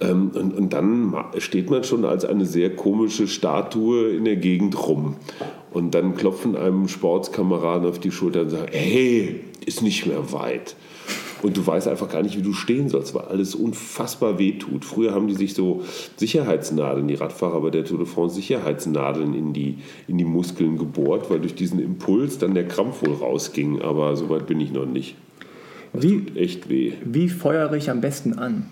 Ähm, 0.00 0.30
und, 0.34 0.56
und 0.56 0.72
dann 0.72 1.14
steht 1.38 1.70
man 1.70 1.84
schon 1.84 2.04
als 2.04 2.24
eine 2.24 2.46
sehr 2.46 2.74
komische 2.74 3.26
Statue 3.26 4.10
in 4.10 4.24
der 4.24 4.36
Gegend 4.36 4.86
rum. 4.86 5.16
Und 5.70 5.94
dann 5.94 6.14
klopfen 6.14 6.56
einem 6.56 6.88
Sportskameraden 6.88 7.88
auf 7.88 7.98
die 7.98 8.10
Schulter 8.10 8.42
und 8.42 8.50
sagen, 8.50 8.68
hey, 8.70 9.40
ist 9.66 9.82
nicht 9.82 10.06
mehr 10.06 10.32
weit. 10.32 10.76
Und 11.42 11.56
du 11.56 11.64
weißt 11.64 11.86
einfach 11.86 12.08
gar 12.08 12.22
nicht, 12.22 12.36
wie 12.36 12.42
du 12.42 12.52
stehen 12.52 12.88
sollst, 12.88 13.14
weil 13.14 13.26
alles 13.26 13.54
unfassbar 13.54 14.38
wehtut. 14.38 14.84
Früher 14.84 15.14
haben 15.14 15.28
die 15.28 15.34
sich 15.34 15.54
so 15.54 15.82
Sicherheitsnadeln, 16.16 17.06
die 17.06 17.14
Radfahrer 17.14 17.60
bei 17.60 17.70
der 17.70 17.84
Tour 17.84 17.98
de 17.98 18.06
France, 18.06 18.34
Sicherheitsnadeln 18.34 19.34
in 19.34 19.52
die, 19.52 19.78
in 20.08 20.18
die 20.18 20.24
Muskeln 20.24 20.78
gebohrt, 20.78 21.30
weil 21.30 21.38
durch 21.38 21.54
diesen 21.54 21.78
Impuls 21.78 22.38
dann 22.38 22.54
der 22.54 22.66
Krampf 22.66 23.02
wohl 23.02 23.14
rausging. 23.14 23.80
Aber 23.82 24.16
so 24.16 24.28
weit 24.30 24.46
bin 24.46 24.60
ich 24.60 24.72
noch 24.72 24.86
nicht. 24.86 25.16
Wie, 25.92 26.26
Echt 26.34 26.68
weh. 26.68 26.94
wie 27.04 27.28
feuere 27.28 27.74
ich 27.74 27.88
am 27.88 28.00
besten 28.00 28.34
an? 28.34 28.66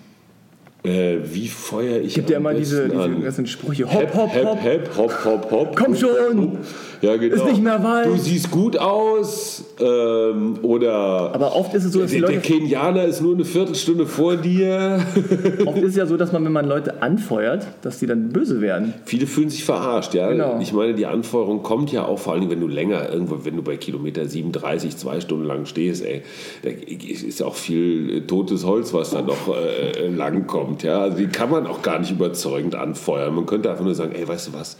Äh, 0.87 1.19
wie 1.25 1.49
feuer 1.49 1.99
ich 1.99 2.15
Gibt 2.15 2.31
ja 2.31 2.37
immer 2.37 2.55
diese, 2.55 2.89
diese 2.89 3.03
an? 3.03 3.21
ganzen 3.23 3.47
Sprüche. 3.47 3.89
Hep, 3.89 4.15
Hopp, 4.15 4.15
hopp, 4.15 4.35
hep, 4.35 4.45
hopp. 4.45 4.63
hep, 4.63 4.97
hopp, 4.97 5.25
hopp, 5.25 5.51
hopp. 5.51 5.77
Komm 5.77 5.97
schon! 5.97 6.59
Ja, 7.03 7.17
genau. 7.17 7.35
Ist 7.35 7.45
nicht 7.45 7.63
mehr 7.63 7.83
weit. 7.83 8.07
Du 8.07 8.17
siehst 8.17 8.51
gut 8.51 8.79
aus. 8.79 9.65
Ähm, 9.79 10.59
oder 10.63 11.35
Aber 11.35 11.55
oft 11.55 11.75
ist 11.75 11.85
es 11.85 11.93
so, 11.93 12.01
dass 12.01 12.11
die 12.11 12.21
der, 12.21 12.29
der 12.29 12.37
Leute, 12.37 12.49
Kenianer 12.49 13.05
ist 13.05 13.21
nur 13.21 13.35
eine 13.35 13.45
Viertelstunde 13.45 14.07
vor 14.07 14.37
dir. 14.37 15.05
oft 15.67 15.79
ist 15.79 15.91
es 15.91 15.97
ja 15.97 16.07
so, 16.07 16.17
dass 16.17 16.33
man, 16.33 16.45
wenn 16.45 16.53
man 16.53 16.67
Leute 16.67 17.03
anfeuert, 17.03 17.67
dass 17.83 17.99
die 17.99 18.07
dann 18.07 18.31
böse 18.31 18.61
werden. 18.61 18.95
Viele 19.05 19.27
fühlen 19.27 19.51
sich 19.51 19.65
verarscht, 19.65 20.15
ja. 20.15 20.31
Genau. 20.31 20.59
Ich 20.61 20.73
meine, 20.73 20.95
die 20.95 21.07
Anfeuerung 21.07 21.63
kommt 21.63 21.93
ja 21.93 22.05
auch 22.07 22.19
vor 22.19 22.33
allem, 22.33 22.51
wenn 22.51 22.61
du 22.61 22.69
länger 22.69 23.13
irgendwo, 23.13 23.45
wenn 23.45 23.57
du 23.57 23.63
bei 23.63 23.77
Kilometer 23.77 24.27
37 24.27 24.97
zwei 24.97 25.21
Stunden 25.21 25.45
lang 25.45 25.67
stehst, 25.67 26.05
ey, 26.05 26.23
da 26.63 26.71
ist 26.71 27.43
auch 27.43 27.55
viel 27.55 28.17
äh, 28.17 28.21
totes 28.23 28.65
Holz, 28.65 28.95
was 28.95 29.11
da 29.11 29.23
noch 29.23 29.55
äh, 29.55 30.09
lang 30.09 30.47
kommt, 30.47 30.83
ja. 30.83 31.01
Also 31.01 31.19
die 31.19 31.27
kann 31.27 31.51
man 31.51 31.67
auch 31.67 31.83
gar 31.83 31.99
nicht 31.99 32.11
überzeugend 32.11 32.75
anfeuern. 32.75 33.35
Man 33.35 33.47
könnte 33.47 33.71
einfach 33.71 33.85
nur 33.85 33.95
sagen, 33.95 34.13
ey, 34.15 34.27
weißt 34.27 34.49
du 34.49 34.53
was? 34.55 34.77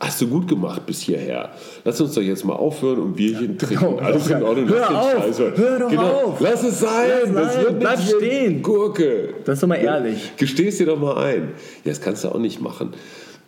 Hast 0.00 0.20
du 0.20 0.26
gut 0.26 0.48
gemacht 0.48 0.84
bis 0.86 1.00
hierher. 1.02 1.52
Lass 1.84 2.00
uns 2.00 2.14
doch 2.14 2.22
jetzt 2.22 2.44
mal 2.44 2.54
aufhören 2.54 2.98
und 2.98 3.14
Bierchen 3.14 3.56
trinken. 3.56 4.00
Alles 4.00 4.28
in 4.28 4.42
Ordnung. 4.42 4.68
Hör 4.68 4.90
auf, 4.90 5.24
Scheiß 5.24 5.38
hör 5.38 5.78
doch 5.78 5.88
genau. 5.88 6.02
auf. 6.02 6.40
Lass 6.40 6.64
es 6.64 6.80
sein. 6.80 7.10
Lass 7.32 7.54
das 7.54 7.64
wird 7.64 7.80
Bleib 7.80 8.00
stehen. 8.00 8.62
Gurke. 8.62 9.34
Das 9.44 9.54
ist 9.54 9.62
doch 9.62 9.68
mal 9.68 9.76
ehrlich. 9.76 10.32
Gestehst 10.36 10.80
dir 10.80 10.86
doch 10.86 10.98
mal 10.98 11.16
ein. 11.18 11.52
Ja, 11.84 11.92
das 11.92 12.00
kannst 12.00 12.24
du 12.24 12.28
auch 12.28 12.38
nicht 12.38 12.60
machen. 12.60 12.92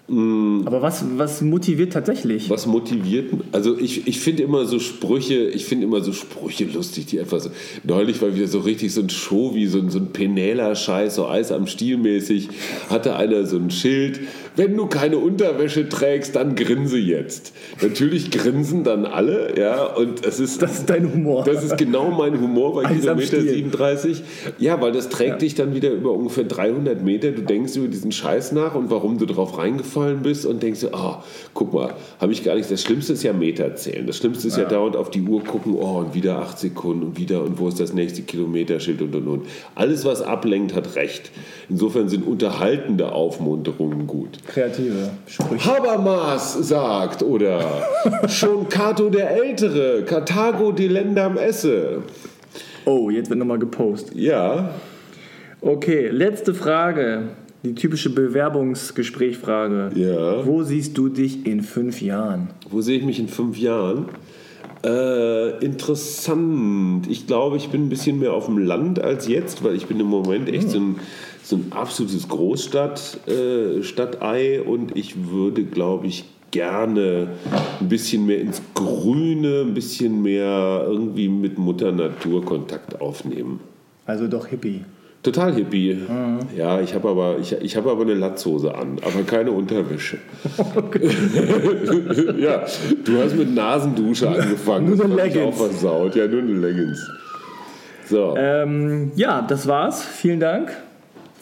Aber 0.08 0.82
was, 0.82 1.04
was 1.16 1.42
motiviert 1.42 1.92
tatsächlich? 1.92 2.48
Was 2.48 2.66
motiviert? 2.66 3.32
Also 3.50 3.76
ich, 3.76 4.06
ich 4.06 4.20
finde 4.20 4.44
immer 4.44 4.64
so 4.64 4.78
Sprüche, 4.78 5.48
ich 5.48 5.64
finde 5.64 5.84
immer 5.84 6.00
so 6.00 6.12
Sprüche 6.12 6.64
lustig, 6.64 7.06
die 7.06 7.18
einfach 7.18 7.40
so. 7.40 7.50
Neulich 7.82 8.22
war 8.22 8.32
wieder 8.32 8.46
so 8.46 8.60
richtig 8.60 8.94
so 8.94 9.00
ein 9.00 9.10
Show 9.10 9.52
wie 9.54 9.66
so 9.66 9.78
ein, 9.78 9.90
so 9.90 9.98
ein 9.98 10.12
Penela-Scheiß, 10.12 11.16
so 11.16 11.26
Eis 11.26 11.50
am 11.50 11.66
Stiel 11.66 11.96
mäßig, 11.96 12.50
hatte 12.88 13.16
einer 13.16 13.46
so 13.46 13.56
ein 13.56 13.72
Schild. 13.72 14.20
Wenn 14.56 14.74
du 14.74 14.86
keine 14.86 15.18
Unterwäsche 15.18 15.88
trägst, 15.88 16.34
dann 16.34 16.54
grinse 16.54 16.96
jetzt. 16.96 17.52
Natürlich 17.82 18.30
grinsen 18.30 18.84
dann 18.84 19.04
alle, 19.04 19.58
ja, 19.58 19.84
und 19.84 20.24
es 20.24 20.40
ist. 20.40 20.62
Das 20.62 20.78
ist 20.78 20.90
dein 20.90 21.12
Humor. 21.12 21.44
Das 21.44 21.62
ist 21.62 21.76
genau 21.76 22.10
mein 22.10 22.40
Humor 22.40 22.74
bei 22.74 22.86
Eis 22.86 23.00
Kilometer 23.00 23.36
Stiel. 23.36 23.48
37. 23.48 24.22
Ja, 24.58 24.80
weil 24.80 24.92
das 24.92 25.10
trägt 25.10 25.42
dich 25.42 25.54
dann 25.54 25.74
wieder 25.74 25.90
über 25.90 26.12
ungefähr 26.12 26.44
300 26.44 27.04
Meter. 27.04 27.32
Du 27.32 27.42
denkst 27.42 27.76
über 27.76 27.88
diesen 27.88 28.12
Scheiß 28.12 28.52
nach 28.52 28.74
und 28.74 28.90
warum 28.90 29.18
du 29.18 29.26
drauf 29.26 29.58
reingefallen 29.58 30.22
bist 30.22 30.46
und 30.46 30.62
denkst, 30.62 30.86
oh, 30.90 31.16
guck 31.52 31.74
mal, 31.74 31.94
habe 32.18 32.32
ich 32.32 32.42
gar 32.42 32.54
nicht. 32.54 32.70
Das 32.70 32.80
Schlimmste 32.80 33.12
ist 33.12 33.22
ja 33.22 33.34
Meter 33.34 33.76
zählen. 33.76 34.06
Das 34.06 34.16
Schlimmste 34.16 34.48
ist 34.48 34.56
ja, 34.56 34.62
ja 34.62 34.68
dauernd 34.70 34.96
auf 34.96 35.10
die 35.10 35.20
Uhr 35.20 35.44
gucken, 35.44 35.74
oh, 35.78 35.98
und 35.98 36.14
wieder 36.14 36.38
acht 36.38 36.58
Sekunden 36.58 37.02
und 37.02 37.18
wieder 37.18 37.42
und 37.42 37.58
wo 37.58 37.68
ist 37.68 37.78
das 37.78 37.92
nächste 37.92 38.22
Kilometerschild 38.22 39.02
und 39.02 39.14
und 39.14 39.28
und. 39.28 39.46
Alles, 39.74 40.06
was 40.06 40.22
ablenkt, 40.22 40.74
hat 40.74 40.96
recht. 40.96 41.30
Insofern 41.68 42.08
sind 42.08 42.26
unterhaltende 42.26 43.12
Aufmunterungen 43.12 44.06
gut. 44.06 44.38
Kreative 44.46 45.10
Sprüche. 45.26 45.64
Habermas 45.64 46.54
sagt 46.54 47.22
oder 47.22 47.60
schon 48.28 48.68
Cato 48.68 49.10
der 49.10 49.30
Ältere, 49.30 50.04
Karthago 50.04 50.72
die 50.72 50.88
Länder 50.88 51.24
am 51.24 51.36
Esse. 51.36 52.02
Oh, 52.84 53.10
jetzt 53.10 53.28
wird 53.30 53.38
nochmal 53.38 53.58
gepostet. 53.58 54.14
Ja. 54.16 54.70
Okay, 55.60 56.08
letzte 56.08 56.54
Frage. 56.54 57.30
Die 57.64 57.74
typische 57.74 58.10
Bewerbungsgesprächfrage. 58.10 59.90
Ja. 59.96 60.46
Wo 60.46 60.62
siehst 60.62 60.96
du 60.96 61.08
dich 61.08 61.46
in 61.46 61.62
fünf 61.62 62.00
Jahren? 62.00 62.50
Wo 62.70 62.80
sehe 62.80 62.98
ich 62.98 63.04
mich 63.04 63.18
in 63.18 63.26
fünf 63.26 63.58
Jahren? 63.58 64.06
Äh, 64.84 65.64
interessant. 65.64 67.08
Ich 67.08 67.26
glaube, 67.26 67.56
ich 67.56 67.70
bin 67.70 67.86
ein 67.86 67.88
bisschen 67.88 68.20
mehr 68.20 68.34
auf 68.34 68.46
dem 68.46 68.58
Land 68.58 69.00
als 69.02 69.26
jetzt, 69.26 69.64
weil 69.64 69.74
ich 69.74 69.86
bin 69.86 69.98
im 69.98 70.06
Moment 70.06 70.48
echt 70.48 70.70
so 70.70 70.78
ein, 70.78 70.96
so 71.46 71.56
ein 71.56 71.66
absolutes 71.70 72.28
Großstadt-Stadtei 72.28 74.56
äh, 74.56 74.60
und 74.60 74.94
ich 74.96 75.30
würde, 75.30 75.64
glaube 75.64 76.06
ich, 76.08 76.24
gerne 76.50 77.28
ein 77.80 77.88
bisschen 77.88 78.26
mehr 78.26 78.40
ins 78.40 78.60
Grüne, 78.74 79.60
ein 79.60 79.72
bisschen 79.74 80.22
mehr 80.22 80.84
irgendwie 80.88 81.28
mit 81.28 81.56
Mutter 81.56 81.92
Natur 81.92 82.44
Kontakt 82.44 83.00
aufnehmen. 83.00 83.60
Also 84.06 84.26
doch 84.26 84.48
Hippie. 84.48 84.84
Total 85.22 85.54
Hippie. 85.54 85.94
Mhm. 85.94 86.40
Ja, 86.56 86.80
ich 86.80 86.94
habe 86.94 87.08
aber, 87.08 87.38
ich, 87.38 87.52
ich 87.52 87.76
hab 87.76 87.86
aber 87.86 88.02
eine 88.02 88.14
Latzhose 88.14 88.74
an, 88.74 88.96
aber 89.02 89.22
keine 89.22 89.52
Unterwäsche. 89.52 90.18
ja, 92.38 92.66
du 93.04 93.22
hast 93.22 93.36
mit 93.36 93.54
Nasendusche 93.54 94.28
angefangen. 94.28 94.96
nur 94.96 95.04
eine 95.04 95.14
Leggings. 95.14 95.46
Auch 95.46 95.54
versaut. 95.66 96.16
Ja, 96.16 96.26
nur 96.26 96.42
eine 96.42 96.54
Leggings. 96.54 97.08
So. 98.08 98.34
Ähm, 98.36 99.12
ja, 99.14 99.42
das 99.42 99.68
war's. 99.68 100.04
Vielen 100.04 100.40
Dank 100.40 100.76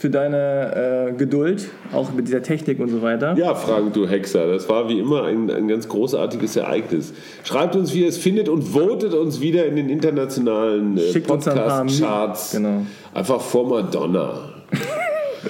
für 0.04 0.10
deine 0.10 1.08
äh, 1.08 1.12
Geduld, 1.14 1.70
auch 1.90 2.12
mit 2.12 2.28
dieser 2.28 2.42
Technik 2.42 2.78
und 2.78 2.90
so 2.90 3.00
weiter. 3.00 3.34
Ja, 3.38 3.54
Frank, 3.54 3.94
du 3.94 4.06
Hexer, 4.06 4.48
das 4.48 4.68
war 4.68 4.86
wie 4.90 4.98
immer 4.98 5.22
ein, 5.22 5.50
ein 5.50 5.66
ganz 5.66 5.88
großartiges 5.88 6.56
Ereignis. 6.56 7.14
Schreibt 7.42 7.74
uns, 7.74 7.94
wie 7.94 8.02
ihr 8.02 8.08
es 8.08 8.18
findet 8.18 8.50
und 8.50 8.60
votet 8.60 9.14
uns 9.14 9.40
wieder 9.40 9.64
in 9.64 9.76
den 9.76 9.88
internationalen 9.88 10.98
äh, 10.98 11.20
Podcast-Charts. 11.20 12.52
Genau. 12.52 12.84
Einfach 13.14 13.40
vor 13.40 13.66
Madonna. 13.66 14.53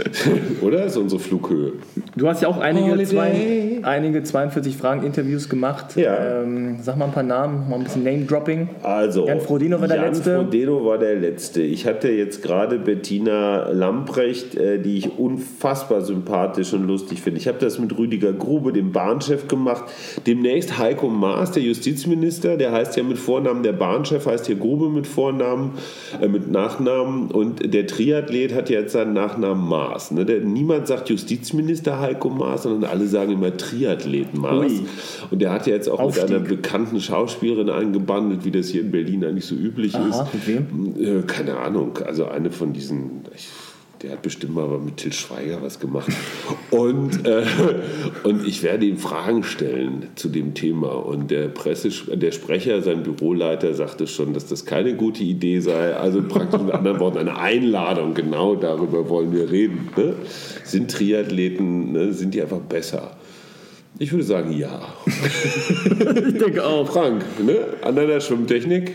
Oder? 0.61 0.85
Ist 0.85 0.97
unsere 0.97 1.21
Flughöhe. 1.21 1.73
Du 2.17 2.29
hast 2.29 2.43
ja 2.43 2.49
auch 2.49 2.59
einige, 2.59 3.03
zwei, 3.05 3.81
einige 3.83 4.23
42 4.23 4.77
Fragen-Interviews 4.77 5.49
gemacht. 5.49 5.97
Ja. 5.97 6.43
Ähm, 6.43 6.79
sag 6.83 6.97
mal 6.97 7.07
ein 7.07 7.13
paar 7.13 7.23
Namen, 7.23 7.69
mal 7.69 7.77
ein 7.77 7.85
bisschen 7.85 8.05
Name-Dropping. 8.05 8.69
Also, 8.83 9.27
Jan 9.27 9.41
Frodeno 9.41 9.81
war 9.81 9.89
der 9.89 9.97
Jan 9.97 10.07
Letzte. 10.07 10.31
Jan 10.31 10.43
Frodeno 10.43 10.85
war 10.85 10.99
der 10.99 11.17
Letzte. 11.17 11.63
Ich 11.63 11.87
hatte 11.87 12.11
jetzt 12.11 12.43
gerade 12.43 12.79
Bettina 12.79 13.71
Lamprecht, 13.71 14.55
äh, 14.55 14.79
die 14.79 14.99
ich 14.99 15.19
unfassbar 15.19 16.03
sympathisch 16.03 16.73
und 16.73 16.87
lustig 16.87 17.21
finde. 17.21 17.41
Ich 17.41 17.49
habe 17.49 17.59
das 17.59 17.79
mit 17.79 17.97
Rüdiger 17.97 18.33
Grube, 18.33 18.73
dem 18.73 18.93
Bahnchef, 18.93 19.49
gemacht. 19.49 19.85
Demnächst 20.27 20.79
Heiko 20.79 21.09
Maas, 21.09 21.53
der 21.53 21.63
Justizminister, 21.63 22.57
der 22.57 22.73
heißt 22.73 22.97
ja 22.97 23.03
mit 23.03 23.19
Vornamen, 23.19 23.63
der 23.63 23.73
Bahnchef 23.73 24.27
heißt 24.27 24.47
hier 24.47 24.57
Grube 24.57 24.89
mit 24.89 25.07
Vornamen, 25.07 25.73
äh, 26.21 26.29
mit 26.29 26.51
Nachnamen. 26.51 27.31
Und 27.31 27.75
der 27.75 27.87
Triathlet 27.87 28.55
hat 28.55 28.71
jetzt 28.71 28.93
seinen 28.93 29.13
Nachnamen 29.13 29.67
Maas. 29.67 29.84
Maas. 29.89 30.11
Ne? 30.11 30.25
Der, 30.25 30.41
niemand 30.41 30.87
sagt 30.87 31.09
Justizminister 31.09 32.01
Heiko 32.01 32.31
Maas, 32.31 32.65
sondern 32.65 32.91
alle 32.91 33.07
sagen 33.07 33.33
immer 33.33 33.57
Triathleten 33.57 34.41
Maas. 34.41 34.73
Ui. 34.73 34.87
Und 35.31 35.41
der 35.41 35.53
hat 35.53 35.67
ja 35.67 35.75
jetzt 35.75 35.89
auch 35.89 35.99
Aufstieg. 36.01 36.29
mit 36.29 36.37
einer 36.37 36.45
bekannten 36.45 37.01
Schauspielerin 37.01 37.71
angebandelt, 37.71 38.45
wie 38.45 38.51
das 38.51 38.69
hier 38.69 38.83
in 38.83 38.91
Berlin 38.91 39.25
eigentlich 39.25 39.47
so 39.47 39.55
üblich 39.55 39.95
Aha, 39.95 40.09
ist. 40.09 40.35
Mit 40.35 40.47
wem? 40.47 41.21
Äh, 41.21 41.23
keine 41.23 41.59
Ahnung. 41.59 41.99
Also 42.05 42.27
eine 42.27 42.51
von 42.51 42.73
diesen. 42.73 43.23
Ich, 43.35 43.49
der 44.05 44.13
hat 44.13 44.23
bestimmt 44.23 44.55
mal 44.55 44.69
mit 44.79 44.99
Till 44.99 45.15
Schweiger 45.15 45.63
was 45.63 45.81
gemacht. 45.81 46.13
Und, 46.71 47.27
äh, 47.27 47.43
und 48.23 48.47
ich 48.47 48.63
werde 48.63 48.85
ihm 48.85 48.99
Fragen 48.99 49.45
stellen 49.45 50.09
zu 50.15 50.29
dem 50.29 50.53
Thema. 50.53 50.89
Und 50.89 51.31
der, 51.31 51.49
Presse, 51.49 51.89
der 52.15 52.31
Sprecher, 52.33 52.83
sein 52.83 53.03
Büroleiter, 53.03 53.73
sagte 53.73 54.07
schon, 54.07 54.35
dass 54.35 54.47
das 54.47 54.67
keine 54.67 54.95
gute 54.95 55.23
Idee 55.23 55.61
sei. 55.61 55.97
Also 55.97 56.23
praktisch 56.23 56.61
mit 56.61 56.75
anderen 56.75 57.01
Worten 57.01 57.17
eine 57.17 57.39
Einladung. 57.39 58.13
Genau 58.13 58.57
darüber 58.57 59.09
wollen 59.09 59.33
wir 59.33 59.51
reden. 59.51 59.89
Ne? 59.97 60.13
Sind 60.65 60.91
Triathleten, 60.91 61.93
ne? 61.93 62.13
sind 62.13 62.35
die 62.35 62.43
einfach 62.43 62.61
besser? 62.61 63.17
Ich 63.99 64.13
würde 64.13 64.25
sagen, 64.25 64.53
ja. 64.53 64.83
ich 65.07 66.39
denke 66.39 66.63
auch. 66.63 66.87
Frank, 66.87 67.25
ne? 67.43 67.57
an 67.81 67.97
deiner 67.97 68.21
Schwimmtechnik? 68.21 68.93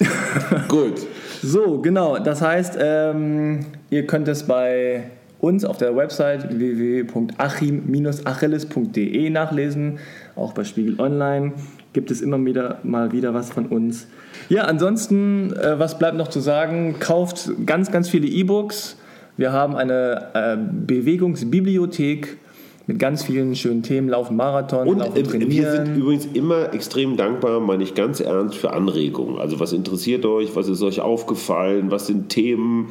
Gut. 0.68 1.06
So, 1.42 1.80
genau. 1.80 2.18
Das 2.18 2.42
heißt, 2.42 2.76
ähm, 2.80 3.66
ihr 3.90 4.06
könnt 4.06 4.28
es 4.28 4.44
bei 4.44 5.10
uns 5.38 5.64
auf 5.64 5.78
der 5.78 5.96
Website 5.96 6.58
www.achim-achilles.de 6.58 9.30
nachlesen. 9.30 9.98
Auch 10.34 10.52
bei 10.52 10.64
Spiegel 10.64 11.00
Online 11.00 11.52
gibt 11.92 12.10
es 12.10 12.20
immer 12.20 12.44
wieder 12.44 12.80
mal 12.82 13.12
wieder 13.12 13.32
was 13.34 13.50
von 13.50 13.66
uns. 13.66 14.08
Ja, 14.48 14.64
ansonsten, 14.64 15.52
äh, 15.52 15.78
was 15.78 15.96
bleibt 15.98 16.16
noch 16.16 16.26
zu 16.28 16.40
sagen? 16.40 16.96
Kauft 16.98 17.52
ganz, 17.64 17.92
ganz 17.92 18.08
viele 18.08 18.26
E-Books. 18.26 18.96
Wir 19.36 19.52
haben 19.52 19.76
eine 19.76 20.30
äh, 20.34 20.56
Bewegungsbibliothek 20.56 22.38
mit 22.86 22.98
ganz 22.98 23.24
vielen 23.24 23.56
schönen 23.56 23.82
Themen, 23.82 24.08
Laufen 24.08 24.36
Marathon, 24.36 24.86
und 24.86 24.98
Laufen 24.98 25.24
Trainieren. 25.24 25.50
wir 25.50 25.72
sind 25.72 25.96
übrigens 25.96 26.26
immer 26.26 26.72
extrem 26.72 27.16
dankbar, 27.16 27.60
meine 27.60 27.82
ich 27.82 27.94
ganz 27.94 28.20
ernst, 28.20 28.54
für 28.56 28.72
Anregungen. 28.72 29.38
Also 29.38 29.58
was 29.58 29.72
interessiert 29.72 30.24
euch, 30.24 30.54
was 30.54 30.68
ist 30.68 30.82
euch 30.82 31.00
aufgefallen, 31.00 31.90
was 31.90 32.06
sind 32.06 32.28
Themen, 32.28 32.90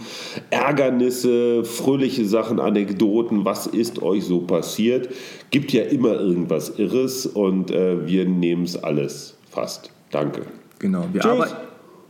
Ärgernisse, 0.50 1.64
fröhliche 1.64 2.26
Sachen, 2.26 2.60
Anekdoten, 2.60 3.46
was 3.46 3.68
ist 3.68 4.02
euch 4.02 4.26
so 4.26 4.42
passiert. 4.42 5.10
Gibt 5.52 5.72
ja 5.72 5.84
immer 5.84 6.20
irgendwas 6.20 6.78
Irres 6.78 7.26
und 7.26 7.72
äh, 7.72 8.06
wir 8.06 8.26
nehmen 8.26 8.64
es 8.64 8.82
alles 8.82 9.38
fast. 9.50 9.92
Danke. 10.12 10.42
Genau, 10.80 11.06
wir 11.14 11.24
arbeiten... 11.26 11.56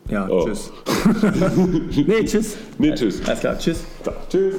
Ja, 0.10 0.28
oh. 0.30 0.46
tschüss. 0.46 0.72
nee, 2.06 2.24
tschüss. 2.26 2.58
Nee, 2.78 2.94
tschüss. 2.94 3.22
Alles 3.26 3.40
klar, 3.40 3.58
tschüss. 3.58 3.84
Da, 4.04 4.14
tschüss. 4.30 4.56